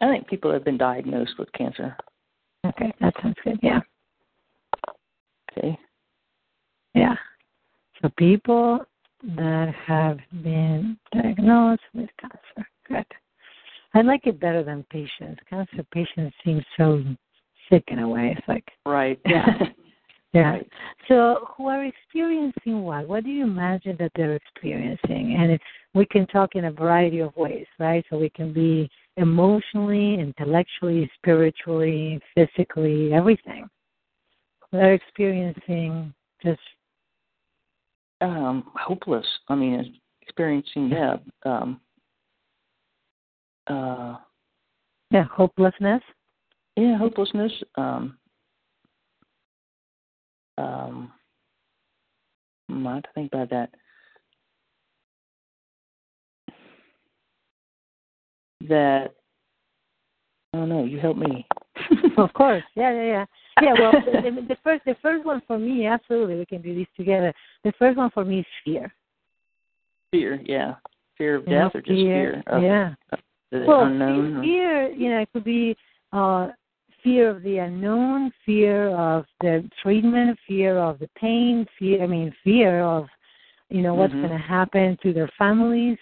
I 0.00 0.08
think 0.08 0.28
people 0.28 0.52
have 0.52 0.64
been 0.64 0.78
diagnosed 0.78 1.34
with 1.38 1.52
cancer. 1.52 1.96
Okay, 2.66 2.92
that 3.00 3.14
sounds 3.22 3.36
good. 3.44 3.58
Yeah. 3.62 3.80
Okay. 5.52 5.78
Yeah. 6.94 7.14
So 8.02 8.10
people 8.16 8.84
that 9.36 9.74
have 9.86 10.18
been 10.42 10.98
diagnosed 11.12 11.82
with 11.94 12.08
cancer. 12.20 12.68
Good. 12.88 13.04
I 13.94 14.02
like 14.02 14.26
it 14.26 14.40
better 14.40 14.62
than 14.62 14.84
patients. 14.90 15.40
Cancer 15.48 15.84
patients 15.92 16.34
seem 16.44 16.64
so 16.76 17.02
sick 17.68 17.84
in 17.88 17.98
a 17.98 18.08
way. 18.08 18.34
It's 18.36 18.48
like 18.48 18.64
Right. 18.86 19.20
Yeah. 19.26 19.46
yeah. 20.32 20.50
Right. 20.52 20.70
So 21.08 21.48
who 21.56 21.66
are 21.68 21.84
experiencing 21.84 22.82
what? 22.82 23.06
What 23.06 23.24
do 23.24 23.30
you 23.30 23.44
imagine 23.44 23.96
that 23.98 24.12
they're 24.14 24.36
experiencing? 24.36 25.36
And 25.38 25.52
it, 25.52 25.60
we 25.92 26.06
can 26.06 26.26
talk 26.28 26.54
in 26.54 26.66
a 26.66 26.72
variety 26.72 27.18
of 27.18 27.36
ways, 27.36 27.66
right? 27.78 28.04
So 28.08 28.18
we 28.18 28.30
can 28.30 28.52
be 28.52 28.88
emotionally, 29.16 30.14
intellectually, 30.14 31.10
spiritually, 31.16 32.20
physically, 32.34 33.12
everything. 33.12 33.68
They're 34.72 34.94
experiencing 34.94 36.14
just 36.42 36.60
um 38.20 38.64
hopeless. 38.74 39.26
I 39.48 39.54
mean, 39.54 39.98
experiencing 40.22 40.90
that. 40.90 41.22
um 41.44 41.80
uh 43.66 44.16
yeah, 45.10 45.24
hopelessness. 45.24 46.02
yeah, 46.76 46.96
hopelessness, 46.96 47.52
um 47.76 48.16
um 50.58 51.12
hmm, 52.68 52.86
I 52.86 52.94
have 52.94 53.02
to 53.04 53.08
think 53.14 53.32
about 53.32 53.50
that. 53.50 53.70
That 58.68 59.14
I 60.52 60.58
don't 60.58 60.68
know, 60.68 60.84
you 60.84 60.98
help 60.98 61.16
me. 61.16 61.46
Of 62.18 62.32
course. 62.34 62.62
Yeah, 62.74 62.92
yeah, 62.92 63.04
yeah. 63.04 63.24
Yeah, 63.62 63.74
well 63.74 63.92
the, 64.04 64.44
the 64.48 64.56
first 64.62 64.84
the 64.84 64.96
first 65.02 65.24
one 65.24 65.42
for 65.46 65.58
me, 65.58 65.86
absolutely 65.86 66.36
we 66.36 66.46
can 66.46 66.62
do 66.62 66.74
this 66.74 66.86
together. 66.96 67.32
The 67.64 67.72
first 67.78 67.96
one 67.96 68.10
for 68.10 68.24
me 68.24 68.40
is 68.40 68.46
fear. 68.64 68.92
fear, 70.10 70.40
yeah. 70.44 70.74
Fear 71.18 71.36
of 71.36 71.46
You 71.46 71.54
know, 71.54 71.64
death 71.64 71.74
or 71.74 71.80
just 71.80 71.98
fear, 71.98 72.42
of 72.46 72.62
yeah. 72.62 72.94
the 73.50 73.64
well, 73.66 73.84
unknown. 73.84 74.38
or- 74.38 74.42
fear, 74.42 74.90
you 74.90 75.10
know, 75.10 75.20
it 75.20 75.28
could 75.32 75.44
be 75.44 75.76
uh, 76.12 76.48
fear 77.04 77.28
of 77.30 77.42
the 77.42 77.58
unknown, 77.58 78.32
fear 78.46 78.88
of 78.88 79.26
the 79.40 79.68
treatment, 79.82 80.38
fear 80.46 80.78
of 80.78 80.98
the 80.98 81.08
pain, 81.16 81.66
fear. 81.78 82.02
I 82.02 82.06
mean, 82.06 82.34
fear 82.42 82.82
of, 82.82 83.06
you 83.68 83.82
know, 83.82 83.94
what's 83.94 84.14
Mhm. 84.14 84.22
going 84.22 84.32
to 84.32 84.38
happen 84.38 84.96
to 85.02 85.12
their 85.12 85.28
families. 85.38 85.98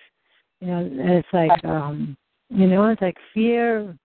You 0.60 0.68
know, 0.68 0.88
it's 1.16 1.32
like, 1.32 1.64
um, 1.64 2.16
you 2.50 2.66
know, 2.66 2.86
it's 2.90 3.02
like 3.02 3.18
fear 3.34 3.96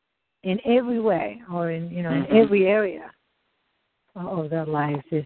in 0.44 0.60
every 0.66 1.00
way, 1.00 1.42
or 1.52 1.72
in 1.72 1.90
you 1.92 2.04
know, 2.04 2.12
in 2.12 2.26
every 2.32 2.68
area 2.68 3.13
of 4.16 4.50
their 4.50 4.66
lives. 4.66 5.04
is 5.12 5.26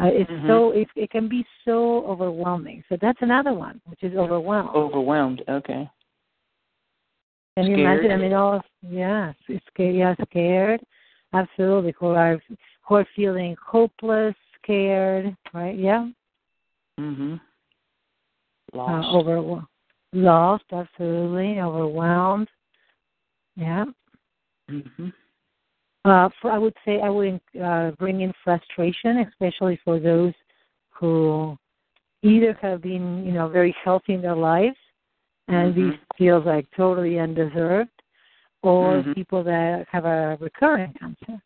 uh, 0.00 0.06
it's 0.06 0.30
Mhm. 0.30 0.46
so 0.46 0.70
it, 0.72 0.88
it 0.96 1.10
can 1.10 1.28
be 1.28 1.44
so 1.64 2.04
overwhelming. 2.06 2.82
So 2.88 2.96
that's 3.00 3.20
another 3.22 3.52
one, 3.52 3.80
which 3.86 4.02
is 4.02 4.16
overwhelmed. 4.16 4.70
Overwhelmed, 4.74 5.42
okay. 5.48 5.88
Can 7.56 7.66
you 7.66 7.76
imagine? 7.76 8.10
I 8.10 8.16
mean, 8.16 8.32
all 8.32 8.62
yes, 8.80 9.34
scared. 9.68 9.94
Yeah, 9.94 10.14
scared. 10.26 10.80
Absolutely. 11.32 11.94
Who 11.98 12.06
are 12.08 12.40
who 12.82 12.94
are 12.96 13.06
feeling 13.14 13.56
hopeless, 13.64 14.34
scared, 14.62 15.36
right? 15.52 15.76
Yeah. 15.76 16.08
Mhm. 16.98 17.40
Uh, 18.74 18.76
Lost. 18.78 19.14
over 19.14 19.64
lost. 20.12 20.64
Absolutely. 20.72 21.60
Overwhelmed. 21.60 22.48
Yeah. 23.56 23.84
mhm. 24.70 25.12
Uh, 26.04 26.28
for, 26.40 26.50
I 26.50 26.58
would 26.58 26.74
say 26.84 27.00
I 27.00 27.08
would 27.08 27.40
uh, 27.62 27.92
bring 27.92 28.22
in 28.22 28.32
frustration, 28.42 29.18
especially 29.18 29.78
for 29.84 30.00
those 30.00 30.34
who 30.90 31.56
either 32.22 32.54
have 32.60 32.82
been, 32.82 33.24
you 33.24 33.32
know, 33.32 33.48
very 33.48 33.74
healthy 33.84 34.14
in 34.14 34.22
their 34.22 34.34
lives, 34.34 34.76
and 35.48 35.74
Mhm. 35.74 35.90
this 35.90 36.00
feels 36.16 36.44
like 36.44 36.68
totally 36.72 37.18
undeserved, 37.18 37.90
or 38.62 39.02
Mhm. 39.02 39.14
people 39.14 39.42
that 39.44 39.86
have 39.88 40.04
a 40.04 40.36
recurrent 40.40 40.98
cancer, 40.98 41.40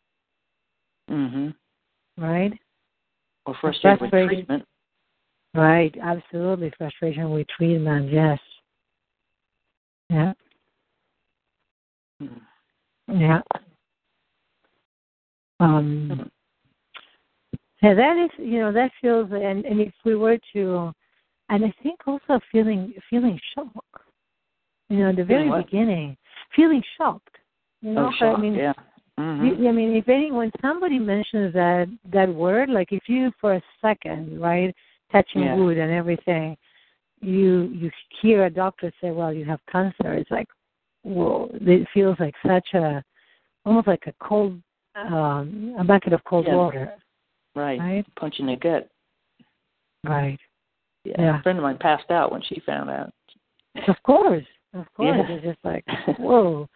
Mhm. 1.07 1.55
right? 2.17 2.59
Or 3.45 3.53
frustrated 3.55 4.01
with 4.01 4.11
treatment. 4.11 4.67
Right, 5.53 5.95
absolutely. 5.97 6.69
Frustration 6.71 7.31
with 7.31 7.47
treatment, 7.47 8.09
yes. 8.11 8.39
Yeah, 10.09 10.33
Mhm. 12.21 12.41
yeah. 13.07 13.41
Um, 15.59 16.29
yeah, 17.81 17.93
that 17.93 18.17
is, 18.17 18.29
you 18.37 18.59
know, 18.59 18.71
that 18.71 18.91
feels, 19.01 19.29
and 19.31 19.65
and 19.65 19.81
if 19.81 19.93
we 20.05 20.15
were 20.15 20.37
to, 20.53 20.91
and 21.49 21.65
I 21.65 21.73
think 21.83 21.99
also 22.07 22.39
feeling 22.51 22.93
feeling 23.09 23.39
shock. 23.53 23.71
You 24.89 24.97
know, 24.99 25.09
at 25.09 25.15
the 25.17 25.25
very 25.25 25.49
beginning, 25.51 26.17
feeling 26.55 26.81
shocked. 26.97 27.35
You 27.81 27.91
know, 27.91 28.07
oh, 28.07 28.11
shock, 28.17 28.37
I 28.37 28.41
mean, 28.41 28.55
yeah. 28.55 28.73
Mhm. 29.19 29.67
I 29.67 29.71
mean, 29.71 29.95
if 29.95 30.07
any, 30.09 30.31
when 30.31 30.51
somebody 30.61 30.99
mentions 30.99 31.53
that 31.53 31.87
that 32.11 32.33
word, 32.33 32.69
like 32.69 32.91
if 32.91 33.07
you 33.07 33.31
for 33.39 33.53
a 33.55 33.61
second, 33.81 34.39
right, 34.39 34.75
touching 35.11 35.41
Yeah. 35.41 35.55
wood 35.55 35.77
and 35.77 35.91
everything, 35.91 36.57
you 37.21 37.69
you 37.73 37.91
hear 38.21 38.45
a 38.45 38.49
doctor 38.49 38.91
say, 39.01 39.11
"Well, 39.11 39.33
you 39.33 39.45
have 39.45 39.59
cancer." 39.67 40.13
It's 40.13 40.31
like, 40.31 40.47
whoa! 41.03 41.49
It 41.53 41.87
feels 41.93 42.19
like 42.19 42.35
such 42.45 42.73
a, 42.73 43.03
almost 43.65 43.87
like 43.87 44.07
a 44.07 44.13
cold, 44.19 44.61
um, 45.05 45.75
a 45.79 45.83
bucket 45.83 46.13
of 46.13 46.23
cold 46.23 46.45
Yeah. 46.47 46.55
water, 46.55 46.93
Right. 47.55 47.79
right? 47.79 48.15
Punch 48.15 48.39
in 48.39 48.47
the 48.47 48.55
gut. 48.55 48.89
Right. 50.03 50.39
Yeah. 51.03 51.15
Yeah. 51.21 51.39
A 51.39 51.43
friend 51.43 51.57
of 51.59 51.63
mine 51.63 51.77
passed 51.77 52.11
out 52.11 52.31
when 52.31 52.41
she 52.41 52.59
found 52.61 52.89
out. 52.89 53.13
Of 53.87 54.01
course, 54.03 54.45
of 54.73 54.91
course. 54.93 55.15
Yeah. 55.17 55.35
It's 55.35 55.43
just 55.43 55.59
like, 55.63 55.85
whoa. 56.19 56.67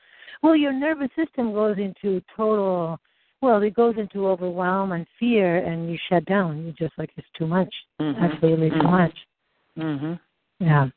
Well, 0.43 0.55
your 0.55 0.73
nervous 0.73 1.10
system 1.15 1.53
goes 1.53 1.77
into 1.77 2.21
total. 2.36 2.99
Well, 3.41 3.62
it 3.63 3.73
goes 3.73 3.95
into 3.97 4.27
overwhelm 4.27 4.91
and 4.91 5.05
fear, 5.19 5.57
and 5.57 5.89
you 5.91 5.97
shut 6.10 6.25
down. 6.25 6.63
You're 6.63 6.73
just 6.73 6.97
like 6.97 7.12
it's 7.17 7.27
too 7.38 7.47
much. 7.47 7.73
Mhm. 7.99 8.19
Absolutely 8.19 8.69
too 8.69 8.75
Mhm. 8.77 8.91
much. 8.91 9.17
Mhm. 9.77 10.19
Yeah. 10.60 10.89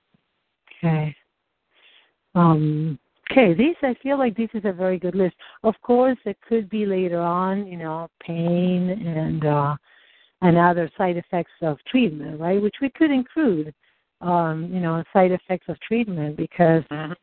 Okay. 0.79 1.17
Um. 2.35 2.99
Okay. 3.31 3.55
This 3.55 3.77
I 3.83 3.95
feel 4.03 4.19
like 4.19 4.37
this 4.37 4.51
is 4.55 4.65
a 4.65 4.73
very 4.73 4.99
good 4.99 5.15
list. 5.15 5.35
Of 5.63 5.75
course, 5.83 6.19
it 6.25 6.39
could 6.47 6.69
be 6.69 6.87
later 6.87 7.21
on. 7.21 7.67
You 7.67 7.79
know, 7.79 8.09
pain 8.21 8.91
and 8.91 9.45
uh, 9.45 9.77
and 10.43 10.57
other 10.57 10.91
side 10.97 11.17
effects 11.17 11.53
of 11.63 11.79
treatment, 11.87 12.41
right? 12.41 12.61
Which 12.61 12.77
we 12.81 12.91
could 12.91 13.11
include. 13.11 13.75
Um, 14.21 14.73
you 14.73 14.81
know, 14.81 15.03
side 15.13 15.33
effects 15.33 15.69
of 15.69 15.79
treatment 15.81 16.37
because 16.37 16.83
Mhm. 16.85 17.17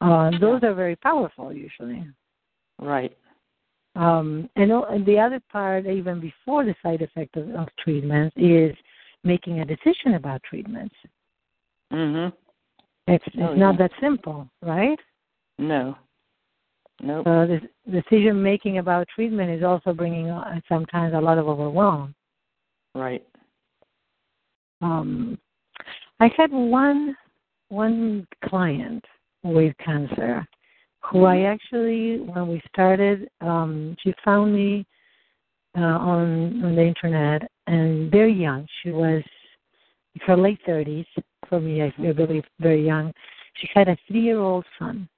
uh, 0.00 0.30
those 0.38 0.62
are 0.62 0.74
very 0.74 0.96
powerful 0.96 1.52
usually. 1.52 2.06
Right. 2.78 3.16
Um, 3.94 4.50
and, 4.56 4.70
and 4.70 5.06
the 5.06 5.18
other 5.18 5.40
part, 5.50 5.86
even 5.86 6.20
before 6.20 6.64
the 6.64 6.74
side 6.82 7.00
effect 7.00 7.36
of, 7.36 7.48
of 7.54 7.68
treatments, 7.78 8.36
is 8.36 8.76
making 9.24 9.60
a 9.60 9.64
decision 9.64 10.14
about 10.14 10.42
treatments. 10.42 10.94
Mhm. 11.92 12.32
It's, 13.06 13.24
it's 13.26 13.36
Oh, 13.38 13.54
not 13.54 13.78
yeah. 13.78 13.88
that 13.88 13.92
simple, 14.00 14.48
right? 14.62 14.98
No. 15.58 15.96
Nope. 17.02 17.24
So 17.26 17.46
the 17.46 17.60
decision 17.90 18.42
making 18.42 18.78
about 18.78 19.06
treatment 19.14 19.50
is 19.50 19.62
also 19.62 19.92
bringing 19.92 20.30
uh, 20.30 20.60
sometimes 20.68 21.14
a 21.14 21.20
lot 21.20 21.38
of 21.38 21.46
overwhelm. 21.46 22.14
right. 22.94 23.24
Um, 24.82 25.38
I 26.20 26.30
had 26.36 26.52
one 26.52 27.16
one 27.68 28.26
client 28.44 29.04
with 29.42 29.74
cancer 29.78 30.46
who 31.00 31.24
I 31.24 31.40
actually, 31.42 32.18
when 32.20 32.48
we 32.48 32.60
started, 32.68 33.28
um, 33.40 33.96
she 34.02 34.12
found 34.24 34.54
me 34.54 34.86
uh, 35.76 35.80
on 35.80 36.64
on 36.64 36.76
the 36.76 36.82
internet 36.82 37.50
and 37.66 38.10
very 38.10 38.32
young. 38.32 38.66
She 38.82 38.90
was 38.90 39.22
in 40.14 40.20
her 40.26 40.36
late 40.36 40.60
thirties. 40.66 41.06
For 41.48 41.60
me, 41.60 41.82
I 41.82 42.12
believe 42.12 42.44
very 42.60 42.84
young. 42.84 43.12
She 43.54 43.68
had 43.74 43.88
a 43.88 43.96
three 44.06 44.20
year 44.22 44.38
old 44.38 44.64
son, 44.78 45.08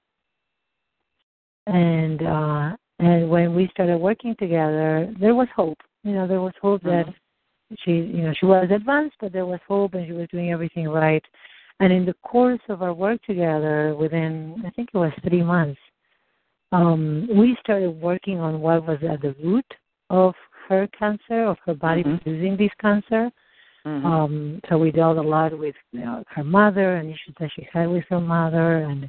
and 1.67 2.23
uh, 2.23 2.77
and 2.99 3.31
when 3.31 3.55
we 3.55 3.69
started 3.69 3.99
working 3.99 4.35
together, 4.39 5.13
there 5.21 5.35
was 5.35 5.49
hope. 5.55 5.79
You 6.05 6.13
know, 6.13 6.27
there 6.27 6.41
was 6.41 6.55
hope 6.61 6.83
that 6.83 7.07
Mhm. 7.07 7.15
she 7.81 7.93
you 7.93 8.23
know 8.23 8.33
she 8.33 8.47
was 8.47 8.71
advanced 8.71 9.17
but 9.21 9.33
there 9.33 9.45
was 9.47 9.61
hope 9.69 9.95
and 9.95 10.07
she 10.07 10.13
was 10.13 10.27
doing 10.29 10.51
everything 10.53 10.89
right 10.89 11.25
and 11.81 11.93
in 11.93 12.05
the 12.07 12.15
course 12.23 12.61
of 12.69 12.83
our 12.83 12.95
work 12.95 13.23
together 13.25 13.95
within 13.95 14.63
i 14.67 14.71
think 14.71 14.89
it 14.93 14.97
was 14.99 15.13
three 15.29 15.43
months 15.43 15.81
um 16.73 17.29
we 17.35 17.57
started 17.61 17.91
working 17.91 18.39
on 18.41 18.61
what 18.61 18.87
was 18.87 18.99
at 19.03 19.21
the 19.21 19.35
root 19.45 19.67
of 20.11 20.35
her 20.69 20.87
cancer 20.99 21.45
of 21.45 21.59
her 21.67 21.75
body 21.75 22.03
Mhm. 22.03 22.23
producing 22.23 22.57
this 22.57 22.73
cancer 22.81 23.31
Mm-hmm. 23.87 24.07
Um, 24.07 24.61
so 24.69 24.77
we 24.79 24.91
dealt 24.91 25.19
a 25.19 25.23
lot 25.23 25.57
with 25.57 25.75
you 25.93 26.01
know, 26.01 26.25
her 26.29 26.45
mother 26.45 26.97
and 26.97 27.09
issues 27.09 27.35
that 27.39 27.51
she 27.55 27.67
had 27.73 27.89
with 27.89 28.05
her 28.11 28.21
mother, 28.21 28.79
and 28.79 29.09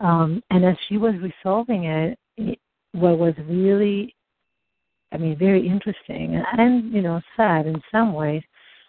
um, 0.00 0.42
and 0.50 0.64
as 0.64 0.76
she 0.88 0.96
was 0.96 1.14
resolving 1.20 1.84
it, 1.84 2.18
it, 2.36 2.58
what 2.92 3.18
was 3.18 3.34
really, 3.46 4.14
I 5.12 5.18
mean, 5.18 5.38
very 5.38 5.66
interesting 5.66 6.34
and, 6.34 6.60
and 6.60 6.92
you 6.92 7.02
know 7.02 7.20
sad 7.36 7.66
in 7.66 7.80
some 7.90 8.12
ways, 8.12 8.42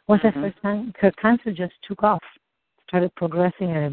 was 0.08 0.20
mm-hmm. 0.22 0.42
that 0.42 0.54
her, 0.64 0.86
her 1.00 1.12
cancer 1.22 1.52
just 1.52 1.74
took 1.88 2.02
off, 2.04 2.24
started 2.88 3.14
progressing 3.16 3.72
at 3.72 3.92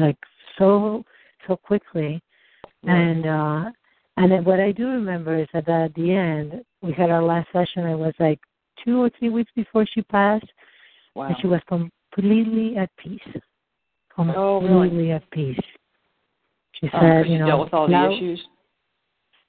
like 0.00 0.18
so 0.58 1.04
so 1.46 1.56
quickly, 1.56 2.20
and 2.84 3.26
uh, 3.26 3.70
and 4.16 4.44
what 4.44 4.60
I 4.60 4.72
do 4.72 4.88
remember 4.88 5.38
is 5.38 5.48
that 5.52 5.68
at 5.68 5.94
the 5.94 6.12
end 6.12 6.64
we 6.82 6.92
had 6.92 7.10
our 7.10 7.22
last 7.22 7.48
session. 7.52 7.86
It 7.86 7.96
was 7.96 8.14
like 8.18 8.40
two 8.84 9.00
or 9.02 9.10
three 9.18 9.28
weeks 9.28 9.50
before 9.54 9.86
she 9.92 10.02
passed, 10.02 10.46
wow. 11.14 11.26
and 11.26 11.36
she 11.40 11.46
was 11.46 11.60
completely 11.68 12.76
at 12.76 12.90
peace, 12.96 13.20
completely 14.14 14.42
oh, 14.42 14.60
really? 14.60 15.12
at 15.12 15.28
peace. 15.30 15.58
She 16.72 16.88
um, 16.92 17.00
said, 17.00 17.28
you 17.28 17.38
know, 17.38 17.46
dealt 17.46 17.64
with 17.64 17.74
all 17.74 17.88
now, 17.88 18.08
the 18.08 18.16
issues. 18.16 18.40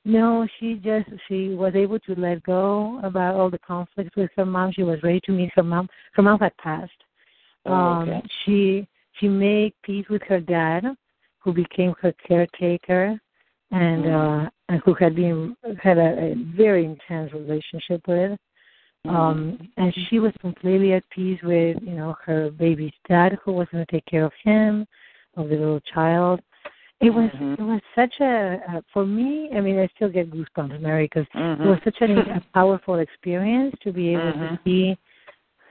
No, 0.06 0.48
she 0.60 0.76
just 0.76 1.10
she 1.28 1.50
was 1.50 1.76
able 1.76 2.00
to 2.00 2.16
let 2.16 2.42
go 2.44 3.00
about 3.04 3.36
all 3.36 3.50
the 3.50 3.60
conflicts 3.60 4.16
with 4.16 4.32
her 4.38 4.46
mom. 4.46 4.72
She 4.72 4.84
was 4.84 5.02
ready 5.04 5.20
to 5.26 5.32
meet 5.32 5.52
her 5.56 5.64
mom. 5.64 5.88
Her 6.14 6.24
mom 6.24 6.40
had 6.40 6.56
passed. 6.58 6.92
Oh, 7.66 7.74
um, 7.74 8.10
okay. 8.10 8.28
She 8.46 8.88
she 9.20 9.28
made 9.28 9.74
peace 9.84 10.06
with 10.10 10.22
her 10.24 10.40
dad, 10.40 10.86
who 11.40 11.54
became 11.54 11.94
her 12.02 12.14
caretaker, 12.26 13.20
and 13.72 14.06
mm-hmm. 14.06 14.46
uh, 14.46 14.50
and 14.70 14.82
who 14.86 14.94
had 14.94 15.16
been 15.16 15.56
had 15.82 15.98
a, 15.98 16.32
a 16.32 16.36
very 16.56 16.86
intense 16.86 17.34
relationship 17.34 18.02
with. 18.08 18.40
Mm-hmm. 19.08 19.16
Um, 19.16 19.70
and 19.78 19.94
she 20.10 20.20
was 20.20 20.34
completely 20.42 20.94
at 20.94 21.10
peace 21.10 21.40
with, 21.42 21.78
you 21.82 21.94
know, 21.94 22.16
her 22.26 22.52
baby's 22.52 22.92
dad 23.08 23.38
who 23.44 23.54
was 23.54 23.68
going 23.72 23.86
to 23.86 23.92
take 23.92 24.06
care 24.06 24.26
of 24.26 24.34
him, 24.44 24.86
of 25.38 25.50
the 25.50 25.56
little 25.56 25.80
child. 25.94 26.42
It 27.02 27.12
was 27.12 27.30
mm-hmm. 27.34 27.54
it 27.54 27.66
was 27.66 27.82
such 27.96 28.14
a 28.20 28.60
uh, 28.70 28.82
for 28.92 29.06
me. 29.06 29.50
I 29.56 29.62
mean, 29.62 29.80
I 29.80 29.88
still 29.96 30.10
get 30.10 30.30
goosebumps, 30.30 30.82
Mary, 30.82 31.06
because 31.06 31.26
mm-hmm. 31.34 31.64
it 31.64 31.66
was 31.66 31.80
such 31.86 31.96
a, 32.02 32.14
a 32.14 32.44
powerful 32.54 32.96
experience 32.96 33.74
to 33.84 33.94
be 33.94 34.10
able 34.10 34.34
mm-hmm. 34.34 34.56
to 34.56 34.60
see 34.66 34.98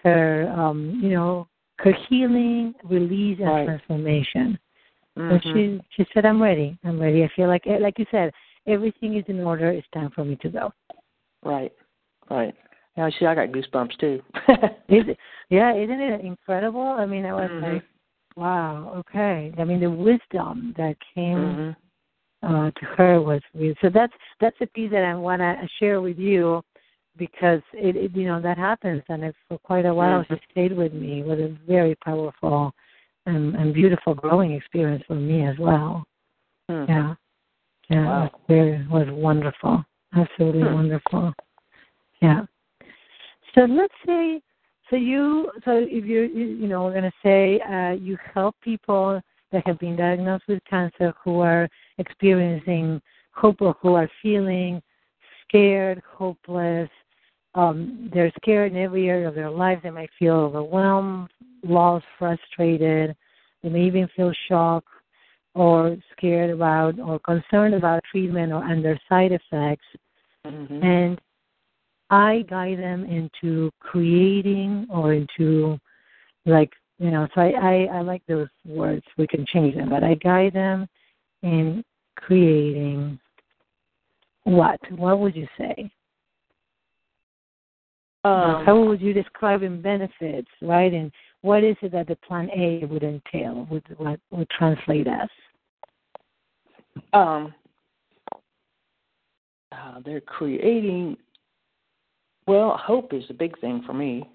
her, 0.05 0.51
um, 0.57 0.99
you 1.03 1.11
know, 1.11 1.47
her 1.81 1.93
healing, 2.09 2.75
release, 2.83 3.39
and 3.41 3.49
right. 3.49 3.67
transformation. 3.67 4.59
Mm-hmm. 5.19 5.31
And 5.31 5.43
she 5.43 5.81
she 6.03 6.09
said, 6.15 6.25
"I'm 6.25 6.43
ready. 6.43 6.79
I'm 6.83 6.99
ready. 6.99 7.23
I 7.25 7.31
feel 7.37 7.49
like, 7.49 7.65
like 7.67 7.99
you 7.99 8.07
said, 8.11 8.33
everything 8.67 9.19
is 9.19 9.25
in 9.29 9.41
order. 9.41 9.71
It's 9.71 9.87
time 9.93 10.11
for 10.15 10.25
me 10.25 10.37
to 10.37 10.49
go." 10.49 10.73
Right, 11.45 11.73
right. 12.31 12.55
Yeah, 12.99 13.11
see, 13.17 13.27
I 13.27 13.35
got 13.37 13.51
goosebumps 13.51 13.97
too. 14.01 14.21
Is 14.89 15.05
it, 15.09 15.19
yeah, 15.51 15.73
isn't 15.73 16.01
it 16.01 16.21
incredible? 16.21 16.81
I 16.81 17.07
mean, 17.07 17.27
I 17.27 17.33
was 17.33 17.49
mm-hmm. 17.49 17.75
like, 17.75 17.85
wow, 18.35 18.93
okay. 18.97 19.55
I 19.57 19.63
mean, 19.63 19.79
the 19.79 19.89
wisdom 19.89 20.75
that 20.77 20.97
came 21.15 21.77
mm-hmm. 22.43 22.55
uh, 22.55 22.73
to 22.73 22.87
her 22.97 23.23
was 23.23 23.41
real. 23.55 23.75
So 23.81 23.89
that's 23.89 24.13
that's 24.41 24.57
a 24.61 24.67
piece 24.67 24.91
that 24.91 25.05
I 25.05 25.15
want 25.15 25.43
to 25.43 25.55
share 25.79 26.01
with 26.01 26.19
you 26.19 26.61
because 27.17 27.61
it, 27.73 27.95
it 27.95 28.17
you 28.17 28.27
know 28.27 28.43
that 28.43 28.59
happens, 28.59 29.05
and 29.09 29.23
it, 29.23 29.37
for 29.49 29.59
quite 29.59 29.87
a 29.87 29.95
while 29.95 30.25
mm-hmm. 30.25 30.35
she 30.35 30.41
stayed 30.51 30.77
with 30.77 30.93
me. 30.93 31.21
It 31.21 31.27
was 31.27 31.39
a 31.39 31.57
very 31.69 31.95
powerful 32.05 32.73
and, 33.27 33.55
and 33.55 33.73
beautiful 33.73 34.15
growing 34.15 34.55
experience 34.55 35.05
for 35.07 35.15
me 35.15 35.47
as 35.47 35.55
well. 35.57 36.03
Mm-hmm. 36.69 36.91
Yeah, 36.91 37.15
yeah, 37.91 38.05
wow. 38.07 38.25
it 38.25 38.33
was, 38.33 38.41
very, 38.49 38.75
it 38.75 38.91
was 38.91 39.07
wonderful, 39.13 39.85
absolutely 40.17 40.63
hmm. 40.63 40.75
wonderful. 40.75 41.33
Yeah. 42.21 42.43
So 43.59 43.65
let's 43.65 43.95
say, 44.07 44.41
so 44.89 44.95
you, 44.95 45.51
so 45.65 45.73
if 45.73 46.05
you, 46.05 46.23
you 46.23 46.69
know, 46.69 46.85
we're 46.85 46.93
going 46.93 47.11
to 47.11 47.13
say 47.25 47.61
uh, 47.61 48.01
you 48.01 48.17
help 48.33 48.55
people 48.63 49.21
that 49.51 49.67
have 49.67 49.81
been 49.81 49.97
diagnosed 49.97 50.45
with 50.47 50.63
cancer 50.71 51.13
who 51.25 51.41
are 51.41 51.69
experiencing 51.99 53.03
hope 53.33 53.61
or 53.61 53.75
who 53.83 53.95
are 53.95 54.09
feeling 54.23 54.81
scared, 55.43 56.01
hopeless. 56.09 56.89
Um, 57.57 58.09
they're 58.15 58.33
scared 58.41 58.71
in 58.71 58.79
every 58.79 59.09
area 59.09 59.27
of 59.27 59.35
their 59.35 59.51
life. 59.51 59.81
They 59.83 59.91
might 59.91 60.11
feel 60.17 60.35
overwhelmed, 60.35 61.29
lost, 61.65 62.05
frustrated. 62.17 63.17
They 63.65 63.71
may 63.71 63.87
even 63.87 64.09
feel 64.15 64.33
shocked 64.49 64.87
or 65.55 65.97
scared 66.17 66.51
about 66.51 67.01
or 67.01 67.19
concerned 67.19 67.75
about 67.75 68.05
treatment 68.09 68.53
or 68.53 68.65
and 68.65 68.85
their 68.85 69.01
side 69.09 69.33
effects. 69.33 69.87
Mm-hmm. 70.47 70.85
And 70.85 71.21
I 72.11 72.45
guide 72.49 72.79
them 72.79 73.05
into 73.05 73.71
creating 73.81 74.87
or 74.91 75.13
into 75.13 75.79
like 76.47 76.73
you 76.99 77.13
know, 77.13 77.29
so 77.33 77.41
I, 77.41 77.51
I, 77.51 77.99
I 77.99 78.01
like 78.01 78.23
those 78.27 78.49
words. 78.67 79.05
We 79.17 79.27
can 79.29 79.47
change 79.47 79.77
them, 79.77 79.89
but 79.89 80.03
I 80.03 80.15
guide 80.15 80.53
them 80.53 80.89
in 81.43 81.85
creating 82.17 83.21
what? 84.43 84.81
What 84.93 85.21
would 85.21 85.37
you 85.37 85.47
say? 85.57 85.91
Um, 88.25 88.65
How 88.65 88.83
would 88.83 89.01
you 89.01 89.13
describe 89.13 89.63
in 89.63 89.81
benefits, 89.81 90.49
right? 90.61 90.93
And 90.93 91.13
what 91.43 91.63
is 91.63 91.77
it 91.83 91.93
that 91.93 92.09
the 92.09 92.17
plan 92.17 92.51
A 92.51 92.85
would 92.87 93.05
entail, 93.05 93.67
would 93.71 93.85
what 93.97 94.19
would 94.31 94.49
translate 94.51 95.07
as? 95.07 95.29
Um, 97.13 97.55
uh, 99.71 100.01
they're 100.05 100.21
creating. 100.21 101.17
Well, 102.49 102.77
hope 102.79 103.13
is 103.13 103.25
a 103.29 103.35
big 103.35 103.59
thing 103.61 103.83
for 103.87 103.93
me. 103.93 104.29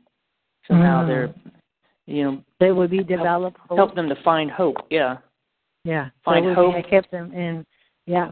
Somehow 0.67 1.03
Mm. 1.03 1.07
they're, 1.07 1.33
you 2.05 2.23
know, 2.23 2.43
They 2.59 2.71
would 2.71 2.91
be 2.91 3.03
developed. 3.03 3.57
help, 3.67 3.77
help 3.77 3.95
them 3.95 4.07
to 4.09 4.15
find 4.23 4.49
hope. 4.51 4.77
Yeah. 4.89 5.17
Yeah. 5.83 6.09
Find 6.23 6.47
that 6.47 6.55
hope. 6.55 6.75
I 6.75 6.81
kept 6.81 7.11
them 7.11 7.33
in. 7.33 7.65
Yeah. 8.05 8.31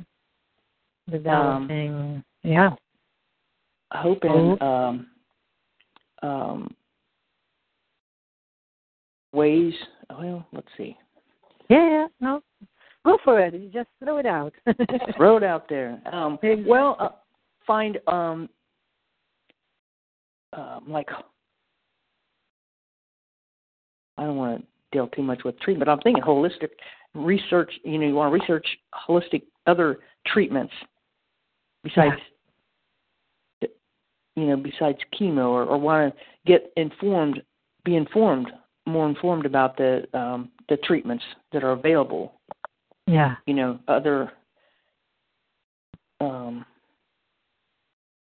Developing. 1.09 2.23
yeah. 2.43 2.69
Hope 3.91 4.23
Hope. 4.23 4.61
and 4.61 4.61
um, 4.61 5.07
um, 6.21 6.75
ways. 9.34 9.73
Well, 10.09 10.45
let's 10.53 10.67
see. 10.77 10.97
Yeah. 11.69 11.89
Yeah. 11.89 12.07
No. 12.19 12.41
Go 13.03 13.17
for 13.23 13.39
it. 13.41 13.53
You 13.53 13.67
just 13.69 13.89
throw 13.99 14.17
it 14.17 14.25
out. 14.25 14.53
Throw 15.17 15.38
it 15.38 15.43
out 15.43 15.65
there. 15.69 15.99
Um, 16.11 16.38
well, 16.67 16.95
uh, 16.99 17.09
find 17.65 17.97
um, 18.07 18.47
um, 20.53 20.85
like 20.87 21.07
I 24.17 24.25
don't 24.25 24.37
want 24.37 24.61
to 24.61 24.67
deal 24.91 25.07
too 25.07 25.23
much 25.23 25.43
with 25.43 25.59
treatment. 25.59 25.89
I'm 25.89 25.99
thinking 25.99 26.23
holistic 26.23 26.69
research. 27.15 27.71
You 27.83 27.97
know, 27.97 28.07
you 28.07 28.15
want 28.15 28.33
to 28.33 28.39
research 28.39 28.65
holistic 29.07 29.43
other 29.67 29.99
treatments 30.27 30.73
besides, 31.83 32.21
you 33.61 34.45
know, 34.45 34.57
besides 34.57 34.97
chemo, 35.19 35.47
or, 35.47 35.63
or 35.63 35.77
want 35.77 36.13
to 36.13 36.21
get 36.45 36.71
informed, 36.77 37.41
be 37.83 37.95
informed, 37.95 38.51
more 38.85 39.07
informed 39.07 39.45
about 39.45 39.77
the 39.77 40.03
um, 40.13 40.49
the 40.69 40.77
treatments 40.77 41.23
that 41.51 41.63
are 41.63 41.71
available. 41.71 42.33
yeah. 43.07 43.35
You 43.45 43.53
know, 43.53 43.79
other. 43.87 44.31
Um, 46.19 46.65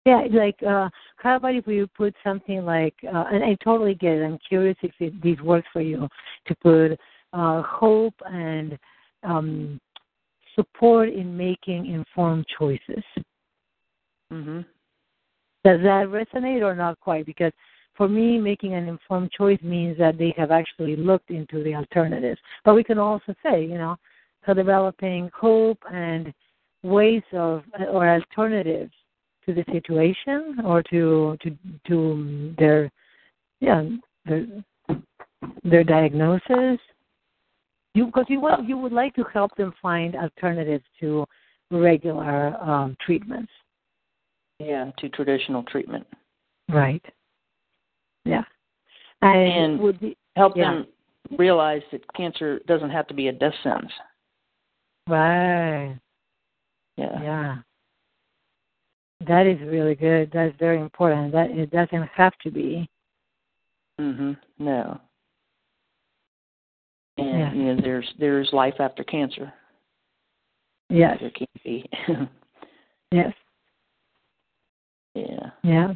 Yeah, 0.05 0.23
like 0.31 0.61
uh 0.63 0.89
how 1.17 1.35
about 1.35 1.53
if 1.55 1.67
we 1.67 1.85
put 1.95 2.15
something 2.23 2.65
like 2.65 2.95
uh 3.03 3.25
and 3.31 3.43
I 3.43 3.55
totally 3.63 3.93
get 3.93 4.17
it. 4.17 4.23
I'm 4.23 4.39
curious 4.47 4.77
if 4.81 4.93
it, 4.99 5.21
this 5.21 5.39
works 5.41 5.67
for 5.71 5.81
you 5.81 6.07
to 6.47 6.55
put 6.55 6.99
uh 7.33 7.61
hope 7.61 8.15
and 8.25 8.77
um 9.23 9.79
support 10.55 11.09
in 11.09 11.37
making 11.37 11.85
informed 11.85 12.45
choices. 12.57 13.03
mhm. 14.33 14.65
Does 15.63 15.81
that 15.81 16.07
resonate 16.07 16.63
or 16.63 16.75
not 16.75 16.99
quite? 16.99 17.25
Because 17.25 17.53
for 17.93 18.07
me, 18.09 18.39
making 18.39 18.73
an 18.73 18.87
informed 18.87 19.31
choice 19.31 19.61
means 19.61 19.97
that 19.99 20.17
they 20.17 20.33
have 20.35 20.49
actually 20.49 20.95
looked 20.95 21.29
into 21.29 21.63
the 21.63 21.75
alternatives. 21.75 22.39
But 22.65 22.73
we 22.73 22.83
can 22.83 22.97
also 22.97 23.35
say, 23.43 23.63
you 23.63 23.77
know, 23.77 23.95
so 24.45 24.55
developing 24.55 25.29
hope 25.35 25.77
and 25.91 26.33
ways 26.83 27.21
of 27.33 27.63
or 27.89 28.09
alternatives 28.09 28.93
to 29.45 29.53
the 29.53 29.65
situation 29.71 30.57
or 30.65 30.83
to 30.83 31.37
to 31.41 31.57
to 31.87 32.53
their 32.57 32.91
yeah 33.59 33.83
their 34.25 34.45
their 35.63 35.83
diagnosis. 35.83 36.79
You 37.93 38.05
because 38.05 38.25
you 38.29 38.39
want 38.39 38.67
you 38.67 38.77
would 38.77 38.93
like 38.93 39.13
to 39.15 39.23
help 39.33 39.55
them 39.55 39.73
find 39.81 40.15
alternatives 40.15 40.85
to 40.99 41.25
regular 41.71 42.55
um, 42.61 42.95
treatments. 43.05 43.51
Yeah, 44.59 44.91
to 44.99 45.09
traditional 45.09 45.63
treatment. 45.63 46.05
Right. 46.69 47.03
Yeah. 48.25 48.43
And, 49.21 49.51
And 49.51 49.79
would 49.79 49.99
be 49.99 50.15
Help 50.35 50.55
Yeah. 50.55 50.71
them 50.71 50.87
realize 51.37 51.81
that 51.91 52.01
cancer 52.13 52.59
doesn't 52.67 52.89
have 52.89 53.07
to 53.07 53.13
be 53.13 53.27
a 53.27 53.31
death 53.31 53.53
sentence. 53.63 53.91
right. 55.07 55.97
Yeah. 56.97 57.21
Yeah. 57.21 57.57
That 59.27 59.45
is 59.45 59.59
really 59.61 59.95
good. 59.95 60.31
That's 60.33 60.55
very 60.57 60.79
important. 60.79 61.31
That 61.31 61.51
it 61.51 61.69
doesn't 61.71 62.07
have 62.15 62.33
to 62.43 62.51
be. 62.51 62.89
Mhm. 63.99 64.37
No. 64.57 64.99
And 67.17 67.27
Yeah. 67.39 67.53
you 67.53 67.63
know, 67.63 67.81
there's 67.81 68.13
there's 68.17 68.51
life 68.53 68.79
after 68.79 69.03
cancer. 69.03 69.53
Yes. 70.89 71.19
There 71.19 71.29
can 71.31 71.47
be. 71.63 71.89
Yes. 73.13 73.33
yeah. 75.15 75.49
Yeah. 75.63 75.93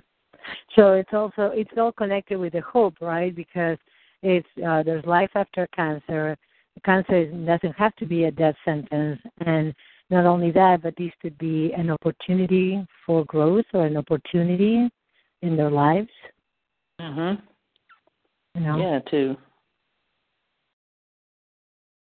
So 0.75 0.93
it's 0.93 1.13
also 1.13 1.51
it's 1.53 1.71
all 1.77 1.93
connected 1.93 2.37
with 2.37 2.51
the 2.53 2.61
hope, 2.61 2.95
right? 2.99 3.33
Because 3.33 3.77
it's 4.21 4.47
uh, 4.67 4.83
there's 4.83 5.05
life 5.05 5.31
after 5.35 5.65
cancer. 5.67 6.37
Cancer 6.83 7.15
is, 7.15 7.33
doesn't 7.45 7.77
have 7.77 7.95
to 7.95 8.05
be 8.05 8.25
a 8.25 8.31
death 8.31 8.55
sentence, 8.65 9.21
and 9.45 9.73
not 10.09 10.25
only 10.25 10.51
that, 10.51 10.81
but 10.83 10.95
these 10.95 11.11
could 11.21 11.37
be 11.37 11.73
an 11.73 11.89
opportunity 11.89 12.85
for 13.05 13.25
growth 13.25 13.65
or 13.73 13.85
an 13.85 13.97
opportunity 13.97 14.89
in 15.41 15.57
their 15.57 15.71
lives. 15.71 16.09
Mhm. 16.99 17.41
You 18.55 18.61
know. 18.61 18.77
Yeah, 18.77 18.99
too. 18.99 19.37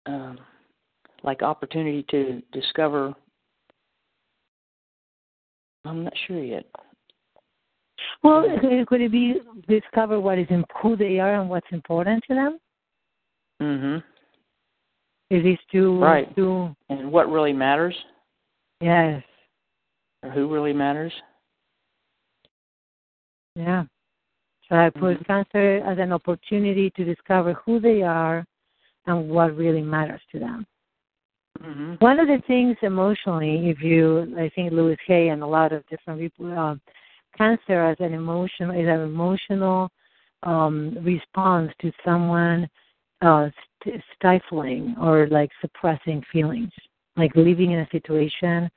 Um, 0.05 0.39
like 1.23 1.41
opportunity 1.41 2.03
to 2.09 2.41
discover. 2.51 3.15
I'm 5.85 6.03
not 6.03 6.17
sure 6.27 6.43
yet. 6.43 6.65
Well, 8.23 8.43
could 8.59 8.87
could 8.87 9.01
it 9.01 9.11
be 9.11 9.39
discover 9.67 10.19
what 10.19 10.39
is 10.39 10.47
in 10.49 10.65
who 10.81 10.95
they 10.95 11.19
are 11.19 11.39
and 11.39 11.49
what's 11.49 11.71
important 11.71 12.23
to 12.27 12.35
them? 12.35 12.59
Mhm. 13.61 14.03
Is 15.33 15.43
these 15.43 15.57
two 15.71 15.99
Right. 15.99 16.35
two? 16.35 16.75
And 16.89 17.11
what 17.11 17.31
really 17.31 17.53
matters, 17.53 17.95
Yes. 18.79 19.23
or 20.21 20.29
who 20.29 20.47
really 20.47 20.73
matters. 20.73 21.11
Yeah. 23.55 23.85
So 24.69 24.75
I 24.75 24.91
put 24.91 25.19
Mhm. 25.19 25.25
cancer 25.25 25.81
as 25.83 25.97
an 25.97 26.13
opportunity 26.13 26.91
to 26.91 27.03
discover 27.03 27.53
who 27.53 27.79
they 27.79 28.03
are 28.03 28.45
and 29.07 29.29
what 29.31 29.57
really 29.57 29.81
matters 29.81 30.21
to 30.31 30.39
them. 30.39 30.67
Mhm. 31.59 31.99
One 31.99 32.19
of 32.19 32.27
the 32.27 32.39
things 32.41 32.77
emotionally, 32.83 33.69
if 33.69 33.81
you, 33.81 34.35
I 34.37 34.49
think 34.49 34.71
Louise 34.71 34.99
Hay 35.07 35.29
and 35.29 35.41
a 35.41 35.47
lot 35.47 35.71
of 35.71 35.83
different 35.87 36.19
people, 36.19 36.57
uh, 36.57 36.75
cancer 37.35 37.81
as 37.81 37.99
an 37.99 38.13
emotional 38.13 38.71
is 38.71 38.87
an 38.87 39.01
emotional 39.01 39.89
um, 40.43 40.95
response 41.01 41.73
to 41.79 41.91
someone 42.03 42.69
uh, 43.21 43.49
stifling 44.15 44.95
or 45.01 45.27
like 45.27 45.51
suppressing 45.61 46.23
feelings, 46.31 46.71
like 47.17 47.35
living 47.35 47.71
in 47.71 47.79
a 47.79 47.89
situation 47.91 48.69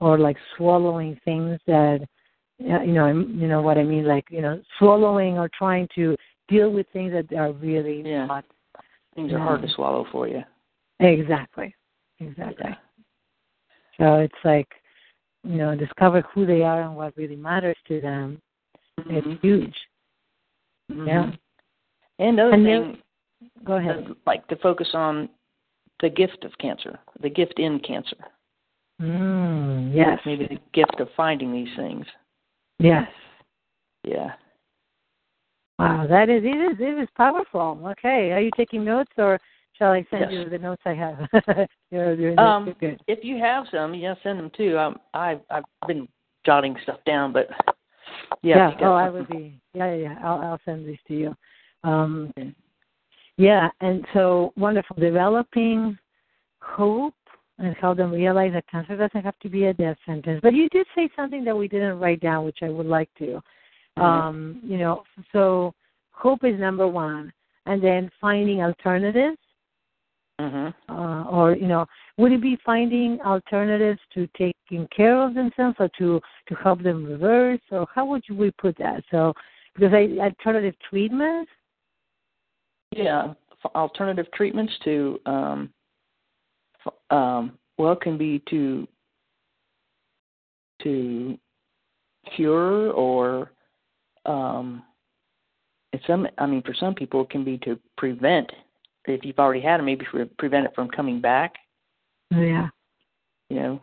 or 0.00 0.18
like 0.18 0.36
swallowing 0.56 1.18
things 1.24 1.58
that 1.66 2.00
you 2.58 2.92
know, 2.92 3.08
you 3.08 3.48
know 3.48 3.62
what 3.62 3.78
I 3.78 3.82
mean, 3.82 4.04
like 4.06 4.24
you 4.30 4.40
know, 4.40 4.62
swallowing 4.78 5.38
or 5.38 5.48
trying 5.56 5.88
to 5.94 6.16
deal 6.48 6.70
with 6.70 6.86
things 6.92 7.12
that 7.12 7.32
are 7.36 7.52
really 7.52 8.02
Yeah. 8.02 8.26
not 8.26 8.44
Things 9.14 9.30
are 9.32 9.38
Yeah. 9.38 9.44
hard 9.44 9.62
to 9.62 9.68
swallow 9.68 10.04
for 10.10 10.26
you. 10.26 10.42
exactly, 11.00 11.74
exactly. 12.18 12.70
Yeah. 12.70 12.76
So 13.98 14.20
it's 14.20 14.44
like, 14.44 14.68
you 15.44 15.56
know, 15.56 15.76
discover 15.76 16.22
who 16.32 16.46
they 16.46 16.62
are 16.62 16.82
and 16.82 16.96
what 16.96 17.16
really 17.16 17.36
matters 17.36 17.76
to 17.88 18.00
them. 18.00 18.40
Mhm. 19.00 19.16
It's 19.16 19.42
huge. 19.42 19.88
Mhm. 20.90 21.06
Yeah. 21.06 21.32
And 22.18 22.38
another 22.38 22.52
And 22.54 22.64
thing, 22.64 23.02
Go 23.64 23.74
ahead. 23.74 24.08
like 24.26 24.46
to 24.48 24.56
focus 24.56 24.88
on 24.94 25.28
the 26.00 26.10
gift 26.10 26.44
of 26.44 26.52
cancer, 26.58 26.98
the 27.20 27.30
gift 27.30 27.58
in 27.58 27.78
cancer. 27.80 28.16
Mm, 29.00 29.94
yes. 29.94 30.18
Maybe 30.26 30.46
the 30.46 30.58
gift 30.72 31.00
of 31.00 31.08
finding 31.16 31.52
these 31.52 31.74
things. 31.76 32.06
Yes. 32.78 33.08
Yeah. 34.04 34.32
Wow, 35.78 36.06
that 36.08 36.28
is 36.28 36.42
it 36.44 36.48
is 36.48 36.76
it 36.78 37.02
is 37.02 37.08
powerful. 37.16 37.80
Okay, 37.84 38.30
are 38.32 38.40
you 38.40 38.50
taking 38.56 38.84
notes 38.84 39.10
or 39.16 39.38
shall 39.72 39.90
I 39.92 40.06
send 40.10 40.30
Yes. 40.30 40.32
you 40.32 40.48
the 40.50 40.58
notes 40.58 40.82
I 40.84 40.94
have? 40.94 41.28
you're, 41.90 42.14
you're, 42.14 42.38
Um, 42.38 42.74
good. 42.78 43.00
If 43.08 43.24
you 43.24 43.38
have 43.38 43.64
some, 43.72 43.94
yeah, 43.94 44.14
send 44.22 44.38
them 44.38 44.50
too. 44.56 44.78
Um, 44.78 44.98
I've 45.14 45.40
I've 45.50 45.64
been 45.88 46.06
jotting 46.44 46.76
stuff 46.82 46.98
down, 47.04 47.32
but 47.32 47.48
yeah. 48.42 48.56
yeah. 48.56 48.68
if 48.68 48.74
you 48.74 48.80
got 48.80 48.88
Oh, 48.88 48.94
I 48.94 49.06
something. 49.06 49.20
would 49.20 49.28
be. 49.28 49.60
Yeah, 49.74 49.94
yeah. 49.94 50.02
yeah. 50.02 50.18
I'll 50.22 50.40
I'll 50.40 50.60
send 50.64 50.86
these 50.86 50.98
to 51.08 51.14
you. 51.14 51.36
Um. 51.84 52.32
Yeah, 53.42 53.68
and 53.80 54.06
so 54.14 54.52
wonderful. 54.56 54.94
Developing 54.96 55.98
hope 56.60 57.14
and 57.58 57.74
help 57.74 57.96
them 57.96 58.12
realize 58.12 58.52
that 58.52 58.68
cancer 58.68 58.96
doesn't 58.96 59.24
have 59.24 59.38
to 59.40 59.48
be 59.48 59.64
a 59.64 59.74
death 59.74 59.96
sentence. 60.06 60.38
But 60.42 60.54
you 60.54 60.68
did 60.68 60.86
say 60.94 61.08
something 61.16 61.44
that 61.44 61.56
we 61.56 61.66
didn't 61.66 61.98
write 61.98 62.20
down, 62.20 62.44
which 62.44 62.58
I 62.62 62.68
would 62.68 62.86
like 62.86 63.10
to. 63.18 63.42
Mhm. 63.98 64.02
Um, 64.02 64.60
you 64.62 64.78
know, 64.78 65.02
so 65.32 65.74
hope 66.12 66.44
is 66.44 66.58
number 66.60 66.86
one, 66.86 67.32
and 67.66 67.82
then 67.82 68.10
finding 68.20 68.62
alternatives. 68.62 69.38
Mhm. 70.40 70.74
uh, 70.88 71.24
or 71.36 71.54
you 71.54 71.66
know, 71.66 71.84
would 72.18 72.32
it 72.32 72.40
be 72.40 72.56
finding 72.64 73.20
alternatives 73.22 74.00
to 74.14 74.26
taking 74.28 74.86
care 74.88 75.16
of 75.20 75.34
themselves, 75.34 75.76
or 75.80 75.88
to 75.98 76.20
to 76.46 76.54
help 76.54 76.80
them 76.82 77.04
reverse, 77.04 77.60
or 77.70 77.86
how 77.94 78.04
would 78.06 78.22
you 78.28 78.36
we 78.36 78.50
put 78.52 78.76
that? 78.76 79.04
So, 79.10 79.34
because 79.74 79.92
I 79.92 80.02
alternative 80.28 80.76
treatments. 80.88 81.50
Yeah, 82.94 83.34
alternative 83.74 84.26
treatments 84.34 84.72
to 84.84 85.20
um, 85.26 85.72
um, 87.10 87.58
well, 87.78 87.96
can 87.96 88.18
be 88.18 88.42
to 88.50 88.86
to 90.82 91.38
cure 92.36 92.90
or 92.92 93.52
um, 94.26 94.82
it's 95.92 96.06
some. 96.06 96.26
I 96.38 96.46
mean, 96.46 96.62
for 96.62 96.74
some 96.74 96.94
people, 96.94 97.22
it 97.22 97.30
can 97.30 97.44
be 97.44 97.58
to 97.58 97.78
prevent. 97.96 98.50
If 99.04 99.24
you've 99.24 99.38
already 99.38 99.60
had 99.60 99.80
it, 99.80 99.82
maybe 99.82 100.04
pre- 100.04 100.24
prevent 100.38 100.66
it 100.66 100.72
from 100.74 100.88
coming 100.88 101.20
back. 101.20 101.54
Yeah. 102.30 102.68
You 103.50 103.56
know. 103.56 103.80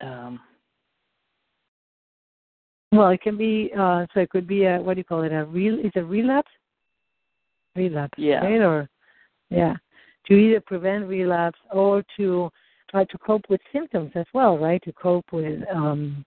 Um, 0.00 0.40
Well, 2.92 3.08
it 3.08 3.22
can 3.22 3.36
be. 3.36 3.70
uh 3.76 4.06
So 4.12 4.20
it 4.20 4.30
could 4.30 4.46
be 4.46 4.64
a 4.64 4.78
what 4.80 4.94
do 4.94 5.00
you 5.00 5.04
call 5.04 5.22
it? 5.22 5.32
A 5.32 5.44
real? 5.44 5.78
Is 5.78 5.92
a 5.96 6.04
relapse? 6.04 6.50
Relapse. 7.76 8.18
Yeah. 8.18 8.44
Right? 8.44 8.60
Or 8.60 8.88
yeah, 9.50 9.74
to 10.26 10.34
either 10.34 10.60
prevent 10.60 11.06
relapse 11.06 11.58
or 11.72 12.02
to 12.16 12.50
try 12.90 13.04
to 13.04 13.18
cope 13.18 13.44
with 13.48 13.60
symptoms 13.72 14.12
as 14.14 14.26
well, 14.34 14.58
right? 14.58 14.82
To 14.84 14.92
cope 14.92 15.26
with. 15.32 15.60
um 15.72 16.24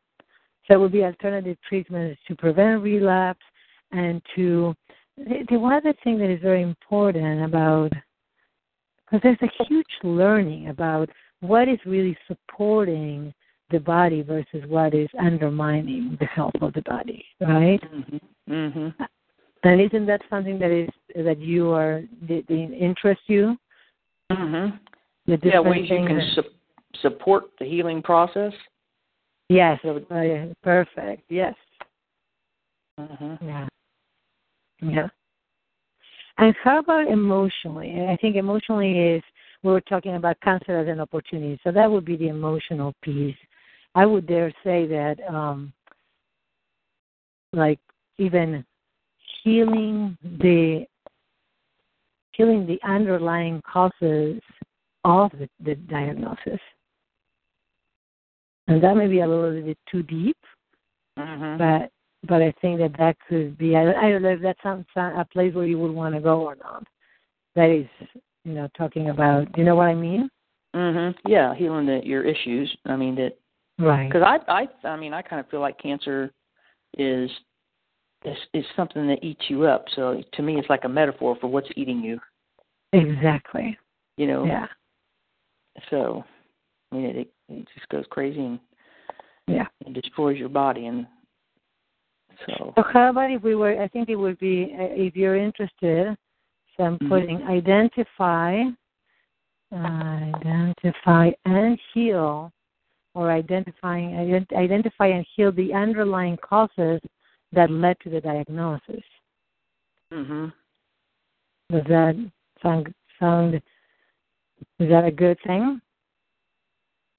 So 0.68 0.76
it 0.76 0.80
would 0.80 0.92
be 0.92 1.04
alternative 1.04 1.58
treatments 1.68 2.20
to 2.28 2.36
prevent 2.36 2.82
relapse 2.82 3.46
and 3.92 4.22
to. 4.36 4.76
The, 5.18 5.46
the 5.50 5.58
one 5.58 5.74
other 5.74 5.94
thing 6.04 6.18
that 6.20 6.30
is 6.30 6.42
very 6.42 6.62
important 6.62 7.46
about 7.46 7.92
because 9.06 9.22
there's 9.24 9.50
a 9.50 9.64
huge 9.66 9.86
learning 10.04 10.68
about 10.70 11.10
what 11.40 11.70
is 11.70 11.80
really 11.86 12.18
supporting 12.28 13.34
the 13.72 13.80
body 13.80 14.22
versus 14.22 14.64
what 14.68 14.94
is 14.94 15.08
undermining 15.20 16.18
the 16.20 16.26
health 16.26 16.54
of 16.62 16.74
the 16.74 16.82
body, 16.82 17.26
right? 17.40 17.82
mhm. 17.82 18.20
Mhm. 18.50 18.94
And 19.66 19.82
isn't 19.82 20.06
that 20.06 20.22
something 20.30 20.60
that 20.60 20.70
is 20.70 20.90
that 21.16 21.40
you 21.40 21.72
are 21.72 22.04
that 22.30 22.50
interests 22.52 23.24
you? 23.28 23.58
Mhm. 24.32 24.80
The 25.26 25.40
Yeah, 25.42 25.60
ways 25.60 25.90
you 25.90 26.06
can 26.06 26.22
su- 26.36 26.54
support 27.02 27.46
the 27.58 27.66
healing 27.66 28.04
process. 28.04 28.54
yes, 29.50 29.82
So- 29.82 30.06
oh, 30.12 30.22
yeah, 30.22 30.54
perfect. 30.62 31.24
Yes, 31.30 31.56
Mhm. 33.00 33.42
yeah, 33.42 33.68
yeah. 34.82 35.10
And 36.38 36.56
how 36.58 36.78
about 36.80 37.08
emotionally? 37.08 38.08
I 38.08 38.18
think 38.18 38.36
emotionally 38.36 39.00
is 39.00 39.24
we 39.64 39.72
were 39.72 39.82
talking 39.82 40.16
about 40.16 40.40
cancer 40.42 40.78
as 40.78 40.88
an 40.88 41.00
opportunity, 41.00 41.60
so 41.64 41.72
that 41.72 41.90
would 41.90 42.06
be 42.06 42.18
the 42.18 42.28
emotional 42.28 42.94
piece. 43.02 43.38
I 43.96 44.06
would 44.06 44.28
dare 44.28 44.52
say 44.64 44.86
that, 44.86 45.20
um, 45.28 45.74
like 47.52 47.80
even 48.20 48.64
healing 49.46 50.18
the 50.24 50.86
healing 52.34 52.66
the 52.66 52.80
underlying 52.84 53.62
causes 53.62 54.42
of 55.06 55.32
the, 55.32 55.48
the 55.64 55.76
diagnosis. 55.76 56.60
And 58.68 58.84
that 58.84 58.98
may 58.98 59.08
be 59.08 59.20
a 59.20 59.28
little 59.28 59.62
bit 59.62 59.78
too 59.90 60.04
deep, 60.04 60.38
Mhm. 61.18 61.58
but 61.58 61.92
but 62.28 62.42
I 62.42 62.52
think 62.60 62.80
that 62.80 62.98
that 62.98 63.16
could 63.30 63.56
be. 63.56 63.76
I, 63.76 63.94
I 63.94 64.10
don't 64.10 64.24
know 64.24 64.30
if 64.30 64.42
that's 64.42 64.62
some, 64.64 64.84
some, 64.96 65.16
a 65.16 65.26
place 65.26 65.54
where 65.54 65.68
you 65.68 65.78
would 65.78 65.92
want 65.92 66.16
to 66.16 66.22
go 66.22 66.42
or 66.42 66.56
not. 66.56 66.84
That 67.54 67.70
is, 67.70 67.86
you 68.44 68.54
know, 68.54 68.68
talking 68.76 69.10
about. 69.12 69.56
You 69.56 69.64
know 69.64 69.76
what 69.76 69.90
I 69.90 69.94
mean? 69.94 70.28
Mhm. 70.76 71.16
Yeah, 71.28 71.54
healing 71.54 71.86
the, 71.86 72.02
your 72.04 72.24
issues. 72.24 72.76
I 72.86 72.96
mean 72.96 73.16
that 73.16 73.38
Right. 73.78 74.10
because 74.10 74.24
I 74.24 74.40
I 74.52 74.88
I 74.88 74.96
mean 74.96 75.14
I 75.14 75.22
kind 75.22 75.40
of 75.40 75.48
feel 75.50 75.60
like 75.60 75.78
cancer 75.78 76.32
is 76.98 77.30
is 78.24 78.38
is 78.54 78.66
something 78.76 79.08
that 79.08 79.24
eats 79.24 79.50
you 79.50 79.66
up. 79.66 79.86
So 79.96 80.22
to 80.34 80.42
me, 80.42 80.58
it's 80.58 80.70
like 80.70 80.86
a 80.86 80.90
metaphor 80.90 81.38
for 81.40 81.48
what's 81.48 81.70
eating 81.76 82.02
you. 82.02 82.20
Exactly. 82.94 83.78
You 84.18 84.28
know. 84.28 84.46
Yeah. 84.46 84.68
So 85.90 86.24
I 86.92 86.96
mean 86.96 87.06
it 87.06 87.34
it 87.50 87.68
just 87.74 87.90
goes 87.90 88.06
crazy 88.10 88.40
and 88.40 88.60
Yeah. 89.48 89.68
and 89.86 89.94
destroys 89.94 90.38
your 90.38 90.50
body 90.50 90.88
and 90.88 91.08
So, 92.46 92.74
so 92.76 92.84
how 92.84 93.10
about 93.10 93.32
if 93.32 93.44
we 93.44 93.56
were? 93.56 93.82
I 93.82 93.88
think 93.88 94.10
it 94.10 94.16
would 94.16 94.38
be 94.40 94.76
uh, 94.78 94.92
if 94.92 95.16
you're 95.16 95.38
interested. 95.38 96.18
So 96.76 96.84
I'm 96.84 96.98
Mhm. 97.00 97.08
putting 97.08 97.44
identify, 97.44 98.64
identify 99.72 101.32
and 101.46 101.80
heal, 101.94 102.52
or 103.14 103.32
identifying 103.32 104.12
ident- 104.12 104.54
identify 104.54 105.08
and 105.08 105.26
heal 105.36 105.52
the 105.52 105.74
underlying 105.74 106.38
causes 106.38 107.00
that 107.56 107.72
led 107.72 107.98
to 108.02 108.10
the 108.10 108.22
diagnosis. 108.22 109.04
Mm-hmm. 110.14 110.48
Does 111.72 111.84
that 111.88 112.32
sound 112.62 112.94
sound? 113.20 113.56
Is 113.56 114.90
that 114.90 115.06
a 115.06 115.12
good 115.12 115.38
thing? 115.46 115.82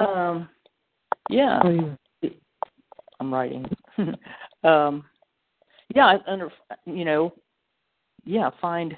Um, 0.01 0.49
yeah, 1.31 1.61
I'm 3.21 3.33
writing. 3.33 3.65
um, 4.65 5.05
yeah, 5.95 6.07
I 6.07 6.19
under 6.27 6.51
you 6.85 7.05
know, 7.05 7.33
yeah, 8.25 8.51
find. 8.61 8.97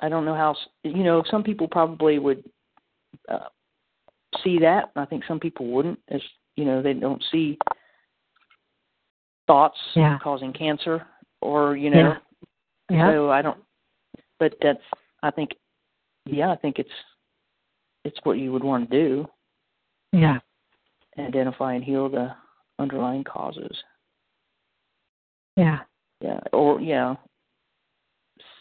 I 0.00 0.08
don't 0.08 0.24
know 0.24 0.34
how 0.34 0.56
you 0.82 1.04
know. 1.04 1.22
Some 1.30 1.42
people 1.42 1.68
probably 1.68 2.18
would 2.18 2.44
uh, 3.28 3.48
see 4.42 4.58
that. 4.60 4.90
I 4.96 5.04
think 5.04 5.24
some 5.26 5.40
people 5.40 5.66
wouldn't, 5.66 5.98
as 6.08 6.20
you 6.56 6.64
know, 6.64 6.82
they 6.82 6.94
don't 6.94 7.22
see 7.30 7.58
thoughts 9.46 9.78
Yeah. 9.94 10.18
causing 10.22 10.52
cancer, 10.52 11.06
or 11.40 11.76
you 11.76 11.90
know. 11.90 12.16
Yeah. 12.90 13.12
So 13.12 13.30
I 13.30 13.42
don't. 13.42 13.62
But 14.38 14.54
that's. 14.60 14.82
I 15.22 15.30
think. 15.30 15.50
Yeah, 16.26 16.50
I 16.50 16.56
think 16.56 16.78
it's. 16.78 16.90
It's 18.04 18.18
what 18.24 18.38
you 18.38 18.52
would 18.52 18.64
want 18.64 18.90
to 18.90 18.96
do 18.96 19.28
Yeah. 20.12 20.40
identify 21.18 21.72
and 21.72 21.82
heal 21.82 22.08
the 22.10 22.34
underlying 22.78 23.24
causes. 23.24 23.74
Yeah. 25.56 25.80
Yeah, 26.20 26.40
or 26.52 26.80
yeah, 26.80 27.16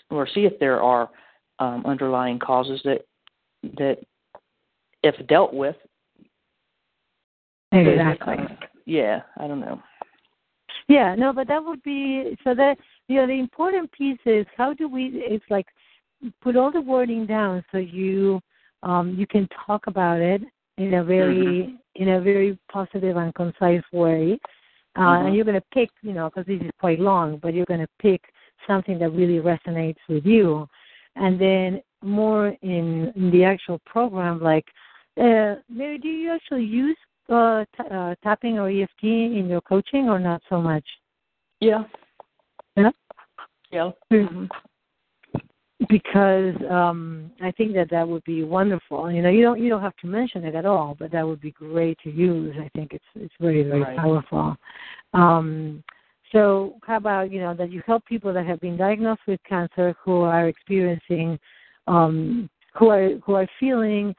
or 0.09 0.27
see 0.27 0.45
if 0.45 0.59
there 0.59 0.81
are 0.81 1.09
um, 1.59 1.86
underlying 1.86 2.39
causes 2.39 2.81
that 2.84 3.05
that, 3.77 3.97
if 5.01 5.15
dealt 5.27 5.53
with, 5.53 5.75
Exactly. 7.71 8.36
uh, 8.36 8.47
yeah, 8.86 9.21
I 9.38 9.47
don't 9.47 9.61
know. 9.61 9.81
Yeah, 10.93 11.15
no, 11.15 11.33
but 11.33 11.47
that 11.47 11.63
would 11.63 11.81
be 11.83 12.37
so 12.43 12.53
that 12.55 12.75
you 13.07 13.15
know 13.17 13.27
the 13.27 13.39
important 13.47 13.91
piece 13.91 14.23
is 14.25 14.45
how 14.55 14.73
do 14.73 14.87
we 14.87 15.03
it's 15.13 15.49
like 15.49 15.67
put 16.43 16.55
all 16.55 16.71
the 16.71 16.81
wording 16.81 17.25
down 17.25 17.63
so 17.71 17.77
you 17.79 18.39
um 18.83 19.15
you 19.19 19.27
can 19.33 19.47
talk 19.65 19.87
about 19.87 20.19
it 20.33 20.41
in 20.77 20.93
a 20.95 21.03
very 21.03 21.77
in 21.95 22.09
a 22.09 22.21
very 22.21 22.57
positive 22.71 23.17
and 23.17 23.33
concise 23.35 23.87
way. 23.91 24.39
Uh, 24.95 24.99
Mhm. 25.01 25.25
And 25.25 25.35
you're 25.35 25.49
going 25.51 25.63
to 25.63 25.67
pick, 25.79 25.89
you 26.07 26.13
know, 26.13 26.29
because 26.29 26.45
this 26.45 26.61
is 26.61 26.71
quite 26.79 26.99
long, 26.99 27.27
but 27.43 27.53
you're 27.53 27.71
going 27.73 27.85
to 27.89 27.93
pick 28.07 28.21
something 28.67 28.97
that 28.99 29.09
really 29.19 29.39
resonates 29.53 30.01
with 30.07 30.25
you. 30.25 30.67
And 31.15 31.33
then 31.45 31.81
more 32.03 32.47
in, 32.61 33.11
in 33.15 33.31
the 33.31 33.43
actual 33.43 33.79
program, 33.93 34.35
like, 34.51 34.67
uh, 35.17 35.55
Mary, 35.69 35.97
do 35.97 36.09
you 36.09 36.31
actually 36.31 36.65
use 36.65 36.97
uh, 37.34 37.65
t- 37.75 37.89
uh, 37.89 38.15
tapping 38.23 38.59
or 38.59 38.69
EFT 38.69 39.03
in 39.03 39.47
your 39.49 39.61
coaching 39.61 40.09
or 40.09 40.19
not 40.19 40.41
so 40.49 40.61
much? 40.61 40.86
Yeah. 41.59 41.84
Yeah? 42.75 42.91
Yeah. 43.71 43.91
Hmm. 44.09 44.15
Mhm. 44.15 44.49
because 45.89 46.55
um 46.69 47.31
I 47.41 47.51
think 47.51 47.73
that 47.73 47.89
that 47.89 48.07
would 48.07 48.23
be 48.23 48.43
wonderful. 48.43 49.11
You 49.11 49.21
know, 49.21 49.29
you 49.29 49.41
don't 49.41 49.59
you 49.61 49.69
don't 49.69 49.81
have 49.81 49.95
to 49.97 50.07
mention 50.07 50.43
it 50.45 50.55
at 50.55 50.65
all, 50.65 50.95
but 50.97 51.11
that 51.11 51.25
would 51.27 51.41
be 51.41 51.51
great 51.51 51.97
to 52.03 52.11
use. 52.11 52.55
I 52.59 52.69
think 52.75 52.93
it's 52.93 53.11
it's 53.15 53.34
very 53.39 53.63
very 53.63 53.81
Right. 53.81 53.97
powerful. 53.97 54.55
Um, 55.13 55.84
so 56.31 56.75
how 56.84 56.97
about 56.97 57.31
you 57.31 57.39
know 57.39 57.53
that 57.53 57.71
you 57.71 57.81
help 57.86 58.05
people 58.05 58.34
that 58.34 58.45
have 58.45 58.59
been 58.59 58.77
diagnosed 58.77 59.21
with 59.27 59.39
cancer 59.43 59.95
who 60.03 60.21
are 60.21 60.47
experiencing, 60.47 61.39
um, 61.88 62.49
who 62.75 62.89
are 62.89 63.09
who 63.23 63.34
are 63.36 63.47
feeling 63.59 64.15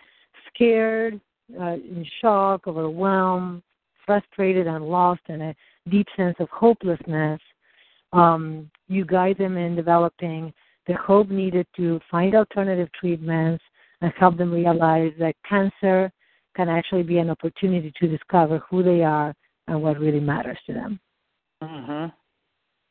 scared, 0.49 1.21
uh, 1.61 1.75
in 1.75 2.05
shock, 2.21 2.67
overwhelmed, 2.67 3.63
frustrated, 4.07 4.67
and 4.67 4.85
lost, 4.85 5.21
and 5.29 5.43
a 5.43 5.55
deep 5.89 6.07
sense 6.17 6.37
of 6.39 6.49
hopelessness. 6.51 7.41
Um, 8.13 8.71
you 8.89 9.05
guide 9.05 9.39
them 9.39 9.57
in 9.57 9.75
developing 9.75 10.53
the 10.87 10.95
hope 10.95 11.31
needed 11.31 11.67
to 11.77 12.01
find 12.11 12.35
alternative 12.35 12.89
treatments 12.99 13.65
and 14.01 14.13
help 14.19 14.37
them 14.37 14.53
realize 14.53 15.13
that 15.19 15.35
cancer 15.49 16.13
can 16.55 16.69
actually 16.69 17.03
be 17.03 17.19
an 17.19 17.31
opportunity 17.31 17.93
to 18.01 18.07
discover 18.07 18.59
who 18.71 18.83
they 18.83 19.03
are 19.03 19.35
and 19.67 19.83
what 19.83 19.99
really 19.99 20.21
matters 20.21 20.59
to 20.67 20.73
them. 20.75 21.01
Mhm. 21.63 22.13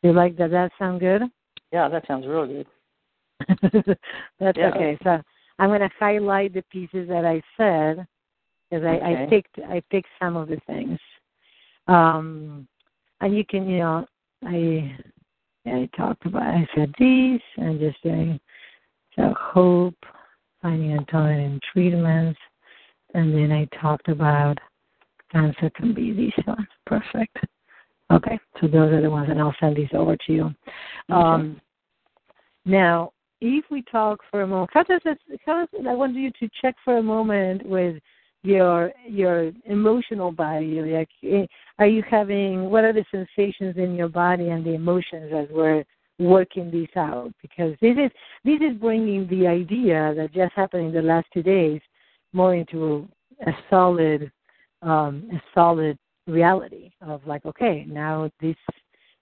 You 0.01 0.14
like 0.14 0.36
that? 0.38 0.51
That 0.51 0.72
sound 0.78 0.99
good? 0.99 1.22
Yeah, 1.72 1.88
that 1.88 2.06
sounds 2.08 2.26
real 2.28 2.45
good. 2.45 2.68
That's 4.39 4.58
Yeah. 4.58 4.70
okay. 4.70 4.97
So 5.04 5.22
I'm 5.60 5.70
going 5.70 5.82
to 5.82 5.89
highlight 5.99 6.54
the 6.54 6.64
pieces 6.64 7.08
that 7.08 7.26
I 7.26 7.41
said 7.56 8.06
because 8.74 8.88
I, 8.88 9.11
I 9.11 9.28
picked 9.30 9.59
I 9.69 9.82
picked 9.91 10.07
some 10.21 10.36
of 10.36 10.47
the 10.47 10.59
things. 10.67 10.99
Um, 11.88 12.67
and 13.21 13.36
you 13.36 13.45
can 13.45 13.69
you 13.69 13.80
know 13.80 14.05
I 14.45 14.97
I 15.65 15.89
talked 15.95 16.26
about 16.26 16.43
I 16.43 16.67
said 16.76 16.93
these 16.97 17.41
and 17.57 17.80
just 17.80 17.97
saying 18.03 18.39
so 19.15 19.34
hope, 19.39 19.97
finding 20.61 20.97
alternative 20.97 21.59
treatments, 21.71 22.39
and 23.13 23.34
then 23.34 23.51
I 23.51 23.67
talked 23.80 24.07
about 24.07 24.57
cancer 25.32 25.69
can 25.76 25.93
be 25.93 26.13
these 26.13 26.45
ones. 26.47 26.67
Perfect. 26.86 27.38
Okay, 28.11 28.39
so 28.59 28.67
those 28.67 28.91
are 28.91 29.01
the 29.01 29.09
ones, 29.09 29.30
and 29.30 29.39
I'll 29.39 29.55
send 29.59 29.76
these 29.76 29.89
over 29.93 30.15
to 30.15 30.34
you. 30.34 30.51
Um, 31.09 31.61
now, 32.65 33.11
if 33.39 33.65
we 33.69 33.84
talk 33.84 34.19
for 34.32 34.41
a 34.41 34.47
moment, 34.47 34.71
how 34.74 34.84
does 34.84 35.01
this? 35.03 35.17
How 35.45 35.65
does, 35.65 35.86
I 35.88 35.93
want 35.93 36.15
you 36.15 36.32
to 36.39 36.49
check 36.61 36.76
for 36.84 36.97
a 36.97 37.03
moment 37.03 37.65
with 37.65 37.97
your 38.44 38.91
your 39.08 39.52
emotional 39.66 40.32
body. 40.32 40.82
Like, 40.82 41.10
eh, 41.24 41.46
are 41.80 41.88
you 41.88 42.04
having? 42.10 42.70
What 42.70 42.84
are 42.84 42.94
the 42.94 43.06
sensations 43.10 43.76
in 43.78 43.96
your 43.96 44.10
body 44.10 44.50
and 44.50 44.66
the 44.66 44.76
emotions 44.76 45.32
as 45.36 45.48
we're 45.50 45.84
working 46.20 46.70
this 46.70 46.89
out? 46.96 47.32
Because 47.41 47.76
this 47.82 47.96
is 47.98 48.12
this 48.44 48.60
is 48.62 48.78
bringing 48.80 49.28
the 49.30 49.48
idea 49.48 50.14
that 50.16 50.34
just 50.34 50.54
happened 50.54 50.88
in 50.88 50.94
the 50.94 51.02
last 51.02 51.28
two 51.34 51.44
days 51.44 51.82
more 52.34 52.54
into 52.56 53.08
a 53.48 53.52
solid 53.70 54.32
um, 54.82 55.30
a 55.34 55.41
solid 55.54 55.98
reality 56.28 56.91
of 57.02 57.26
like, 57.26 57.46
okay, 57.46 57.86
now 57.88 58.30
this 58.41 58.58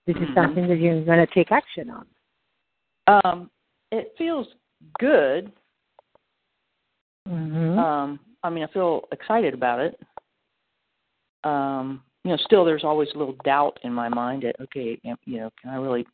this 0.07 0.15
is 0.15 0.29
Mhm. 0.29 0.33
something 0.33 0.67
that 0.67 0.77
you're 0.77 1.05
going 1.05 1.25
to 1.25 1.33
take 1.33 1.51
action 1.51 1.91
on. 1.91 2.07
Um, 3.07 3.51
it 3.91 4.13
feels 4.17 4.47
good. 4.99 5.51
Mm-hmm. 7.29 7.77
Um, 7.77 8.19
I 8.43 8.49
mean, 8.49 8.63
I 8.63 8.67
feel 8.73 9.07
excited 9.11 9.53
about 9.53 9.79
it. 9.79 9.99
Um, 11.43 12.01
you 12.23 12.31
know, 12.31 12.37
still 12.37 12.65
there's 12.65 12.83
always 12.83 13.09
a 13.13 13.17
little 13.17 13.35
doubt 13.43 13.79
in 13.83 13.93
my 13.93 14.09
mind 14.09 14.43
that 14.43 14.55
okay, 14.61 14.99
you 15.03 15.39
know, 15.39 15.49
can 15.59 15.71
I 15.71 15.75
really? 15.75 16.05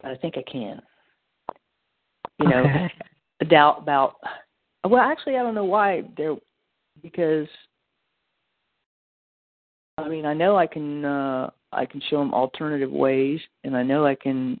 But 0.00 0.12
I 0.12 0.16
think 0.16 0.36
I 0.36 0.42
can. 0.50 0.80
You 2.40 2.48
know, 2.48 2.60
okay. 2.60 2.92
a 3.40 3.44
doubt 3.44 3.78
about. 3.82 4.16
Well, 4.84 5.02
actually, 5.02 5.36
I 5.36 5.42
don't 5.42 5.54
know 5.54 5.64
why 5.64 6.02
there, 6.16 6.36
because. 7.02 7.48
I 9.98 10.08
mean, 10.08 10.24
I 10.24 10.34
know 10.34 10.56
I 10.56 10.66
can. 10.66 11.04
uh 11.04 11.50
I 11.70 11.84
can 11.84 12.00
show 12.08 12.18
them 12.18 12.32
alternative 12.32 12.90
ways, 12.90 13.40
and 13.64 13.76
I 13.76 13.82
know 13.82 14.06
I 14.06 14.14
can. 14.14 14.60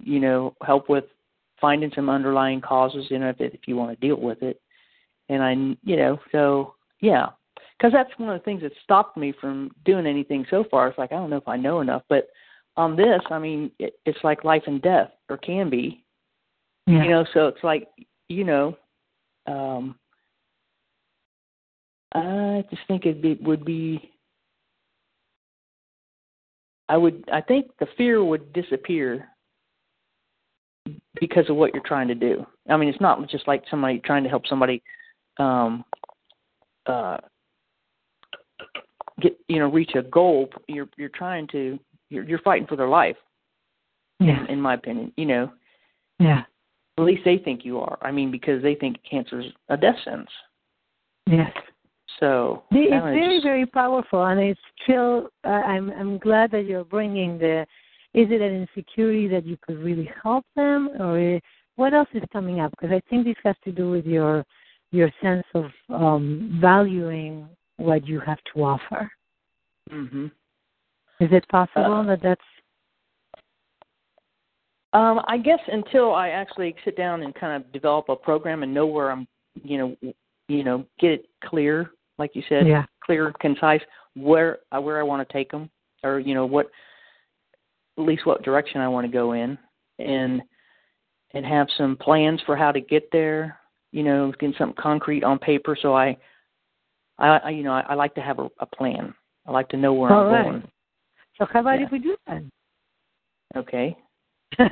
You 0.00 0.20
know, 0.20 0.54
help 0.62 0.90
with 0.90 1.04
finding 1.60 1.90
some 1.94 2.08
underlying 2.08 2.60
causes 2.60 3.06
in 3.10 3.22
it 3.22 3.36
if 3.38 3.60
you 3.66 3.76
want 3.76 3.98
to 3.98 4.06
deal 4.06 4.20
with 4.20 4.42
it. 4.42 4.60
And 5.28 5.42
I, 5.42 5.52
you 5.84 5.96
know, 5.96 6.18
so 6.32 6.74
yeah, 7.00 7.26
because 7.76 7.92
that's 7.92 8.10
one 8.18 8.30
of 8.30 8.38
the 8.38 8.44
things 8.44 8.62
that 8.62 8.72
stopped 8.82 9.16
me 9.16 9.34
from 9.40 9.70
doing 9.84 10.06
anything 10.06 10.46
so 10.50 10.64
far. 10.70 10.88
It's 10.88 10.98
like 10.98 11.12
I 11.12 11.16
don't 11.16 11.30
know 11.30 11.36
if 11.36 11.48
I 11.48 11.56
know 11.56 11.80
enough, 11.80 12.02
but 12.08 12.28
on 12.76 12.96
this, 12.96 13.20
I 13.30 13.38
mean, 13.38 13.70
it, 13.78 13.94
it's 14.04 14.22
like 14.22 14.44
life 14.44 14.64
and 14.66 14.80
death, 14.82 15.10
or 15.28 15.36
can 15.38 15.70
be. 15.70 16.04
Yeah. 16.86 17.02
You 17.02 17.10
know, 17.10 17.26
so 17.34 17.48
it's 17.48 17.64
like, 17.64 17.88
you 18.28 18.44
know, 18.44 18.76
um, 19.46 19.96
I 22.12 22.64
just 22.70 22.82
think 22.86 23.04
it 23.06 23.20
be, 23.20 23.34
would 23.42 23.64
be. 23.64 24.12
I 26.88 26.96
would. 26.96 27.24
I 27.32 27.40
think 27.40 27.66
the 27.80 27.88
fear 27.96 28.24
would 28.24 28.52
disappear 28.52 29.28
because 31.20 31.48
of 31.48 31.56
what 31.56 31.72
you're 31.74 31.82
trying 31.84 32.08
to 32.08 32.14
do. 32.14 32.46
I 32.68 32.76
mean, 32.76 32.88
it's 32.88 33.00
not 33.00 33.28
just 33.30 33.46
like 33.48 33.64
somebody 33.70 33.98
trying 34.00 34.22
to 34.24 34.28
help 34.30 34.46
somebody 34.46 34.82
um, 35.38 35.84
uh, 36.86 37.18
get 39.20 39.36
you 39.48 39.58
know 39.58 39.68
reach 39.70 39.92
a 39.94 40.02
goal. 40.02 40.48
You're 40.68 40.88
you're 40.96 41.08
trying 41.10 41.46
to 41.48 41.78
you're 42.10 42.24
you're 42.24 42.38
fighting 42.40 42.66
for 42.66 42.76
their 42.76 42.88
life. 42.88 43.16
yeah. 44.20 44.40
In, 44.44 44.54
in 44.54 44.60
my 44.60 44.74
opinion, 44.74 45.12
you 45.16 45.26
know, 45.26 45.50
Yeah. 46.18 46.42
at 46.98 47.04
least 47.04 47.22
they 47.24 47.38
think 47.38 47.64
you 47.64 47.80
are. 47.80 47.98
I 48.02 48.10
mean, 48.12 48.30
because 48.30 48.62
they 48.62 48.74
think 48.74 48.96
cancer's 49.08 49.46
a 49.68 49.76
death 49.76 49.96
sentence. 50.04 50.30
Yes. 51.26 51.50
So 52.20 52.62
it's 52.70 52.92
I 52.92 52.96
don't 52.98 53.06
know, 53.06 53.12
very 53.20 53.36
just- 53.36 53.44
very 53.44 53.66
powerful, 53.66 54.24
and 54.24 54.40
it's 54.40 54.60
still. 54.82 55.28
Uh, 55.44 55.48
I'm 55.48 55.90
I'm 55.90 56.18
glad 56.18 56.50
that 56.52 56.64
you're 56.66 56.84
bringing 56.84 57.38
the. 57.38 57.66
Is 58.16 58.28
it 58.30 58.40
an 58.40 58.66
insecurity 58.66 59.28
that 59.28 59.44
you 59.44 59.58
could 59.60 59.78
really 59.78 60.10
help 60.22 60.46
them, 60.56 60.88
or 60.98 61.18
i- 61.18 61.40
what 61.76 61.92
else 61.92 62.08
is 62.14 62.22
coming 62.32 62.60
up? 62.60 62.70
Because 62.70 62.90
I 62.90 63.00
think 63.10 63.26
this 63.26 63.36
has 63.44 63.56
to 63.64 63.70
do 63.70 63.90
with 63.90 64.06
your 64.06 64.44
your 64.92 65.10
sense 65.20 65.44
of 65.54 65.66
um, 65.90 66.58
valuing 66.60 67.46
what 67.76 68.06
you 68.06 68.18
have 68.20 68.38
to 68.54 68.64
offer. 68.64 69.10
Mhm. 69.90 70.30
Is 71.20 71.32
it 71.32 71.46
possible 71.48 71.92
Uh, 71.92 72.02
that 72.04 72.22
that's 72.22 72.44
Um, 74.92 75.20
I 75.26 75.36
guess 75.36 75.60
until 75.66 76.14
I 76.14 76.30
actually 76.30 76.74
sit 76.84 76.96
down 76.96 77.22
and 77.22 77.34
kind 77.34 77.52
of 77.54 77.70
develop 77.72 78.08
a 78.08 78.16
program 78.16 78.62
and 78.62 78.72
know 78.72 78.86
where 78.86 79.10
I'm, 79.10 79.28
you 79.62 79.76
know, 79.76 80.14
you 80.48 80.64
know, 80.64 80.86
get 80.98 81.10
it 81.12 81.28
clear, 81.44 81.90
like 82.16 82.34
you 82.34 82.42
said, 82.48 82.66
yeah 82.66 82.86
clear, 83.00 83.32
concise, 83.40 83.82
where 84.14 84.60
uh, 84.72 84.80
where 84.80 84.98
I 84.98 85.02
want 85.02 85.26
to 85.26 85.32
take 85.32 85.50
them, 85.50 85.68
or 86.02 86.18
you 86.18 86.34
know 86.34 86.46
what, 86.46 86.70
at 87.98 88.04
least 88.04 88.26
what 88.26 88.42
direction 88.42 88.80
I 88.80 88.88
want 88.88 89.06
to 89.06 89.12
go 89.12 89.32
in, 89.32 89.58
and 89.98 90.42
and 91.34 91.44
have 91.44 91.66
some 91.76 91.96
plans 91.96 92.40
for 92.46 92.56
how 92.56 92.72
to 92.72 92.80
get 92.80 93.08
there. 93.12 93.58
You 93.92 94.02
know, 94.02 94.32
get 94.38 94.54
something 94.58 94.80
concrete 94.82 95.24
on 95.24 95.38
paper. 95.38 95.76
So 95.80 95.94
I, 95.94 96.16
I, 97.18 97.38
I 97.38 97.50
you 97.50 97.62
know, 97.62 97.72
I, 97.72 97.80
I 97.88 97.94
like 97.94 98.14
to 98.16 98.20
have 98.20 98.38
a, 98.38 98.48
a 98.60 98.66
plan. 98.66 99.14
I 99.46 99.52
like 99.52 99.68
to 99.70 99.76
know 99.76 99.94
where 99.94 100.10
All 100.10 100.24
I'm 100.24 100.32
right. 100.32 100.44
going. 100.44 100.68
so? 101.38 101.46
How 101.50 101.60
about 101.60 101.80
Yeah. 101.80 101.86
if 101.86 101.92
we 101.92 101.98
do 101.98 102.16
that? 102.26 102.42
Okay. 103.56 103.96
you 104.58 104.68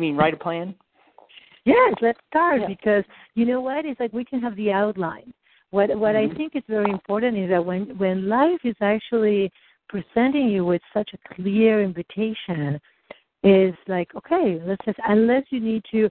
mean 0.00 0.16
write 0.16 0.34
a 0.34 0.36
plan? 0.36 0.74
Yes, 1.64 1.94
let's 2.00 2.18
start 2.30 2.62
Yeah. 2.62 2.66
because 2.66 3.04
you 3.34 3.44
know 3.44 3.60
what? 3.60 3.84
It's 3.84 4.00
like 4.00 4.12
we 4.12 4.24
can 4.24 4.40
have 4.40 4.56
the 4.56 4.72
outline. 4.72 5.32
What 5.70 5.94
what 5.98 6.16
I 6.16 6.26
Mhm. 6.26 6.36
think 6.36 6.56
is 6.56 6.62
very 6.66 6.90
important 6.90 7.36
is 7.36 7.50
that 7.50 7.64
when 7.64 7.96
when 7.98 8.28
life 8.28 8.60
is 8.64 8.76
actually 8.80 9.52
presenting 9.88 10.48
you 10.48 10.64
with 10.64 10.82
such 10.92 11.10
a 11.14 11.34
clear 11.34 11.82
invitation, 11.82 12.80
is 13.44 13.74
like 13.86 14.14
okay, 14.16 14.60
let's 14.64 14.84
just 14.84 14.98
unless 15.06 15.44
you 15.50 15.60
need 15.60 15.82
to. 15.90 16.08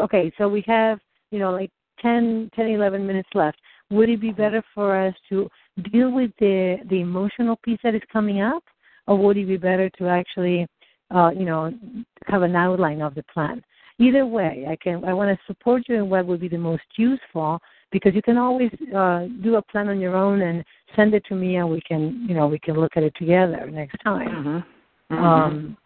Okay, 0.00 0.32
so 0.36 0.48
we 0.48 0.62
have 0.66 0.98
you 1.30 1.38
know 1.38 1.50
like 1.50 1.70
10, 2.00 2.50
10 2.54 2.66
11 2.66 3.06
minutes 3.06 3.28
left. 3.34 3.58
Would 3.90 4.08
it 4.08 4.20
be 4.20 4.32
better 4.32 4.62
for 4.74 4.96
us 4.96 5.14
to 5.28 5.48
deal 5.92 6.10
with 6.10 6.30
the 6.38 6.78
the 6.90 7.00
emotional 7.00 7.56
piece 7.56 7.78
that 7.82 7.94
is 7.94 8.02
coming 8.12 8.40
up, 8.40 8.64
or 9.06 9.16
would 9.18 9.36
it 9.36 9.46
be 9.46 9.56
better 9.56 9.88
to 9.90 10.08
actually, 10.08 10.66
uh, 11.14 11.30
you 11.34 11.44
know, 11.44 11.72
have 12.26 12.42
an 12.42 12.56
outline 12.56 13.00
of 13.00 13.14
the 13.14 13.22
plan? 13.32 13.62
Either 13.98 14.26
way, 14.26 14.66
I 14.68 14.76
can. 14.76 15.04
I 15.04 15.14
want 15.14 15.36
to 15.36 15.46
support 15.46 15.84
you 15.88 15.96
in 15.96 16.10
what 16.10 16.26
would 16.26 16.40
be 16.40 16.48
the 16.48 16.58
most 16.58 16.84
useful 16.96 17.60
because 17.92 18.14
you 18.14 18.22
can 18.22 18.36
always 18.36 18.70
uh, 18.94 19.26
do 19.42 19.56
a 19.56 19.62
plan 19.62 19.88
on 19.88 20.00
your 20.00 20.16
own 20.16 20.42
and 20.42 20.64
send 20.94 21.14
it 21.14 21.24
to 21.28 21.34
me, 21.34 21.56
and 21.56 21.68
we 21.68 21.80
can, 21.80 22.26
you 22.28 22.34
know, 22.34 22.46
we 22.46 22.58
can 22.58 22.74
look 22.74 22.92
at 22.96 23.02
it 23.02 23.14
together 23.18 23.68
next 23.70 23.96
time. 24.02 24.64
Mm-hmm. 25.10 25.24
Um, 25.24 25.76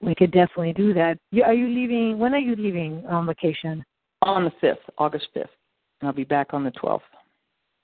we 0.00 0.14
could 0.14 0.30
definitely 0.30 0.72
do 0.74 0.94
that. 0.94 1.18
You, 1.32 1.42
are 1.42 1.54
you 1.54 1.68
leaving? 1.68 2.18
When 2.18 2.34
are 2.34 2.38
you 2.38 2.54
leaving 2.56 3.04
on 3.06 3.26
vacation? 3.26 3.84
on 4.22 4.44
the 4.44 4.52
fifth, 4.60 4.82
August 4.98 5.28
fifth. 5.34 5.50
and 6.00 6.08
I'll 6.08 6.14
be 6.14 6.24
back 6.24 6.48
on 6.52 6.64
the 6.64 6.70
twelfth. 6.72 7.04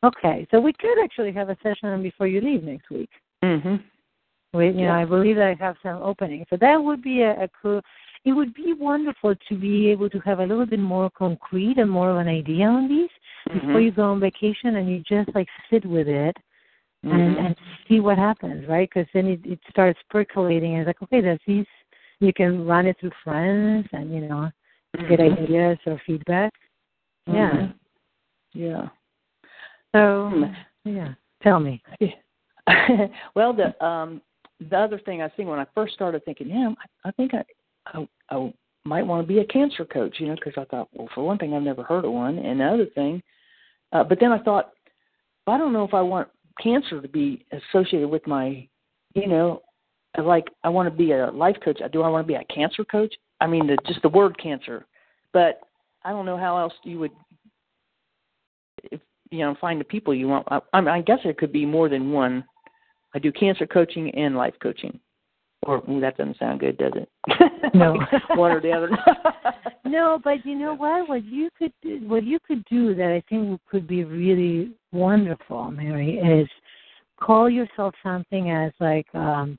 Okay, 0.05 0.47
so 0.51 0.61
we 0.61 0.73
could 0.75 1.03
actually 1.03 1.33
have 1.33 1.49
a 1.49 1.57
session 1.63 2.03
before 2.03 2.27
you 2.27 2.41
leave 2.41 2.63
next 2.63 2.91
week. 2.91 3.09
Mm-hmm. 3.43 3.77
We, 4.57 4.67
you 4.67 4.87
know, 4.87 4.93
I 4.93 5.05
believe 5.05 5.39
I 5.39 5.57
have 5.59 5.77
some 5.83 6.03
openings. 6.03 6.47
So 6.51 6.57
that 6.61 6.77
would 6.77 7.03
be 7.03 7.23
a, 7.23 7.45
a 7.45 7.49
cool. 7.61 7.81
It 8.25 8.33
would 8.33 8.55
be 8.55 8.73
wonderful 8.73 9.35
to 9.49 9.55
be 9.57 9.89
able 9.91 10.09
to 10.11 10.19
have 10.21 10.39
a 10.39 10.47
little 10.47 10.67
bit 10.67 10.79
more 10.79 11.11
concrete 11.11 11.79
and 11.79 11.91
more 11.91 12.11
of 12.11 12.17
an 12.19 12.29
idea 12.29 12.67
on 12.67 12.89
these 12.89 13.11
Mm-hmm. 13.49 13.67
before 13.67 13.81
you 13.81 13.91
go 13.93 14.05
on 14.05 14.21
vacation, 14.21 14.77
and 14.77 14.89
you 14.91 15.01
just 15.01 15.35
like 15.35 15.49
sit 15.71 15.85
with 15.85 16.09
it 16.09 16.37
and 17.03 17.13
Mm-hmm. 17.13 17.47
and 17.47 17.57
see 17.87 18.01
what 18.01 18.17
happens, 18.17 18.67
right? 18.67 18.89
Because 18.89 19.09
then 19.13 19.27
it, 19.27 19.41
it 19.45 19.59
starts 19.69 19.99
percolating, 20.09 20.73
and 20.73 20.81
it's 20.81 20.87
like, 20.87 21.03
okay, 21.03 21.21
there's 21.21 21.41
these. 21.47 21.67
You 22.21 22.33
can 22.33 22.67
run 22.67 22.87
it 22.87 22.97
through 22.99 23.11
friends, 23.23 23.87
and 23.93 24.13
you 24.15 24.23
know, 24.23 24.51
get 25.09 25.21
Mhm. 25.21 25.43
ideas 25.43 25.79
or 25.87 26.01
feedback. 26.07 26.53
Yeah. 27.27 27.51
Mhm. 27.51 27.75
Yeah. 28.55 28.89
So 29.95 30.31
Hmm. 30.31 30.45
yeah, 30.85 31.15
tell 31.43 31.61
me. 31.61 31.83
well, 33.35 33.53
the 33.53 33.85
um 33.85 34.23
the 34.61 34.79
other 34.79 34.99
thing 34.99 35.21
I 35.21 35.29
think 35.29 35.49
when 35.49 35.59
I 35.59 35.67
first 35.75 35.95
started 35.95 36.25
thinking, 36.25 36.49
yeah, 36.49 36.73
I, 37.05 37.09
I 37.09 37.11
think 37.13 37.35
I, 37.35 37.45
I 37.87 38.09
I 38.31 38.53
might 38.85 39.07
want 39.07 39.23
to 39.23 39.29
be 39.29 39.41
a 39.41 39.45
cancer 39.47 39.85
coach, 39.85 40.21
you 40.21 40.29
know, 40.29 40.35
because 40.35 40.55
I 40.57 40.65
thought, 40.65 40.89
well, 40.93 41.09
for 41.15 41.25
one 41.25 41.39
thing, 41.39 41.55
I've 41.55 41.63
never 41.63 41.83
heard 41.83 42.05
of 42.05 42.13
one, 42.13 42.39
and 42.39 42.61
the 42.61 42.65
other 42.65 42.87
thing, 42.87 43.23
uh, 43.95 44.05
but 44.05 44.19
then 44.21 44.33
I 44.33 44.39
thought, 44.39 44.73
I 45.47 45.57
don't 45.57 45.73
know 45.73 45.85
if 45.85 45.95
I 45.95 46.03
want 46.03 46.29
cancer 46.63 47.01
to 47.01 47.09
be 47.09 47.47
associated 47.53 48.09
with 48.09 48.27
my, 48.27 48.67
you 49.15 49.29
know, 49.29 49.63
like 50.23 50.49
I 50.63 50.69
want 50.69 50.87
to 50.89 50.97
be 50.97 51.13
a 51.13 51.31
life 51.31 51.57
coach. 51.65 51.81
I 51.83 51.89
do 51.89 52.03
I 52.03 52.09
want 52.09 52.27
to 52.27 52.33
be 52.33 52.35
a 52.35 52.45
cancer 52.53 52.85
coach? 52.85 53.15
I 53.41 53.47
mean, 53.47 53.67
the, 53.67 53.77
just 53.87 54.03
the 54.03 54.09
word 54.09 54.39
cancer, 54.39 54.87
but 55.33 55.61
I 56.05 56.11
don't 56.11 56.27
know 56.27 56.37
how 56.37 56.57
else 56.59 56.73
you 56.85 56.99
would, 57.01 57.11
if 58.85 59.01
you 59.31 59.41
know, 59.41 59.57
find 59.61 59.81
the 59.81 59.85
people 59.85 60.15
you 60.15 60.29
want. 60.29 60.47
I, 60.51 60.61
I, 60.73 60.81
mean, 60.81 60.89
I 60.89 61.01
guess 61.01 61.19
it 61.25 61.39
could 61.39 61.53
be 61.53 61.67
more 61.67 61.89
than 61.89 62.13
one. 62.13 62.45
I 63.15 63.19
do 63.19 63.33
cancer 63.33 63.67
coaching 63.67 64.11
and 64.15 64.37
life 64.37 64.55
coaching. 64.63 64.99
Or 65.65 65.83
ooh, 65.91 66.01
that 66.01 66.17
doesn't 66.17 66.39
sound 66.39 66.61
good, 66.61 66.79
does 66.79 66.93
it? 66.95 67.75
No. 67.75 67.97
one 68.37 68.53
or 68.53 68.61
the 68.61 68.71
other. 68.71 68.91
No, 69.85 70.19
but 70.23 70.45
you 70.47 70.55
know 70.55 70.75
what? 70.75 71.09
What 71.09 71.25
you 71.25 71.51
could 71.59 71.73
do, 71.83 72.01
what 72.09 72.25
you 72.25 72.39
could 72.47 72.65
do 72.71 72.95
that 72.95 73.09
I 73.13 73.23
think 73.29 73.61
could 73.71 73.87
be 73.87 74.05
really 74.05 74.73
wonderful, 74.93 75.71
Mary, 75.71 76.17
is 76.17 76.49
call 77.21 77.51
yourself 77.51 77.95
something 78.03 78.51
as 78.51 78.73
like 78.81 79.07
um 79.15 79.59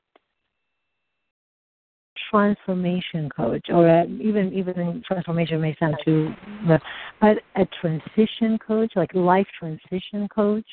transformation 2.31 3.29
coach, 3.29 3.67
or 3.69 3.87
a, 3.87 4.05
even 4.05 4.51
even 4.53 5.03
transformation 5.07 5.61
may 5.61 5.75
sound 5.79 5.95
too, 6.03 6.33
but 6.67 6.81
but 7.21 7.37
a 7.55 7.67
transition 7.79 8.57
coach, 8.57 8.93
like 8.95 9.13
life 9.13 9.47
transition 9.59 10.27
coach, 10.33 10.67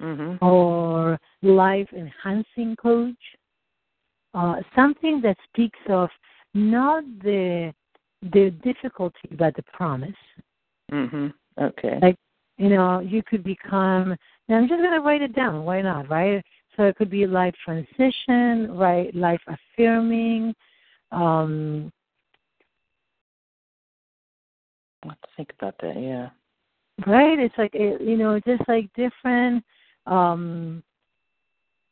mhm. 0.00 0.40
or 0.40 1.18
life 1.42 1.88
enhancing 1.92 2.76
coach, 2.76 3.16
uh, 4.34 4.56
something 4.76 5.20
that 5.22 5.36
speaks 5.50 5.80
of 5.88 6.08
not 6.54 7.02
the 7.22 7.72
the 8.22 8.50
difficulty 8.62 9.28
but 9.32 9.54
the 9.56 9.62
promise. 9.72 10.16
Mhm. 10.90 11.32
Okay. 11.58 11.98
Like 12.00 12.16
you 12.56 12.68
know, 12.70 13.00
you 13.00 13.22
could 13.22 13.44
become. 13.44 14.16
Now 14.48 14.56
I'm 14.58 14.68
just 14.68 14.82
gonna 14.82 15.00
write 15.00 15.22
it 15.22 15.34
down. 15.34 15.64
Why 15.64 15.80
not? 15.82 16.08
Right. 16.08 16.44
So 16.76 16.84
it 16.84 16.96
could 16.96 17.10
be 17.10 17.26
life 17.26 17.54
transition, 17.64 18.76
right? 18.76 19.14
Life 19.14 19.42
affirming. 19.46 20.54
Um, 21.10 21.90
I'll 25.02 25.10
have 25.10 25.20
to 25.20 25.28
think 25.36 25.52
about 25.58 25.74
that. 25.80 26.00
Yeah. 26.00 26.30
right? 27.06 27.38
It's 27.38 27.54
like 27.58 27.74
it, 27.74 28.00
you 28.00 28.16
know, 28.16 28.38
just 28.40 28.62
like 28.68 28.92
different. 28.94 29.64
Um, 30.06 30.82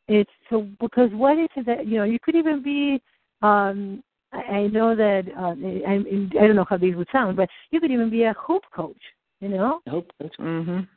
it's 0.07 0.31
so 0.49 0.67
because 0.79 1.11
what 1.11 1.37
is 1.37 1.49
it 1.55 1.65
that 1.65 1.85
you 1.85 1.97
know? 1.97 2.03
You 2.05 2.19
could 2.19 2.35
even 2.35 2.61
be. 2.61 3.01
Um, 3.41 4.03
I, 4.33 4.37
I 4.37 4.67
know 4.67 4.95
that 4.95 5.23
uh, 5.37 5.55
I, 5.87 6.41
I 6.41 6.47
don't 6.47 6.55
know 6.55 6.65
how 6.69 6.77
these 6.77 6.95
would 6.95 7.07
sound, 7.11 7.37
but 7.37 7.49
you 7.71 7.79
could 7.79 7.91
even 7.91 8.09
be 8.09 8.23
a 8.23 8.33
hope 8.33 8.63
coach. 8.73 9.01
You 9.39 9.49
know, 9.49 9.81
I 9.87 9.89
hope 9.89 10.11
that's. 10.19 10.35
Mhm. 10.37 10.87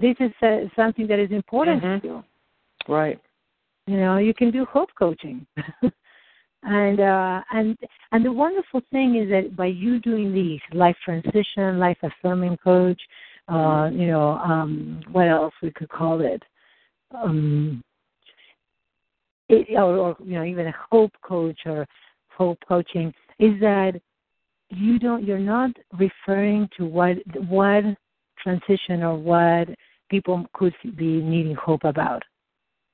this 0.00 0.16
is 0.20 0.32
uh, 0.42 0.68
something 0.76 1.06
that 1.06 1.18
is 1.18 1.30
important 1.30 1.82
Mhm. 1.82 2.02
to 2.02 2.06
you. 2.08 2.24
Right. 2.88 3.18
You 3.86 3.98
know, 3.98 4.16
you 4.18 4.34
can 4.34 4.50
do 4.50 4.64
hope 4.64 4.90
coaching. 4.98 5.46
and 6.62 6.98
uh 7.00 7.42
and 7.52 7.76
and 8.12 8.24
the 8.24 8.32
wonderful 8.32 8.80
thing 8.90 9.16
is 9.16 9.28
that 9.30 9.54
by 9.54 9.66
you 9.66 10.00
doing 10.00 10.32
these 10.32 10.60
life 10.72 10.96
transition, 11.04 11.78
life 11.78 11.98
affirming 12.02 12.56
coach, 12.56 13.00
uh, 13.48 13.90
you 13.92 14.06
know, 14.06 14.30
um 14.38 15.00
what 15.12 15.28
else 15.28 15.54
we 15.62 15.70
could 15.70 15.88
call 15.90 16.20
it? 16.22 16.42
Um 17.14 17.82
it, 19.48 19.68
or, 19.76 19.96
or 19.96 20.16
you 20.24 20.34
know, 20.34 20.44
even 20.44 20.66
a 20.66 20.74
hope 20.90 21.12
coach 21.22 21.60
or 21.66 21.86
hope 22.36 22.58
coaching 22.66 23.12
is 23.38 23.58
that 23.60 24.00
you 24.70 24.98
don't 24.98 25.24
you're 25.24 25.38
not 25.38 25.70
referring 25.98 26.68
to 26.76 26.84
what 26.84 27.16
what 27.48 27.84
transition 28.38 29.02
or 29.02 29.16
what 29.16 29.68
people 30.10 30.46
could 30.52 30.74
be 30.96 31.20
needing 31.22 31.54
hope 31.54 31.84
about 31.84 32.22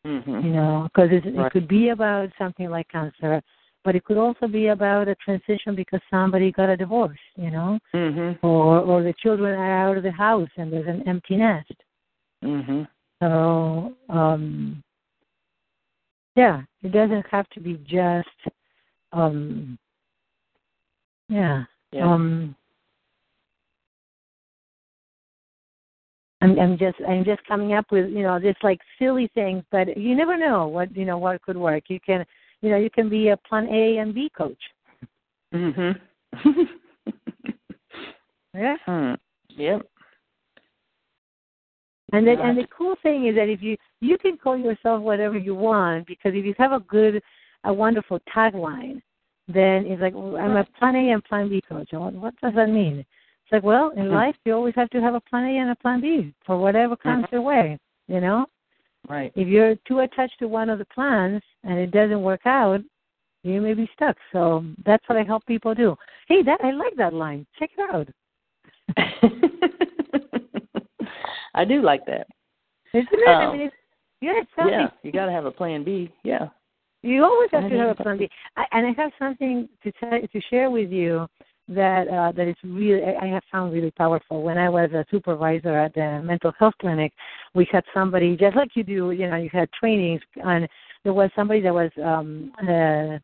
Mhm. 0.07 0.43
you 0.45 0.51
know, 0.51 0.89
because 0.89 1.11
it, 1.13 1.25
Right. 1.37 1.47
it 1.47 1.53
could 1.53 1.69
be 1.69 1.91
about 1.91 2.31
something 2.39 2.71
like 2.71 2.89
cancer, 2.89 3.43
but 3.85 3.95
it 3.95 4.05
could 4.05 4.17
also 4.17 4.47
be 4.49 4.69
about 4.69 5.09
a 5.09 5.15
transition 5.17 5.75
because 5.75 6.01
somebody 6.11 6.51
got 6.53 6.71
a 6.71 6.77
divorce, 6.77 7.21
you 7.37 7.51
know, 7.51 7.79
Mhm. 7.93 8.39
or 8.43 8.81
or 8.81 9.03
the 9.03 9.13
children 9.15 9.59
are 9.59 9.89
out 9.89 9.97
of 9.99 10.03
the 10.03 10.11
house 10.13 10.49
and 10.57 10.73
there's 10.73 10.87
an 10.87 11.07
empty 11.07 11.37
nest. 11.37 11.75
Mhm. 12.43 12.89
So, 13.21 13.95
um 14.09 14.83
yeah, 16.37 16.63
it 16.83 16.93
doesn't 16.93 17.27
have 17.27 17.49
to 17.51 17.61
be 17.61 17.75
just 17.85 18.29
um 19.13 19.79
yeah. 21.29 21.65
Yeah. 21.93 22.13
Um 22.13 22.55
I'm, 26.43 26.59
I'm 26.59 26.79
just 26.79 26.97
I'm 27.07 27.25
just 27.25 27.45
coming 27.47 27.75
up 27.75 27.87
with 27.91 28.11
you 28.11 28.23
know 28.23 28.39
just 28.39 28.63
like 28.65 28.81
silly 28.99 29.31
things, 29.35 29.63
but 29.71 29.97
you 29.97 30.15
never 30.17 30.37
know 30.37 30.69
what 30.69 30.95
you 30.97 31.05
know 31.05 31.19
what 31.19 31.43
could 31.43 31.57
work. 31.57 31.85
You 31.89 32.01
can 32.01 32.25
you 32.63 32.71
know 32.71 32.77
you 32.77 32.91
can 32.91 33.09
be 33.09 33.29
a 33.29 33.37
plan 33.37 33.69
A 33.69 33.99
and 33.99 34.15
B 34.15 34.31
coach. 34.37 34.63
Mhm. 35.55 36.01
Yeah. 38.53 38.77
hmm. 38.85 39.15
Yep. 39.51 39.87
And 42.13 42.27
then, 42.27 42.41
and 42.41 42.59
the 42.59 42.67
cool 42.77 42.97
thing 43.03 43.27
is 43.27 43.37
that 43.37 43.49
if 43.49 43.63
you 43.63 43.77
you 44.01 44.19
can 44.19 44.37
call 44.37 44.57
yourself 44.57 45.03
whatever 45.03 45.39
you 45.39 45.55
want 45.55 46.07
because 46.07 46.33
if 46.35 46.45
you 46.45 46.55
have 46.59 46.73
a 46.73 46.81
good, 46.81 47.23
a 47.65 47.73
wonderful 47.73 48.19
tagline, 48.35 49.01
then 49.49 49.85
he's 49.85 50.01
like 50.01 50.15
well, 50.15 50.37
I'm 50.37 50.57
a 50.57 50.65
plan 50.79 50.97
A 50.97 51.13
and 51.13 51.25
plan 51.25 51.49
B 51.49 51.61
coach. 51.69 51.89
And 51.93 52.21
what, 52.21 52.35
does 52.41 52.55
that 52.55 52.69
mean? 52.69 52.99
It's 52.99 53.53
like 53.53 53.63
well, 53.63 53.91
in 53.91 54.07
Mhm. 54.07 54.13
life 54.13 54.37
you 54.45 54.55
always 54.55 54.75
have 54.77 54.91
to 54.91 55.01
have 55.01 55.15
a 55.15 55.21
plan 55.21 55.45
A 55.47 55.59
and 55.59 55.71
a 55.71 55.77
plan 55.77 56.01
B 56.01 56.33
for 56.47 56.57
whatever 56.59 56.97
comes 56.97 57.27
your 57.33 57.43
way. 57.43 57.79
You 58.09 58.21
know, 58.21 58.47
Right. 59.09 59.33
if 59.35 59.49
you're 59.49 59.77
too 59.87 60.01
attached 60.01 60.39
to 60.41 60.49
one 60.49 60.69
of 60.69 60.79
the 60.79 60.85
plans 60.87 61.43
and 61.65 61.79
it 61.79 61.91
doesn't 61.91 62.23
work 62.23 62.47
out, 62.47 62.81
you 63.43 63.61
may 63.61 63.75
be 63.75 63.89
stuck. 63.95 64.17
So 64.33 64.65
that's 64.85 65.07
what 65.09 65.19
I 65.19 65.23
help 65.23 65.45
people 65.47 65.75
do. 65.75 65.97
Hey, 66.29 66.43
that 66.43 66.61
I 66.63 66.71
like 66.73 66.95
that 66.97 67.15
line. 67.15 67.47
Check 67.59 67.71
it 67.77 67.95
out. 67.95 68.09
I 71.55 71.65
do 71.65 71.83
like 71.83 72.05
that. 72.07 72.27
Isn't 72.93 73.09
it? 73.13 73.29
I 73.29 73.45
Um, 73.45 73.59
mean, 73.59 73.67
it's, 73.67 73.75
yeah. 74.21 74.33
Yeah, 74.69 74.89
you 75.03 75.13
got 75.13 75.27
to 75.27 75.33
have 75.33 75.47
a 75.47 75.51
plan 75.51 75.85
B. 75.85 76.11
Yeah. 76.25 76.49
You 77.03 77.25
always 77.25 77.49
have 77.53 77.69
to 77.71 77.79
have 77.79 77.99
a 77.99 78.03
plan 78.03 78.19
B. 78.19 78.29
I, 78.57 78.65
and 78.73 78.87
I 78.87 79.03
have 79.03 79.13
something 79.19 79.69
to 79.83 79.93
tell, 79.93 80.21
to 80.21 80.41
share 80.51 80.71
with 80.71 80.91
you 80.91 81.27
that 81.69 82.09
uh, 82.09 82.33
that 82.33 82.49
is 82.49 82.57
really 82.63 83.03
I 83.03 83.27
have 83.27 83.43
found 83.51 83.73
really 83.73 83.93
powerful. 83.93 84.43
When 84.43 84.59
I 84.59 84.69
was 84.69 84.91
a 84.93 85.07
supervisor 85.11 85.79
at 85.79 85.95
the 85.95 86.21
mental 86.23 86.53
health 86.59 86.75
clinic, 86.81 87.13
we 87.55 87.67
had 87.71 87.85
somebody 87.95 88.37
just 88.37 88.57
like 88.57 88.71
you 88.75 88.83
do. 88.83 89.13
You 89.13 89.31
know, 89.31 89.37
you 89.37 89.49
had 89.51 89.71
trainings, 89.73 90.21
and 90.45 90.69
there 91.05 91.15
was 91.15 91.31
somebody 91.35 91.61
that 91.63 91.73
was 91.73 91.91
um, 92.05 92.53
uh, 92.69 93.19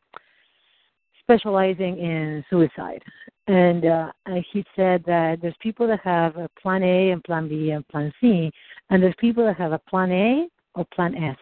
specializing 1.20 1.98
in 1.98 2.44
suicide, 2.48 3.02
and 3.48 3.84
uh, 3.84 4.12
he 4.52 4.64
said 4.74 5.02
that 5.06 5.40
there's 5.42 5.56
people 5.60 5.86
that 5.88 6.00
have 6.00 6.36
a 6.36 6.48
plan 6.62 6.82
A 6.82 7.10
and 7.10 7.22
plan 7.24 7.48
B 7.48 7.70
and 7.70 7.86
plan 7.88 8.12
C, 8.20 8.50
and 8.88 9.02
there's 9.02 9.14
people 9.18 9.44
that 9.44 9.56
have 9.56 9.72
a 9.72 9.80
plan 9.90 10.12
A 10.12 10.46
or 10.76 10.86
plan 10.94 11.14
S 11.14 11.36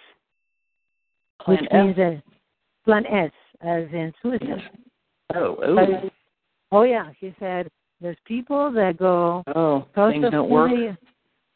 Plan 1.44 1.58
which 1.60 1.68
F. 1.70 1.84
means 1.84 1.96
that 1.96 2.22
plan 2.84 3.06
S, 3.06 3.30
as 3.60 3.84
in 3.92 4.12
suicide. 4.22 4.62
Oh, 5.34 5.56
oh, 5.62 6.10
oh 6.72 6.82
yeah, 6.82 7.10
he 7.18 7.34
said 7.38 7.68
there's 8.00 8.16
people 8.24 8.70
that 8.72 8.96
go 8.98 9.42
oh. 9.54 9.86
Things 9.94 10.24
don't 10.30 10.50
work. 10.50 10.70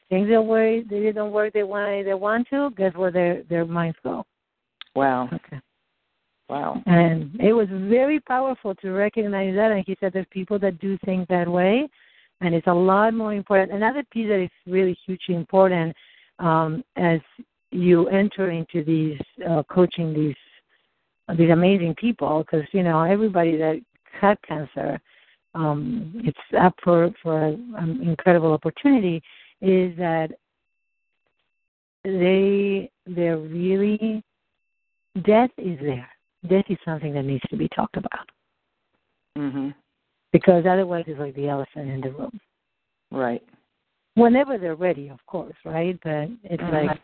Things 0.08 0.28
don't 0.28 0.46
work. 0.46 0.84
They 0.88 1.12
don't 1.12 1.32
work. 1.32 1.52
They 1.52 1.62
want. 1.62 2.04
They 2.06 2.14
want 2.14 2.48
to. 2.50 2.70
Guess 2.76 2.94
where 2.94 3.10
their 3.10 3.42
their 3.44 3.64
minds 3.64 3.98
go. 4.02 4.24
Wow. 4.94 5.28
Okay. 5.32 5.60
Wow. 6.48 6.82
And 6.86 7.38
it 7.40 7.52
was 7.52 7.68
very 7.70 8.20
powerful 8.20 8.74
to 8.76 8.90
recognize 8.90 9.54
that. 9.54 9.70
And 9.70 9.84
he 9.86 9.96
said 10.00 10.12
there's 10.14 10.26
people 10.30 10.58
that 10.60 10.80
do 10.80 10.96
things 11.04 11.26
that 11.28 11.46
way, 11.46 11.86
and 12.40 12.54
it's 12.54 12.66
a 12.66 12.72
lot 12.72 13.12
more 13.12 13.34
important. 13.34 13.72
Another 13.72 14.02
piece 14.10 14.28
that 14.28 14.42
is 14.42 14.50
really 14.66 14.96
hugely 15.04 15.34
important 15.34 15.94
um, 16.38 16.82
as 16.96 17.20
you 17.70 18.08
enter 18.08 18.50
into 18.50 18.84
these 18.84 19.20
uh, 19.48 19.62
coaching 19.70 20.14
these 20.14 20.36
these 21.36 21.50
amazing 21.50 21.94
people, 21.96 22.40
because 22.40 22.66
you 22.72 22.82
know 22.82 23.02
everybody 23.02 23.56
that 23.56 23.80
had 24.20 24.38
cancer, 24.42 24.98
um, 25.54 26.12
it's 26.24 26.38
up 26.58 26.74
for 26.82 27.10
for 27.22 27.48
an 27.48 28.00
incredible 28.02 28.52
opportunity. 28.52 29.22
Is 29.60 29.96
that 29.98 30.30
they 32.04 32.90
they're 33.06 33.38
really 33.38 34.22
death 35.24 35.50
is 35.58 35.78
there. 35.80 36.08
Death 36.48 36.64
is 36.68 36.78
something 36.84 37.12
that 37.14 37.24
needs 37.24 37.42
to 37.50 37.56
be 37.56 37.68
talked 37.74 37.96
about 37.96 38.28
mm-hmm. 39.36 39.70
because 40.32 40.64
otherwise 40.68 41.04
it's 41.06 41.18
like 41.18 41.34
the 41.34 41.48
elephant 41.48 41.90
in 41.90 42.00
the 42.00 42.10
room. 42.10 42.40
Right. 43.10 43.42
Whenever 44.14 44.58
they're 44.58 44.74
ready, 44.74 45.08
of 45.08 45.24
course, 45.26 45.54
right? 45.64 45.98
But 46.02 46.28
it's 46.44 46.62
Mhm. 46.62 46.72
like 46.72 47.00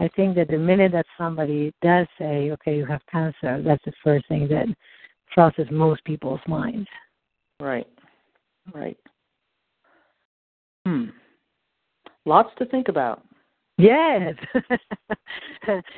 I 0.00 0.08
think 0.08 0.34
that 0.36 0.48
the 0.48 0.58
minute 0.58 0.92
that 0.92 1.06
somebody 1.16 1.72
does 1.80 2.06
say, 2.18 2.50
"Okay, 2.52 2.76
you 2.76 2.84
have 2.86 3.00
cancer," 3.06 3.62
that's 3.62 3.84
the 3.84 3.92
first 4.02 4.26
thing 4.28 4.48
that 4.48 4.66
crosses 5.32 5.70
most 5.70 6.04
people's 6.04 6.40
minds. 6.46 6.88
Right. 7.60 7.86
Right. 8.72 8.98
Hmm. 10.86 11.06
Lots 12.24 12.50
to 12.58 12.66
think 12.66 12.88
about. 12.88 13.22
Yes. 13.76 14.34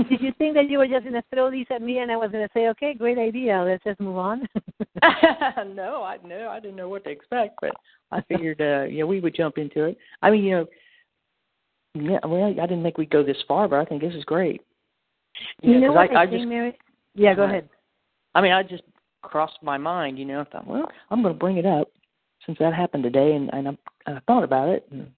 Did 0.09 0.21
you 0.21 0.33
think 0.39 0.55
that 0.55 0.71
you 0.71 0.79
were 0.79 0.87
just 0.87 1.03
going 1.03 1.13
to 1.13 1.23
throw 1.33 1.51
these 1.51 1.67
at 1.71 1.83
me 1.83 1.99
and 1.99 2.11
I 2.11 2.17
was 2.17 2.31
going 2.31 2.47
to 2.47 2.53
say, 2.55 2.69
"Okay, 2.69 2.95
great 2.95 3.19
idea. 3.19 3.63
Let's 3.63 3.85
just 3.85 4.01
move 4.01 4.17
on"? 4.17 4.49
no, 5.75 6.03
I 6.03 6.17
no, 6.25 6.49
I 6.49 6.59
didn't 6.59 6.77
know 6.77 6.89
what 6.89 7.05
to 7.05 7.11
expect, 7.11 7.59
but 7.61 7.73
I 8.11 8.23
figured 8.23 8.61
uh 8.61 8.85
yeah, 8.85 9.05
we 9.05 9.21
would 9.21 9.35
jump 9.35 9.59
into 9.59 9.85
it. 9.85 9.99
I 10.23 10.31
mean, 10.31 10.45
you 10.45 10.57
know, 10.57 10.67
yeah, 12.03 12.19
well, 12.25 12.45
I 12.45 12.67
didn't 12.67 12.83
think 12.83 12.99
we'd 12.99 13.11
go 13.11 13.23
this 13.23 13.43
far, 13.49 13.69
but 13.69 13.79
I 13.79 13.85
think 13.85 14.03
this 14.03 14.15
is 14.15 14.25
great. 14.25 14.63
you 15.63 15.81
know 15.81 15.93
what 15.93 16.11
I, 16.11 16.15
I, 16.15 16.23
I 16.23 16.27
think, 16.27 16.41
just 16.41 16.49
Mary? 16.49 16.79
Yeah, 17.15 17.35
go 17.35 17.43
Right. 17.43 17.51
ahead. 17.51 17.69
I 18.35 18.41
mean, 18.41 18.53
I 18.53 18.63
just 18.63 18.83
crossed 19.23 19.59
my 19.63 19.79
mind, 19.79 20.19
you 20.19 20.25
know, 20.25 20.41
I 20.41 20.45
thought, 20.45 20.67
well, 20.67 20.91
I'm 21.11 21.23
going 21.23 21.35
to 21.35 21.39
bring 21.39 21.57
it 21.57 21.67
up 21.67 21.89
since 22.45 22.59
that 22.59 22.75
happened 22.75 23.03
today 23.03 23.35
and 23.35 23.53
and 23.53 23.69
I, 23.69 23.77
I 24.07 24.21
thought 24.27 24.45
about 24.45 24.69
it 24.69 24.87
and 24.91 25.11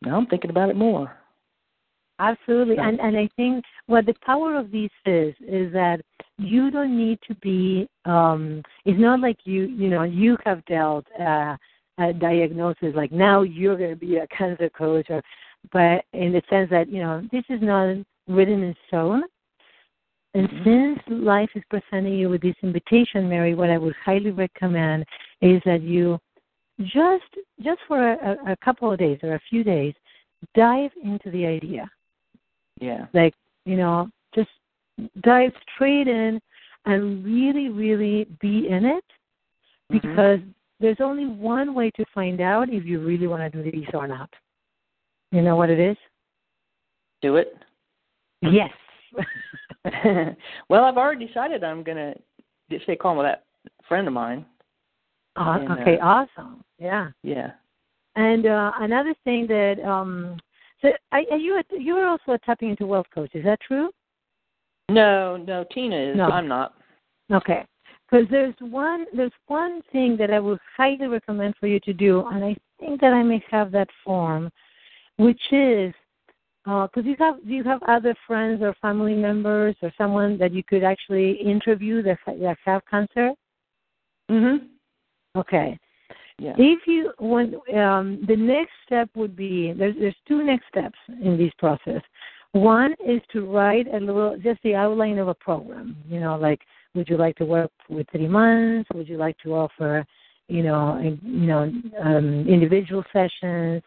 now 0.00 0.16
I'm 0.16 0.26
thinking 0.26 0.50
about 0.50 0.70
it 0.70 0.76
more. 0.76 1.14
Absolutely. 2.18 2.76
Yeah. 2.76 2.88
And 2.88 3.00
and 3.00 3.16
I 3.16 3.28
think 3.36 3.64
what 3.86 4.06
the 4.06 4.14
power 4.24 4.56
of 4.56 4.70
these 4.70 4.90
is 5.04 5.34
is 5.40 5.72
that 5.72 6.00
you 6.38 6.70
don't 6.70 6.96
need 6.96 7.18
to 7.28 7.34
be 7.36 7.88
um 8.04 8.62
it's 8.84 8.98
not 9.00 9.20
like 9.20 9.38
you 9.44 9.64
you 9.64 9.88
know, 9.88 10.04
you 10.04 10.36
have 10.44 10.64
dealt 10.66 11.06
uh 11.20 11.56
a 11.98 12.12
diagnosis 12.12 12.94
like 12.94 13.12
now 13.12 13.42
you're 13.42 13.76
gonna 13.76 13.96
be 13.96 14.16
a 14.16 14.26
cancer 14.28 14.70
coach 14.70 15.06
or 15.10 15.22
but 15.70 16.04
in 16.12 16.32
the 16.32 16.42
sense 16.50 16.68
that, 16.70 16.88
you 16.88 17.00
know, 17.00 17.22
this 17.30 17.44
is 17.48 17.62
not 17.62 17.96
written 18.28 18.62
in 18.62 18.74
stone. 18.88 19.22
And 20.34 20.48
Mhm. 20.48 20.64
since 20.64 21.08
life 21.08 21.50
is 21.54 21.62
presenting 21.68 22.14
you 22.14 22.30
with 22.30 22.40
this 22.40 22.56
invitation, 22.62 23.28
Mary, 23.28 23.54
what 23.54 23.70
I 23.70 23.78
would 23.78 23.94
highly 23.96 24.30
recommend 24.30 25.04
is 25.40 25.62
that 25.64 25.82
you 25.82 26.18
just 26.80 27.36
just 27.60 27.80
for 27.86 28.12
a, 28.12 28.52
a, 28.52 28.56
couple 28.56 28.90
of 28.90 28.98
days 28.98 29.18
or 29.22 29.34
a 29.34 29.40
few 29.40 29.62
days, 29.62 29.94
dive 30.54 30.90
into 31.02 31.30
the 31.30 31.46
idea 31.46 31.88
Yeah. 32.80 33.06
like 33.12 33.34
you 33.64 33.76
know 33.76 34.10
just 34.34 34.50
dive 35.20 35.52
straight 35.74 36.08
in 36.08 36.40
and 36.86 37.24
really 37.24 37.68
really 37.68 38.24
be 38.40 38.68
in 38.68 38.84
it 38.84 39.04
Mhm. 39.92 40.00
because 40.00 40.40
there's 40.80 41.00
only 41.00 41.26
one 41.26 41.74
way 41.74 41.90
to 41.92 42.04
find 42.06 42.40
out 42.40 42.68
if 42.70 42.84
you 42.84 42.98
really 42.98 43.26
want 43.26 43.52
to 43.52 43.62
do 43.62 43.70
these 43.70 43.88
or 43.94 44.08
not 44.08 44.30
you 45.32 45.42
know 45.42 45.56
what 45.56 45.70
it 45.70 45.80
is 45.80 45.96
Do 47.22 47.36
it. 47.36 47.56
yes 48.42 48.70
well, 50.68 50.84
I've 50.84 50.96
already 50.96 51.26
decided 51.26 51.64
I'm 51.64 51.82
gonna 51.82 52.14
stay 52.84 52.96
calm 52.96 53.16
with 53.18 53.26
that 53.26 53.44
friend 53.88 54.06
of 54.06 54.14
mine. 54.14 54.46
uh, 55.36 55.58
And, 55.60 55.72
okay 55.72 55.98
uh, 55.98 56.04
awesome 56.06 56.62
yeah 56.78 57.10
Yeah. 57.24 57.50
and 58.16 58.46
uh 58.46 58.70
another 58.80 59.14
thing 59.24 59.46
that 59.48 59.76
um 59.84 60.38
so 60.80 60.88
are, 61.12 61.22
are 61.30 61.36
you 61.36 61.58
a, 61.58 61.62
you're 61.78 62.06
also 62.06 62.32
a 62.32 62.38
tapping 62.38 62.70
into 62.70 62.86
wealth 62.86 63.06
coach 63.14 63.30
is 63.34 63.44
that 63.44 63.60
true 63.60 63.90
No, 64.90 65.36
no, 65.36 65.64
Tina 65.72 65.96
is. 65.96 66.16
No. 66.16 66.26
I'm 66.26 66.48
not. 66.48 66.74
Okay. 67.30 67.64
Because 68.10 68.26
there's 68.30 68.54
one 68.60 69.06
there's 69.16 69.32
one 69.46 69.80
thing 69.92 70.16
that 70.18 70.30
I 70.30 70.40
would 70.40 70.58
highly 70.76 71.06
recommend 71.06 71.54
for 71.58 71.66
you 71.66 71.80
to 71.80 71.92
do, 71.94 72.26
and 72.32 72.44
I 72.44 72.54
think 72.78 73.00
that 73.00 73.14
I 73.14 73.22
may 73.22 73.40
have 73.50 73.70
that 73.72 73.88
form, 74.04 74.50
which 75.22 75.40
is 75.52 75.94
because 76.64 77.04
you 77.04 77.16
have 77.18 77.36
do 77.44 77.52
you 77.52 77.64
have 77.64 77.82
other 77.88 78.14
friends 78.26 78.62
or 78.62 78.74
family 78.80 79.14
members 79.14 79.74
or 79.82 79.92
someone 79.98 80.38
that 80.38 80.52
you 80.52 80.62
could 80.62 80.84
actually 80.84 81.32
interview 81.32 82.02
that 82.02 82.18
that 82.26 82.56
have 82.64 82.82
cancer. 82.90 83.32
Mhm. 84.30 84.68
Okay. 85.36 85.78
Yeah. 86.38 86.54
If 86.56 86.86
you 86.86 87.12
want, 87.18 87.54
um, 87.74 88.24
the 88.26 88.36
next 88.36 88.72
step 88.86 89.08
would 89.14 89.36
be 89.36 89.72
there's 89.72 89.96
there's 89.98 90.16
two 90.26 90.42
next 90.44 90.66
steps 90.68 90.98
in 91.20 91.36
this 91.36 91.52
process. 91.58 92.02
One 92.52 92.94
is 93.04 93.20
to 93.32 93.46
write 93.46 93.86
a 93.92 93.98
little, 93.98 94.36
just 94.38 94.62
the 94.62 94.74
outline 94.74 95.18
of 95.18 95.28
a 95.28 95.34
program. 95.34 95.96
You 96.08 96.20
know, 96.20 96.36
like 96.36 96.60
would 96.94 97.08
you 97.08 97.16
like 97.16 97.36
to 97.36 97.44
work 97.44 97.70
with 97.88 98.06
three 98.10 98.28
months? 98.28 98.88
Would 98.94 99.08
you 99.08 99.16
like 99.16 99.38
to 99.38 99.54
offer, 99.54 100.04
you 100.48 100.62
know, 100.62 100.98
you 101.00 101.46
know, 101.46 101.72
um, 102.02 102.46
individual 102.46 103.04
sessions, 103.12 103.82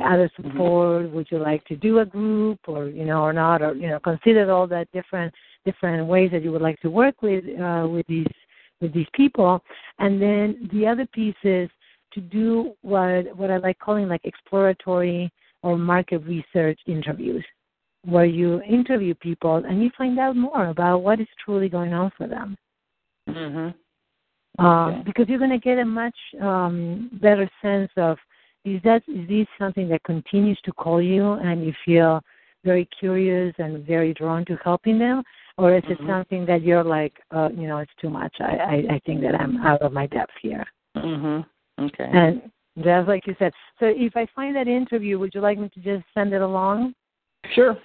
other 0.00 0.30
support? 0.36 1.10
Would 1.10 1.28
you 1.30 1.38
like 1.38 1.64
to 1.66 1.76
do 1.76 1.98
a 2.00 2.06
group, 2.06 2.60
or 2.66 2.86
you 2.86 3.04
know, 3.04 3.22
or 3.22 3.32
not, 3.32 3.62
or 3.62 3.74
you 3.74 3.88
know, 3.88 4.00
consider 4.00 4.50
all 4.50 4.66
that 4.68 4.88
different 4.92 5.34
different 5.64 6.06
ways 6.06 6.30
that 6.32 6.42
you 6.42 6.52
would 6.52 6.62
like 6.62 6.80
to 6.80 6.90
work 6.90 7.22
with 7.22 7.44
uh, 7.60 7.86
with 7.88 8.06
these 8.06 8.26
with 8.80 8.92
these 8.92 9.06
people. 9.14 9.62
And 9.98 10.20
then 10.20 10.68
the 10.72 10.86
other 10.86 11.06
piece 11.06 11.42
is 11.42 11.68
to 12.12 12.20
do 12.20 12.74
what 12.82 13.36
what 13.36 13.50
I 13.50 13.58
like 13.58 13.78
calling 13.78 14.08
like 14.08 14.22
exploratory 14.24 15.32
or 15.62 15.76
market 15.76 16.18
research 16.18 16.78
interviews, 16.86 17.44
where 18.04 18.24
you 18.24 18.62
interview 18.62 19.14
people 19.14 19.56
and 19.56 19.82
you 19.82 19.90
find 19.98 20.18
out 20.18 20.36
more 20.36 20.68
about 20.68 21.02
what 21.02 21.20
is 21.20 21.26
truly 21.44 21.68
going 21.68 21.92
on 21.92 22.10
for 22.16 22.26
them. 22.26 22.56
Mhm. 23.28 23.74
Um, 24.58 24.66
Okay. 24.66 25.02
Because 25.04 25.28
you're 25.28 25.38
going 25.38 25.50
to 25.50 25.58
get 25.58 25.78
a 25.78 25.84
much 25.84 26.16
um, 26.40 27.10
better 27.20 27.48
sense 27.62 27.90
of 27.96 28.18
is 28.64 28.80
that 28.84 29.02
is 29.08 29.28
this 29.28 29.46
something 29.58 29.88
that 29.88 30.02
continues 30.04 30.58
to 30.64 30.72
call 30.72 31.00
you 31.00 31.32
and 31.32 31.64
you 31.64 31.72
feel 31.84 32.20
very 32.64 32.88
curious 32.98 33.54
and 33.58 33.86
very 33.86 34.12
drawn 34.14 34.44
to 34.44 34.56
helping 34.64 34.98
them, 34.98 35.22
or 35.56 35.74
is 35.76 35.84
it 35.88 35.98
Mhm. 36.00 36.06
something 36.06 36.44
that 36.46 36.62
you're 36.62 36.82
like, 36.84 37.20
uh, 37.30 37.50
you 37.54 37.68
know, 37.68 37.78
it's 37.78 37.94
too 38.00 38.10
much. 38.10 38.34
I, 38.40 38.56
I 38.56 38.94
I 38.94 38.98
think 39.06 39.20
that 39.22 39.40
I'm 39.40 39.58
out 39.64 39.80
of 39.82 39.92
my 39.92 40.06
depth 40.06 40.34
here. 40.42 40.64
Mhm. 40.96 41.46
Okay. 41.80 42.04
And 42.12 42.50
just 42.82 43.08
like 43.08 43.26
you 43.26 43.34
said, 43.38 43.52
so 43.78 43.86
if 43.86 44.16
I 44.16 44.26
find 44.26 44.54
that 44.56 44.68
interview, 44.68 45.18
would 45.18 45.34
you 45.34 45.40
like 45.40 45.58
me 45.58 45.68
to 45.68 45.80
just 45.80 46.04
send 46.14 46.32
it 46.32 46.42
along? 46.42 46.94
Sure. 47.54 47.76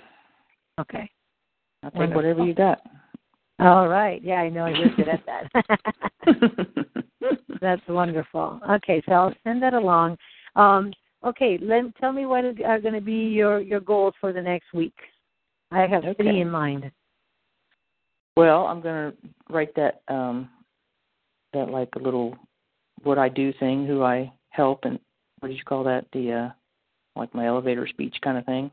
Okay. 0.79 1.09
I'll 1.83 1.91
take 1.91 1.99
Wonderful. 1.99 2.15
whatever 2.23 2.45
you 2.45 2.53
got. 2.53 2.81
All 3.59 3.87
right. 3.87 4.21
Yeah, 4.23 4.41
I 4.41 4.49
know 4.49 4.65
you're 4.67 4.89
good 4.95 5.09
at 5.09 5.23
that. 5.29 5.43
That's 7.61 7.87
wonderful. 7.87 8.59
Okay, 8.69 9.01
so 9.05 9.11
I'll 9.13 9.35
send 9.43 9.61
that 9.61 9.73
along. 9.73 10.17
Um, 10.55 10.93
okay, 11.25 11.57
let 11.61 11.95
tell 11.97 12.11
me 12.11 12.25
what 12.25 12.45
are 12.45 12.79
going 12.79 12.93
to 12.93 13.01
be 13.01 13.29
your 13.29 13.59
your 13.59 13.79
goals 13.79 14.13
for 14.19 14.33
the 14.33 14.41
next 14.41 14.73
week. 14.73 14.95
I 15.71 15.87
have 15.87 16.03
Okay. 16.03 16.13
three 16.23 16.41
in 16.41 16.49
mind. 16.49 16.91
well, 18.37 18.65
I'm 18.65 18.81
gonna 18.81 19.13
write 19.49 19.75
that 19.75 20.01
um 20.07 20.49
that 21.53 21.69
like 21.69 21.89
a 21.95 21.99
little 21.99 22.35
what 23.03 23.17
I 23.17 23.29
do 23.29 23.53
thing, 23.59 23.85
who 23.85 24.03
I 24.03 24.31
help 24.49 24.85
and 24.85 24.99
what 25.39 25.49
did 25.49 25.57
you 25.57 25.63
call 25.63 25.83
that? 25.83 26.05
The 26.13 26.31
uh 26.31 26.49
like 27.15 27.33
my 27.33 27.45
elevator 27.47 27.87
speech 27.87 28.15
kind 28.23 28.37
of 28.37 28.45
thing. 28.45 28.71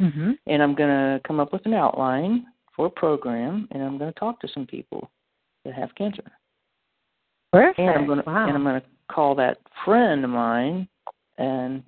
Mm-hmm. 0.00 0.32
And 0.46 0.62
I'm 0.62 0.74
gonna 0.74 1.20
come 1.26 1.40
up 1.40 1.52
with 1.52 1.64
an 1.66 1.74
outline 1.74 2.46
for 2.74 2.86
a 2.86 2.90
program 2.90 3.68
and 3.70 3.82
I'm 3.82 3.98
gonna 3.98 4.12
talk 4.12 4.40
to 4.40 4.48
some 4.48 4.66
people 4.66 5.10
that 5.64 5.74
have 5.74 5.94
cancer. 5.94 6.24
Perfect. 7.52 7.78
And 7.78 7.90
I'm 7.90 8.06
gonna 8.06 8.22
wow. 8.26 8.46
and 8.46 8.56
I'm 8.56 8.64
gonna 8.64 8.82
call 9.10 9.34
that 9.36 9.58
friend 9.84 10.24
of 10.24 10.30
mine 10.30 10.88
and 11.40 11.82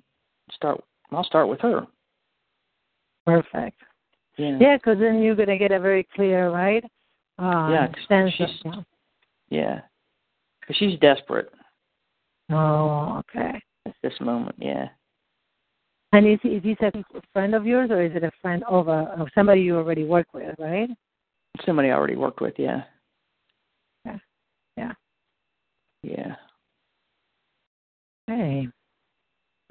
start 0.51 0.83
I'll 1.13 1.25
start 1.25 1.49
with 1.49 1.61
her. 1.61 1.87
Perfect. 3.27 3.79
Yeah. 4.39 4.59
Yeah, 4.59 4.77
because 4.79 4.99
then 4.99 5.23
you're 5.23 5.35
going 5.37 5.49
to 5.49 5.59
get 5.59 5.71
a 5.73 5.79
very 5.79 6.05
clear, 6.15 6.51
right? 6.51 6.83
Um, 7.39 7.71
Yeah, 7.71 7.93
sense 8.09 8.33
she's- 8.33 8.61
of, 8.65 8.85
yeah. 9.51 9.61
Yeah. 9.61 9.81
'Cause 10.67 10.77
she's 10.77 10.99
desperate 11.01 11.53
Oh, 12.51 13.19
okay. 13.19 13.61
at 13.87 13.95
this 14.03 14.19
moment, 14.21 14.57
yeah. 14.59 14.89
And 16.13 16.27
is 16.27 16.39
is 16.45 16.63
this 16.63 16.77
a 16.83 16.93
friend 17.33 17.55
of 17.55 17.67
yours, 17.67 17.91
or 17.91 18.03
is 18.03 18.15
it 18.15 18.23
a 18.25 18.31
friend 18.43 18.63
of 18.65 18.89
a 18.89 19.11
of 19.21 19.29
somebody 19.35 19.63
you 19.63 19.77
already 19.77 20.05
work 20.05 20.33
with, 20.35 20.59
right? 20.59 20.91
Somebody 21.65 21.91
I 21.91 21.95
already 21.95 22.17
worked 22.17 22.41
with, 22.41 22.59
yeah. 22.59 22.85
Yeah. 24.05 24.19
Yeah. 24.77 24.93
Yeah. 26.03 26.37
Okay. 28.29 28.69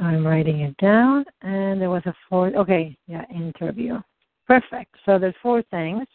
I'm 0.01 0.25
writing 0.25 0.61
it 0.61 0.75
down, 0.77 1.23
and 1.41 1.79
there 1.79 1.89
was 1.89 2.01
a 2.05 2.13
fourth. 2.27 2.55
Okay, 2.55 2.97
yeah, 3.07 3.23
interview. 3.33 3.99
Perfect. 4.47 4.95
So 5.05 5.19
there's 5.19 5.35
four 5.41 5.61
things. 5.69 6.07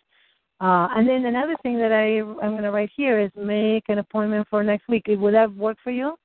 Uh, 0.61 0.89
and 0.97 1.09
then 1.09 1.26
another 1.26 1.55
thing 1.62 1.78
that 1.78 1.93
I 1.93 2.20
I'm 2.45 2.53
going 2.53 2.62
to 2.62 2.70
write 2.70 2.91
here 2.97 3.20
is 3.20 3.30
make 3.37 3.84
an 3.89 3.99
appointment 3.99 4.47
for 4.51 4.64
next 4.64 4.89
week. 4.89 5.05
Would 5.07 5.34
that 5.34 5.55
work 5.55 5.76
for 5.84 5.91
you? 5.91 6.16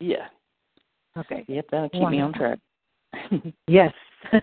Yeah. 0.00 0.28
Okay. 1.16 1.44
Yep, 1.48 1.66
that'll 1.70 1.88
keep 1.90 2.08
me 2.08 2.20
on 2.20 2.32
track. 2.32 2.58
Yes. 3.68 3.92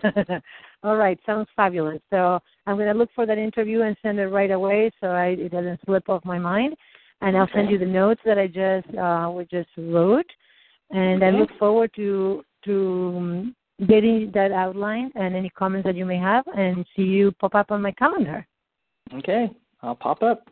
All 0.84 0.96
right. 0.96 1.18
Sounds 1.26 1.48
fabulous. 1.56 2.00
So 2.10 2.38
I'm 2.66 2.76
going 2.76 2.92
to 2.92 2.98
look 2.98 3.10
for 3.14 3.26
that 3.26 3.38
interview 3.38 3.82
and 3.82 3.96
send 4.02 4.18
it 4.18 4.28
right 4.28 4.50
away 4.50 4.90
so 5.00 5.08
I, 5.08 5.28
it 5.28 5.50
doesn't 5.50 5.80
slip 5.84 6.08
off 6.08 6.24
my 6.24 6.38
mind. 6.38 6.74
And 7.20 7.36
I'll 7.36 7.48
send 7.54 7.70
you 7.70 7.78
the 7.78 7.86
notes 7.86 8.20
that 8.24 8.38
I 8.38 8.46
just 8.46 8.96
uh, 8.96 9.30
we 9.32 9.44
just 9.44 9.68
wrote. 9.76 10.26
And 10.92 11.24
I 11.24 11.30
look 11.30 11.50
forward 11.58 11.90
to 11.96 12.44
to 12.64 13.14
um, 13.16 13.56
getting 13.88 14.30
that 14.34 14.52
outline 14.52 15.10
and 15.16 15.34
any 15.34 15.50
comments 15.50 15.84
that 15.86 15.96
you 15.96 16.04
may 16.04 16.18
have, 16.18 16.44
and 16.56 16.86
see 16.94 17.02
you 17.02 17.32
pop 17.40 17.54
up 17.54 17.70
on 17.70 17.82
my 17.82 17.92
calendar. 17.92 18.46
okay. 19.14 19.50
I'll 19.82 19.96
pop 19.96 20.22
up. 20.22 20.48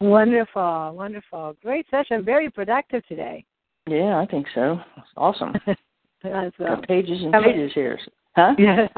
Wonderful, 0.00 0.92
wonderful, 0.96 1.56
great 1.62 1.86
session, 1.90 2.24
very 2.24 2.50
productive 2.50 3.06
today. 3.06 3.44
Yeah, 3.88 4.18
I 4.18 4.26
think 4.26 4.46
so. 4.54 4.80
Awesome. 5.16 5.52
That's, 6.22 6.54
uh, 6.58 6.64
Got 6.76 6.88
pages 6.88 7.22
and 7.22 7.32
Have 7.34 7.44
a- 7.44 7.46
pages 7.52 7.70
here. 7.74 7.98
Huh? 8.34 8.54
yeah. 8.58 8.88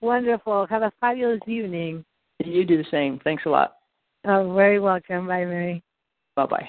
wonderful. 0.00 0.66
Have 0.70 0.82
a 0.82 0.92
fabulous 1.00 1.40
evening. 1.46 2.04
You 2.42 2.64
do 2.64 2.78
the 2.78 2.88
same. 2.90 3.20
Thanks 3.24 3.42
a 3.44 3.50
lot. 3.50 3.74
Oh, 4.24 4.54
very 4.54 4.80
welcome. 4.80 5.26
Bye, 5.26 5.44
Mary. 5.44 5.82
Bye 6.34 6.46
bye. 6.46 6.68